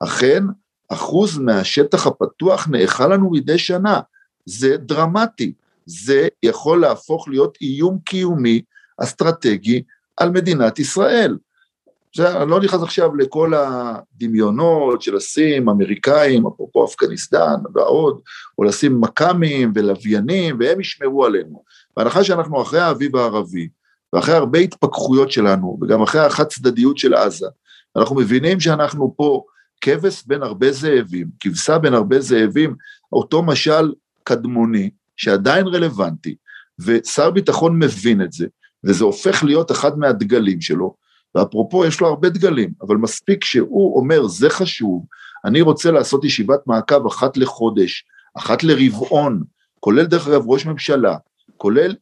אכן 0.00 0.44
אחוז 0.88 1.38
מהשטח 1.38 2.06
הפתוח 2.06 2.68
נאכל 2.68 3.14
לנו 3.14 3.30
מדי 3.30 3.58
שנה, 3.58 4.00
זה 4.44 4.76
דרמטי, 4.76 5.52
זה 5.86 6.28
יכול 6.42 6.80
להפוך 6.80 7.28
להיות 7.28 7.58
איום 7.60 7.98
קיומי 8.04 8.62
אסטרטגי 9.02 9.82
על 10.16 10.30
מדינת 10.30 10.78
ישראל. 10.78 11.36
אני 12.18 12.50
לא 12.50 12.60
נכנס 12.60 12.82
עכשיו 12.82 13.16
לכל 13.16 13.52
הדמיונות 13.54 15.02
של 15.02 15.16
לשים 15.16 15.68
אמריקאים, 15.68 16.46
אפרופו 16.46 16.84
אפגניסטן 16.84 17.54
ועוד, 17.74 18.20
או 18.58 18.64
לשים 18.64 19.00
מכ"מים 19.00 19.72
ולוויינים, 19.74 20.56
והם 20.60 20.80
ישמרו 20.80 21.24
עלינו. 21.24 21.62
בהנחה 21.96 22.24
שאנחנו 22.24 22.62
אחרי 22.62 22.80
האביב 22.80 23.16
הערבי, 23.16 23.68
ואחרי 24.12 24.34
הרבה 24.34 24.58
התפכחויות 24.58 25.30
שלנו, 25.30 25.78
וגם 25.82 26.02
אחרי 26.02 26.20
החד 26.20 26.44
צדדיות 26.44 26.98
של 26.98 27.14
עזה, 27.14 27.46
אנחנו 27.96 28.16
מבינים 28.16 28.60
שאנחנו 28.60 29.14
פה 29.16 29.44
כבש 29.80 30.22
בין 30.26 30.42
הרבה 30.42 30.72
זאבים, 30.72 31.26
כבשה 31.40 31.78
בין 31.78 31.94
הרבה 31.94 32.20
זאבים, 32.20 32.74
אותו 33.12 33.42
משל 33.42 33.92
קדמוני, 34.24 34.90
שעדיין 35.16 35.66
רלוונטי, 35.66 36.34
ושר 36.78 37.30
ביטחון 37.30 37.78
מבין 37.78 38.22
את 38.22 38.32
זה, 38.32 38.46
וזה 38.84 39.04
הופך 39.04 39.44
להיות 39.44 39.70
אחד 39.70 39.98
מהדגלים 39.98 40.60
שלו, 40.60 40.94
ואפרופו 41.34 41.84
יש 41.84 42.00
לו 42.00 42.06
הרבה 42.06 42.28
דגלים, 42.28 42.70
אבל 42.82 42.96
מספיק 42.96 43.44
שהוא 43.44 44.00
אומר 44.00 44.26
זה 44.26 44.50
חשוב, 44.50 45.06
אני 45.44 45.60
רוצה 45.60 45.90
לעשות 45.90 46.24
ישיבת 46.24 46.60
מעקב 46.66 47.06
אחת 47.06 47.36
לחודש, 47.36 48.04
אחת 48.34 48.62
לרבעון, 48.62 49.42
כולל 49.80 50.06
דרך 50.06 50.28
אגב 50.28 50.42
ראש 50.46 50.66
ממשלה, 50.66 51.16
כולל 51.56 51.94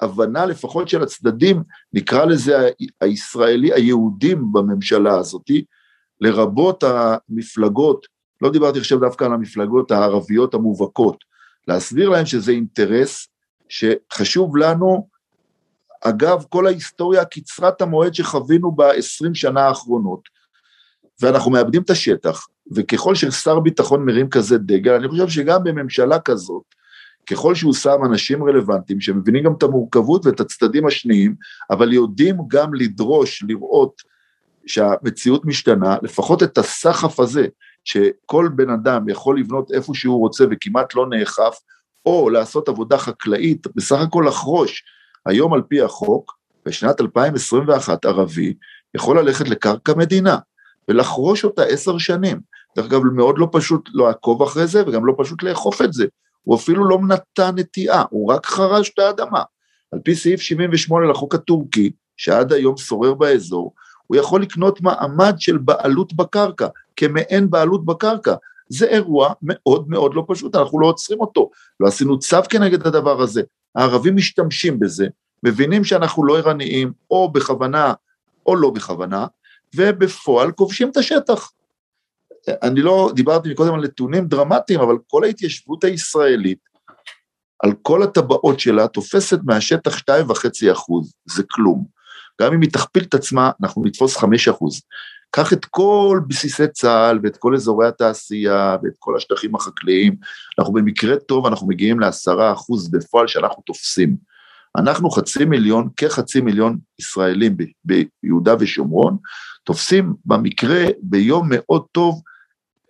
הבנה 0.00 0.46
לפחות 0.46 0.88
של 0.88 1.02
הצדדים, 1.02 1.62
נקרא 1.92 2.24
לזה 2.24 2.68
הישראלי, 3.00 3.72
היהודים 3.72 4.52
בממשלה 4.52 5.18
הזאתי, 5.18 5.64
לרבות 6.20 6.84
המפלגות, 6.84 8.06
לא 8.42 8.50
דיברתי 8.50 8.78
עכשיו 8.78 8.98
דווקא 9.00 9.24
על 9.24 9.32
המפלגות 9.32 9.90
הערביות 9.90 10.54
המובהקות, 10.54 11.24
להסביר 11.68 12.08
להם 12.08 12.26
שזה 12.26 12.52
אינטרס 12.52 13.28
שחשוב 13.68 14.56
לנו, 14.56 15.08
אגב 16.04 16.44
כל 16.48 16.66
ההיסטוריה 16.66 17.24
קצרת 17.24 17.82
המועד 17.82 18.14
שחווינו 18.14 18.72
בעשרים 18.72 19.34
שנה 19.34 19.60
האחרונות, 19.60 20.20
ואנחנו 21.22 21.50
מאבדים 21.50 21.82
את 21.82 21.90
השטח, 21.90 22.46
וככל 22.74 23.14
ששר 23.14 23.60
ביטחון 23.60 24.04
מרים 24.04 24.30
כזה 24.30 24.58
דגל, 24.58 24.94
אני 24.94 25.08
חושב 25.08 25.28
שגם 25.28 25.64
בממשלה 25.64 26.20
כזאת, 26.20 26.62
ככל 27.30 27.54
שהוא 27.54 27.74
שם 27.74 28.04
אנשים 28.04 28.44
רלוונטיים 28.44 29.00
שמבינים 29.00 29.44
גם 29.44 29.52
את 29.58 29.62
המורכבות 29.62 30.26
ואת 30.26 30.40
הצדדים 30.40 30.86
השניים, 30.86 31.34
אבל 31.70 31.92
יודעים 31.92 32.36
גם 32.48 32.74
לדרוש, 32.74 33.44
לראות 33.48 34.02
שהמציאות 34.66 35.44
משתנה, 35.44 35.96
לפחות 36.02 36.42
את 36.42 36.58
הסחף 36.58 37.20
הזה 37.20 37.46
שכל 37.84 38.48
בן 38.54 38.70
אדם 38.70 39.08
יכול 39.08 39.40
לבנות 39.40 39.70
איפה 39.72 39.94
שהוא 39.94 40.18
רוצה 40.18 40.44
וכמעט 40.50 40.94
לא 40.94 41.06
נאכף, 41.06 41.58
או 42.06 42.30
לעשות 42.30 42.68
עבודה 42.68 42.98
חקלאית, 42.98 43.66
בסך 43.76 44.00
הכל 44.00 44.24
לחרוש. 44.28 44.82
היום 45.26 45.54
על 45.54 45.62
פי 45.62 45.82
החוק, 45.82 46.38
בשנת 46.66 47.00
2021 47.00 48.04
ערבי 48.04 48.54
יכול 48.94 49.20
ללכת 49.20 49.48
לקרקע 49.48 49.94
מדינה 49.94 50.38
ולחרוש 50.88 51.44
אותה 51.44 51.62
עשר 51.62 51.98
שנים. 51.98 52.40
דרך 52.76 52.86
אגב, 52.86 53.04
מאוד 53.04 53.38
לא 53.38 53.48
פשוט 53.52 53.88
לעקוב 53.94 54.42
אחרי 54.42 54.66
זה 54.66 54.82
וגם 54.86 55.06
לא 55.06 55.14
פשוט 55.18 55.42
לאכוף 55.42 55.82
את 55.82 55.92
זה. 55.92 56.06
הוא 56.42 56.56
אפילו 56.56 56.88
לא 56.88 56.98
נתן 57.08 57.50
נטיעה, 57.54 58.04
הוא 58.10 58.32
רק 58.32 58.46
חרש 58.46 58.90
את 58.94 58.98
האדמה. 58.98 59.42
על 59.92 59.98
פי 60.04 60.14
סעיף 60.14 60.40
78 60.40 61.06
לחוק 61.06 61.34
הטורקי, 61.34 61.90
שעד 62.16 62.52
היום 62.52 62.76
שורר 62.76 63.14
באזור, 63.14 63.74
הוא 64.06 64.16
יכול 64.16 64.42
לקנות 64.42 64.80
מעמד 64.80 65.34
של 65.38 65.58
בעלות 65.58 66.12
בקרקע, 66.12 66.66
כמעין 66.96 67.50
בעלות 67.50 67.84
בקרקע. 67.84 68.34
זה 68.68 68.86
אירוע 68.86 69.32
מאוד 69.42 69.88
מאוד 69.88 70.14
לא 70.14 70.24
פשוט, 70.28 70.56
אנחנו 70.56 70.80
לא 70.80 70.86
עוצרים 70.86 71.20
אותו, 71.20 71.50
לא 71.80 71.88
עשינו 71.88 72.18
צו 72.18 72.36
כנגד 72.48 72.86
הדבר 72.86 73.22
הזה. 73.22 73.42
הערבים 73.78 74.16
משתמשים 74.16 74.80
בזה, 74.80 75.06
מבינים 75.42 75.84
שאנחנו 75.84 76.24
לא 76.24 76.38
ערניים, 76.38 76.92
או 77.10 77.32
בכוונה 77.32 77.92
או 78.46 78.56
לא 78.56 78.70
בכוונה, 78.70 79.26
ובפועל 79.76 80.52
כובשים 80.52 80.90
את 80.90 80.96
השטח. 80.96 81.50
אני 82.62 82.82
לא, 82.82 83.10
דיברתי 83.14 83.54
קודם 83.54 83.74
על 83.74 83.80
נתונים 83.80 84.26
דרמטיים, 84.26 84.80
אבל 84.80 84.94
כל 85.06 85.24
ההתיישבות 85.24 85.84
הישראלית, 85.84 86.58
על 87.62 87.72
כל 87.82 88.02
הטבעות 88.02 88.60
שלה, 88.60 88.88
תופסת 88.88 89.38
מהשטח 89.44 89.98
2.5 89.98 90.72
אחוז, 90.72 91.14
זה 91.26 91.42
כלום. 91.50 91.86
גם 92.40 92.52
אם 92.52 92.60
היא 92.60 92.70
תכפיל 92.72 93.02
את 93.02 93.14
עצמה, 93.14 93.50
אנחנו 93.62 93.84
נתפוס 93.84 94.16
חמש 94.16 94.48
אחוז. 94.48 94.82
קח 95.30 95.52
את 95.52 95.64
כל 95.64 96.20
בסיסי 96.28 96.68
צה"ל 96.68 97.18
ואת 97.22 97.36
כל 97.36 97.54
אזורי 97.54 97.88
התעשייה 97.88 98.76
ואת 98.82 98.92
כל 98.98 99.16
השטחים 99.16 99.54
החקלאיים, 99.54 100.16
אנחנו 100.58 100.72
במקרה 100.72 101.16
טוב, 101.16 101.46
אנחנו 101.46 101.66
מגיעים 101.66 102.00
לעשרה 102.00 102.52
אחוז 102.52 102.90
בפועל 102.90 103.26
שאנחנו 103.26 103.62
תופסים. 103.62 104.16
אנחנו 104.76 105.10
חצי 105.10 105.44
מיליון, 105.44 105.88
כחצי 105.96 106.40
מיליון 106.40 106.78
ישראלים 106.98 107.56
ב- 107.56 107.64
ביהודה 108.22 108.54
ושומרון, 108.60 109.16
תופסים 109.64 110.14
במקרה 110.24 110.84
ביום 111.02 111.46
מאוד 111.50 111.84
טוב 111.92 112.22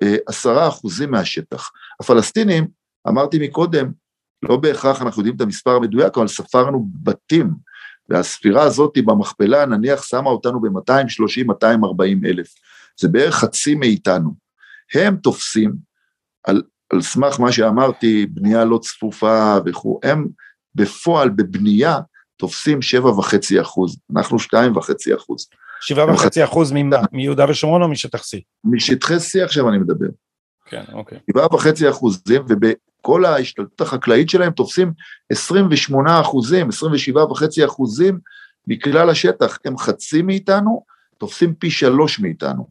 אה, 0.02 0.16
עשרה 0.26 0.68
אחוזים 0.68 1.10
מהשטח. 1.10 1.70
הפלסטינים, 2.00 2.66
אמרתי 3.08 3.38
מקודם, 3.38 3.90
לא 4.42 4.56
בהכרח 4.56 5.02
אנחנו 5.02 5.20
יודעים 5.20 5.36
את 5.36 5.40
המספר 5.40 5.70
המדויק, 5.70 6.18
אבל 6.18 6.28
ספרנו 6.28 6.88
בתים, 7.02 7.50
והספירה 8.08 8.62
הזאת 8.62 8.98
במכפלה 9.04 9.66
נניח 9.66 10.02
שמה 10.02 10.30
אותנו 10.30 10.60
ב-230-240 10.60 12.26
אלף, 12.26 12.54
זה 13.00 13.08
בערך 13.08 13.34
חצי 13.34 13.74
מאיתנו. 13.74 14.30
הם 14.94 15.16
תופסים, 15.16 15.74
על, 16.44 16.62
על 16.92 17.02
סמך 17.02 17.40
מה 17.40 17.52
שאמרתי, 17.52 18.26
בנייה 18.26 18.64
לא 18.64 18.78
צפופה 18.78 19.56
וכו', 19.66 20.00
הם 20.02 20.26
בפועל 20.74 21.28
בבנייה 21.28 21.98
תופסים 22.36 22.82
שבע 22.82 23.10
וחצי 23.10 23.60
אחוז, 23.60 23.98
אנחנו 24.16 24.38
שתיים 24.38 24.76
וחצי 24.76 25.14
אחוז. 25.14 25.48
שבעה 25.80 26.14
וחצי 26.14 26.44
אחוז 26.44 26.72
ממה? 26.74 26.96
מיהודה 27.12 27.50
ושומרון 27.50 27.82
או 27.82 27.88
משטח 27.88 28.18
C? 28.18 28.40
משטחי 28.64 29.16
C 29.16 29.44
עכשיו 29.44 29.68
אני 29.68 29.78
מדבר. 29.78 30.06
כן, 30.70 30.84
אוקיי. 30.92 31.18
שבעה 31.30 31.54
וחצי 31.54 31.90
אחוזים, 31.90 32.42
ובכל 32.48 33.24
ההשתלטות 33.24 33.80
החקלאית 33.80 34.30
שלהם 34.30 34.52
תופסים 34.52 34.92
28 35.32 36.20
אחוזים, 36.20 36.68
27 36.68 37.24
וחצי 37.24 37.64
אחוזים 37.64 38.18
מכלל 38.66 39.10
השטח. 39.10 39.58
הם 39.64 39.78
חצי 39.78 40.22
מאיתנו, 40.22 40.84
תופסים 41.18 41.54
פי 41.54 41.70
שלוש 41.70 42.20
מאיתנו. 42.20 42.68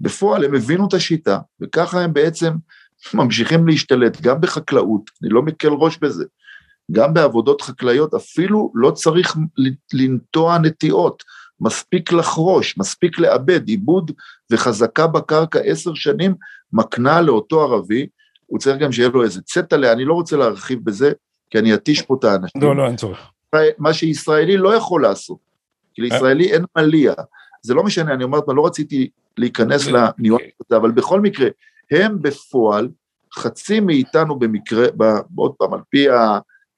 בפועל 0.00 0.44
הם 0.44 0.54
הבינו 0.54 0.88
את 0.88 0.94
השיטה, 0.94 1.38
וככה 1.60 2.00
הם 2.00 2.12
בעצם 2.12 2.52
ממשיכים 3.14 3.68
להשתלט 3.68 4.20
גם 4.20 4.40
בחקלאות, 4.40 5.10
אני 5.22 5.30
לא 5.30 5.42
מקל 5.42 5.68
ראש 5.68 5.98
בזה, 5.98 6.24
גם 6.92 7.14
בעבודות 7.14 7.62
חקלאיות, 7.62 8.14
אפילו 8.14 8.72
לא 8.74 8.90
צריך 8.90 9.36
לנטוע 9.92 10.58
נטיעות, 10.58 11.22
מספיק 11.60 12.12
לחרוש, 12.12 12.78
מספיק 12.78 13.18
לאבד, 13.18 13.68
עיבוד 13.68 14.10
וחזקה 14.50 15.06
בקרקע 15.06 15.58
עשר 15.58 15.94
שנים 15.94 16.34
מקנה 16.72 17.20
לאותו 17.20 17.62
ערבי, 17.62 18.06
הוא 18.46 18.58
צריך 18.58 18.78
גם 18.78 18.92
שיהיה 18.92 19.08
לו 19.08 19.22
איזה 19.22 19.42
צטלה, 19.42 19.92
אני 19.92 20.04
לא 20.04 20.14
רוצה 20.14 20.36
להרחיב 20.36 20.84
בזה, 20.84 21.12
כי 21.50 21.58
אני 21.58 21.74
אתיש 21.74 22.02
פה 22.02 22.16
את 22.18 22.24
האנשים. 22.24 22.62
לא, 22.62 22.76
לא, 22.76 22.86
אין 22.86 22.96
צורך. 22.96 23.30
מה 23.78 23.92
שישראלי 23.92 24.56
לא 24.56 24.74
יכול 24.74 25.02
לעשות, 25.02 25.38
כי 25.94 26.02
לישראלי 26.02 26.52
אין 26.52 26.64
מליע. 26.76 27.12
זה 27.62 27.74
לא 27.74 27.82
משנה, 27.82 28.12
אני 28.12 28.24
אומרת, 28.24 28.44
לא 28.48 28.66
רציתי 28.66 29.08
להיכנס 29.36 29.86
לניואנס 29.86 30.42
הזה, 30.66 30.76
אבל 30.76 30.90
בכל 30.90 31.20
מקרה, 31.20 31.48
הם 31.90 32.22
בפועל, 32.22 32.88
חצי 33.34 33.80
מאיתנו 33.80 34.38
במקרה, 34.38 34.86
עוד 35.36 35.52
פעם, 35.58 35.74
על 35.74 35.80
פי 35.90 36.06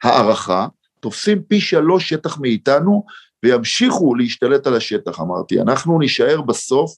הערכה, 0.03 0.67
תופסים 1.01 1.43
פי 1.43 1.61
שלוש 1.61 2.09
שטח 2.09 2.41
מאיתנו, 2.41 3.05
וימשיכו 3.45 4.15
להשתלט 4.15 4.67
על 4.67 4.75
השטח, 4.75 5.21
אמרתי. 5.21 5.61
אנחנו 5.61 5.99
נישאר 5.99 6.41
בסוף 6.41 6.95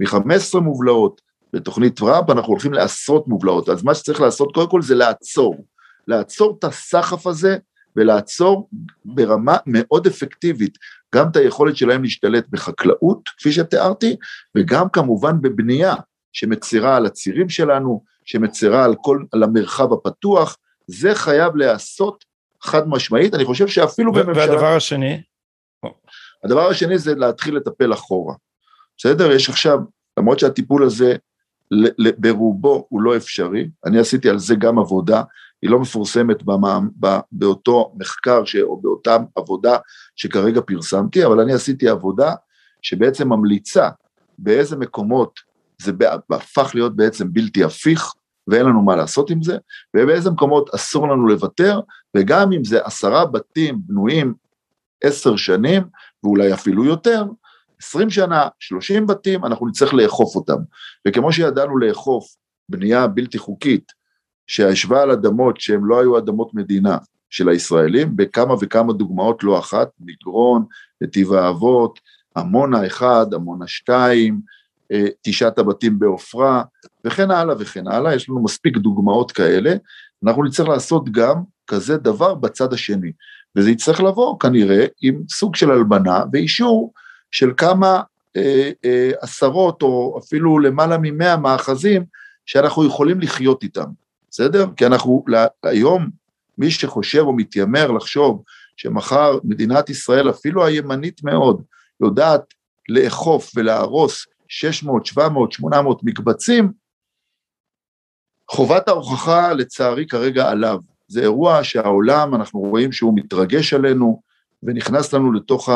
מ-15 0.00 0.60
מובלעות 0.60 1.20
בתוכנית 1.52 1.96
טראמפ, 1.96 2.30
אנחנו 2.30 2.48
הולכים 2.48 2.72
לעשרות 2.72 3.28
מובלעות. 3.28 3.68
אז 3.68 3.84
מה 3.84 3.94
שצריך 3.94 4.20
לעשות 4.20 4.54
קודם 4.54 4.70
כל 4.70 4.82
זה 4.82 4.94
לעצור. 4.94 5.56
לעצור 6.08 6.56
את 6.58 6.64
הסחף 6.64 7.26
הזה 7.26 7.56
ולעצור 7.96 8.68
ברמה 9.04 9.56
מאוד 9.66 10.06
אפקטיבית 10.06 10.78
גם 11.14 11.28
את 11.28 11.36
היכולת 11.36 11.76
שלהם 11.76 12.02
להשתלט 12.02 12.46
בחקלאות, 12.50 13.28
כפי 13.38 13.52
שתיארתי, 13.52 14.16
וגם 14.56 14.88
כמובן 14.88 15.40
בבנייה 15.40 15.94
שמצרה 16.32 16.96
על 16.96 17.06
הצירים 17.06 17.48
שלנו, 17.48 18.02
שמצרה 18.24 18.84
על 18.84 18.94
כל, 19.02 19.24
על 19.32 19.42
המרחב 19.42 19.92
הפתוח, 19.92 20.56
זה 20.86 21.14
חייב 21.14 21.56
להיעשות 21.56 22.24
חד 22.62 22.88
משמעית, 22.88 23.34
אני 23.34 23.44
חושב 23.44 23.68
שאפילו 23.68 24.12
בממשלה... 24.12 24.50
והדבר 24.50 24.76
השני? 24.76 25.22
הדבר 26.44 26.68
השני 26.68 26.98
זה 26.98 27.14
להתחיל 27.14 27.56
לטפל 27.56 27.92
אחורה. 27.92 28.34
בסדר? 28.98 29.32
יש 29.32 29.48
עכשיו, 29.48 29.78
למרות 30.18 30.38
שהטיפול 30.38 30.84
הזה 30.84 31.16
ברובו 32.18 32.86
הוא 32.88 33.02
לא 33.02 33.16
אפשרי, 33.16 33.68
אני 33.86 33.98
עשיתי 33.98 34.30
על 34.30 34.38
זה 34.38 34.54
גם 34.54 34.78
עבודה, 34.78 35.22
היא 35.62 35.70
לא 35.70 35.80
מפורסמת 35.80 36.42
במה, 36.42 36.78
באותו 37.32 37.92
מחקר 37.96 38.44
ש, 38.44 38.56
או 38.56 38.80
באותה 38.80 39.16
עבודה 39.36 39.76
שכרגע 40.16 40.60
פרסמתי, 40.60 41.26
אבל 41.26 41.40
אני 41.40 41.52
עשיתי 41.52 41.88
עבודה 41.88 42.34
שבעצם 42.82 43.28
ממליצה 43.28 43.88
באיזה 44.38 44.76
מקומות 44.76 45.40
זה 45.82 45.92
הפך 46.30 46.70
להיות 46.74 46.96
בעצם 46.96 47.32
בלתי 47.32 47.64
הפיך, 47.64 48.12
ואין 48.48 48.66
לנו 48.66 48.82
מה 48.82 48.96
לעשות 48.96 49.30
עם 49.30 49.42
זה, 49.42 49.56
ובאיזה 49.96 50.30
מקומות 50.30 50.74
אסור 50.74 51.08
לנו 51.08 51.26
לוותר, 51.26 51.80
וגם 52.16 52.52
אם 52.52 52.64
זה 52.64 52.80
עשרה 52.84 53.26
בתים 53.26 53.78
בנויים 53.86 54.34
עשר 55.04 55.36
שנים, 55.36 55.82
ואולי 56.24 56.54
אפילו 56.54 56.84
יותר, 56.84 57.24
עשרים 57.80 58.10
שנה, 58.10 58.48
שלושים 58.60 59.06
בתים, 59.06 59.44
אנחנו 59.44 59.68
נצטרך 59.68 59.94
לאכוף 59.94 60.36
אותם. 60.36 60.58
וכמו 61.08 61.32
שידענו 61.32 61.78
לאכוף 61.78 62.26
בנייה 62.68 63.06
בלתי 63.06 63.38
חוקית, 63.38 63.92
שישבה 64.46 65.02
על 65.02 65.10
אדמות 65.10 65.60
שהן 65.60 65.80
לא 65.82 66.00
היו 66.00 66.18
אדמות 66.18 66.54
מדינה 66.54 66.98
של 67.30 67.48
הישראלים, 67.48 68.16
בכמה 68.16 68.54
וכמה 68.60 68.92
דוגמאות 68.92 69.44
לא 69.44 69.58
אחת, 69.58 69.88
מגרון, 70.00 70.64
נתיב 71.00 71.32
האבות, 71.32 72.00
עמונה 72.36 72.86
אחד, 72.86 73.26
עמונה 73.34 73.66
שתיים, 73.66 74.40
אה, 74.92 75.06
תשעת 75.22 75.58
הבתים 75.58 75.98
בעופרה, 75.98 76.62
וכן 77.04 77.30
הלאה 77.30 77.54
וכן 77.58 77.86
הלאה, 77.88 78.14
יש 78.14 78.28
לנו 78.28 78.44
מספיק 78.44 78.76
דוגמאות 78.76 79.32
כאלה, 79.32 79.74
אנחנו 80.24 80.44
נצטרך 80.44 80.68
לעשות 80.68 81.10
גם 81.10 81.42
כזה 81.66 81.96
דבר 81.96 82.34
בצד 82.34 82.72
השני, 82.72 83.12
וזה 83.56 83.70
יצטרך 83.70 84.00
לבוא 84.00 84.38
כנראה 84.40 84.86
עם 85.02 85.22
סוג 85.30 85.56
של 85.56 85.70
הלבנה 85.70 86.24
ואישור 86.32 86.92
של 87.30 87.52
כמה 87.56 88.02
אה, 88.36 88.70
אה, 88.84 89.10
עשרות 89.20 89.82
או 89.82 90.20
אפילו 90.24 90.58
למעלה 90.58 90.96
ממאה 91.02 91.36
מאחזים 91.36 92.04
שאנחנו 92.46 92.86
יכולים 92.86 93.20
לחיות 93.20 93.62
איתם, 93.62 93.86
בסדר? 94.30 94.66
כי 94.76 94.86
אנחנו 94.86 95.24
היום, 95.62 96.10
מי 96.58 96.70
שחושב 96.70 97.20
או 97.20 97.32
מתיימר 97.32 97.90
לחשוב 97.90 98.42
שמחר 98.76 99.38
מדינת 99.44 99.90
ישראל, 99.90 100.30
אפילו 100.30 100.66
הימנית 100.66 101.24
מאוד, 101.24 101.62
יודעת 102.00 102.42
לאכוף 102.88 103.52
ולהרוס 103.56 104.26
600, 104.48 105.06
700, 105.06 105.52
800 105.52 106.00
מקבצים, 106.02 106.72
חובת 108.50 108.88
ההוכחה 108.88 109.52
לצערי 109.52 110.06
כרגע 110.06 110.50
עליו. 110.50 110.78
זה 111.14 111.20
אירוע 111.20 111.64
שהעולם, 111.64 112.34
אנחנו 112.34 112.60
רואים 112.60 112.92
שהוא 112.92 113.12
מתרגש 113.16 113.74
עלינו 113.74 114.22
ונכנס 114.62 115.12
לנו 115.12 115.32
לתוך 115.32 115.68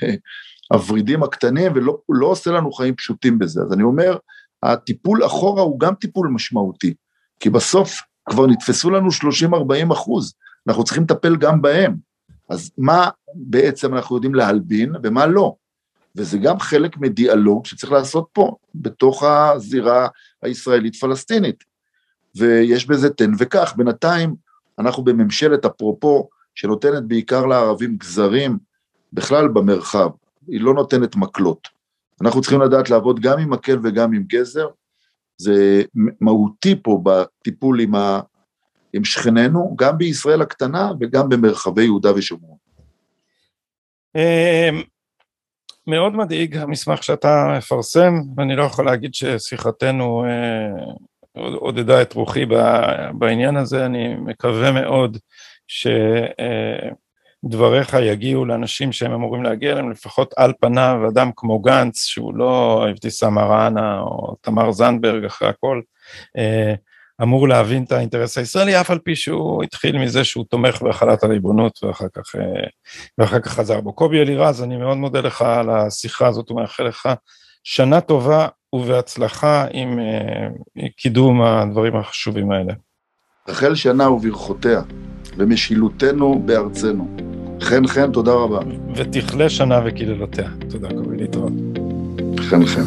הוורידים 0.72 1.22
הקטנים 1.22 1.72
ולא 1.74 1.98
לא 2.08 2.26
עושה 2.26 2.50
לנו 2.50 2.72
חיים 2.72 2.94
פשוטים 2.94 3.38
בזה. 3.38 3.60
אז 3.62 3.72
אני 3.72 3.82
אומר, 3.82 4.16
הטיפול 4.62 5.26
אחורה 5.26 5.62
הוא 5.62 5.80
גם 5.80 5.94
טיפול 5.94 6.28
משמעותי, 6.28 6.94
כי 7.40 7.50
בסוף 7.50 8.00
כבר 8.28 8.46
נתפסו 8.46 8.90
לנו 8.90 9.08
30-40 9.88 9.92
אחוז, 9.92 10.34
אנחנו 10.68 10.84
צריכים 10.84 11.02
לטפל 11.02 11.36
גם 11.36 11.62
בהם. 11.62 11.96
אז 12.48 12.70
מה 12.78 13.08
בעצם 13.34 13.94
אנחנו 13.94 14.16
יודעים 14.16 14.34
להלבין 14.34 14.92
ומה 15.02 15.26
לא? 15.26 15.54
וזה 16.16 16.38
גם 16.38 16.60
חלק 16.60 16.98
מדיאלוג 16.98 17.66
שצריך 17.66 17.92
לעשות 17.92 18.28
פה, 18.32 18.56
בתוך 18.74 19.22
הזירה 19.22 20.08
הישראלית-פלסטינית. 20.42 21.64
ויש 22.36 22.86
בזה 22.86 23.10
תן 23.10 23.30
וקח. 23.38 23.74
בינתיים 23.76 24.49
אנחנו 24.80 25.04
בממשלת 25.04 25.64
אפרופו, 25.64 26.28
שנותנת 26.54 27.04
בעיקר 27.04 27.46
לערבים 27.46 27.96
גזרים, 27.96 28.58
בכלל 29.12 29.48
במרחב, 29.48 30.10
היא 30.46 30.60
לא 30.60 30.74
נותנת 30.74 31.16
מקלות. 31.16 31.68
אנחנו 32.22 32.40
צריכים 32.40 32.60
לדעת 32.60 32.90
לעבוד 32.90 33.20
גם 33.20 33.38
עם 33.38 33.50
מקל 33.50 33.78
וגם 33.84 34.12
עם 34.12 34.22
גזר, 34.22 34.68
זה 35.36 35.82
מהותי 36.20 36.82
פה 36.82 37.02
בטיפול 37.04 37.80
עם, 37.80 37.94
ה, 37.94 38.20
עם 38.92 39.04
שכנינו, 39.04 39.74
גם 39.78 39.98
בישראל 39.98 40.42
הקטנה 40.42 40.92
וגם 41.00 41.28
במרחבי 41.28 41.84
יהודה 41.84 42.14
ושומרון. 42.14 42.56
אמ, 44.16 44.82
מאוד 45.86 46.12
מדאיג 46.12 46.56
המסמך 46.56 47.02
שאתה 47.02 47.54
מפרסם, 47.58 48.14
ואני 48.36 48.56
לא 48.56 48.62
יכול 48.62 48.86
להגיד 48.86 49.14
ששיחתנו 49.14 50.24
אה, 50.24 50.92
עודדה 51.36 52.02
את 52.02 52.12
רוחי 52.12 52.46
בעניין 53.12 53.56
הזה, 53.56 53.86
אני 53.86 54.14
מקווה 54.14 54.72
מאוד 54.72 55.18
שדבריך 57.44 57.96
יגיעו 58.02 58.44
לאנשים 58.44 58.92
שהם 58.92 59.12
אמורים 59.12 59.42
להגיע 59.42 59.72
אליהם, 59.72 59.90
לפחות 59.90 60.34
על 60.36 60.52
פניו, 60.60 61.00
אדם 61.12 61.30
כמו 61.36 61.58
גנץ, 61.58 62.04
שהוא 62.04 62.34
לא 62.34 62.86
אבתיסאם 62.90 63.34
מראענה 63.34 64.00
או 64.00 64.36
תמר 64.40 64.72
זנדברג 64.72 65.24
אחרי 65.24 65.48
הכל, 65.48 65.80
אה, 66.36 66.74
אמור 67.22 67.48
להבין 67.48 67.84
את 67.84 67.92
האינטרס 67.92 68.38
הישראלי, 68.38 68.80
אף 68.80 68.90
על 68.90 68.98
פי 68.98 69.16
שהוא 69.16 69.62
התחיל 69.62 69.98
מזה 69.98 70.24
שהוא 70.24 70.44
תומך 70.50 70.82
בהחלת 70.82 71.24
הריבונות 71.24 71.84
ואחר 71.84 72.06
כך, 72.14 72.36
אה, 72.36 72.66
ואחר 73.18 73.40
כך 73.40 73.52
חזר 73.52 73.80
בו. 73.80 73.92
קובי 73.92 74.20
אלירז, 74.20 74.62
אני 74.62 74.76
מאוד 74.76 74.96
מודה 74.96 75.20
לך 75.20 75.42
על 75.42 75.70
השיחה 75.70 76.26
הזאת 76.26 76.50
ומאחל 76.50 76.84
לך 76.84 77.08
שנה 77.64 78.00
טובה 78.00 78.48
ובהצלחה 78.72 79.66
עם 79.72 79.98
קידום 80.96 81.42
הדברים 81.42 81.96
החשובים 81.96 82.50
האלה. 82.50 82.72
רחל 83.48 83.74
שנה 83.74 84.10
וברכותיה, 84.10 84.82
ומשילותנו 85.36 86.42
בארצנו. 86.44 87.16
חן 87.60 87.86
חן, 87.86 88.12
תודה 88.12 88.32
רבה. 88.32 88.58
ותכלה 88.96 89.48
שנה 89.48 89.80
וקללותיה. 89.84 90.48
תודה, 90.70 90.88
קובי 90.88 91.16
להתראות. 91.16 91.52
חן 92.40 92.66
חן. 92.66 92.86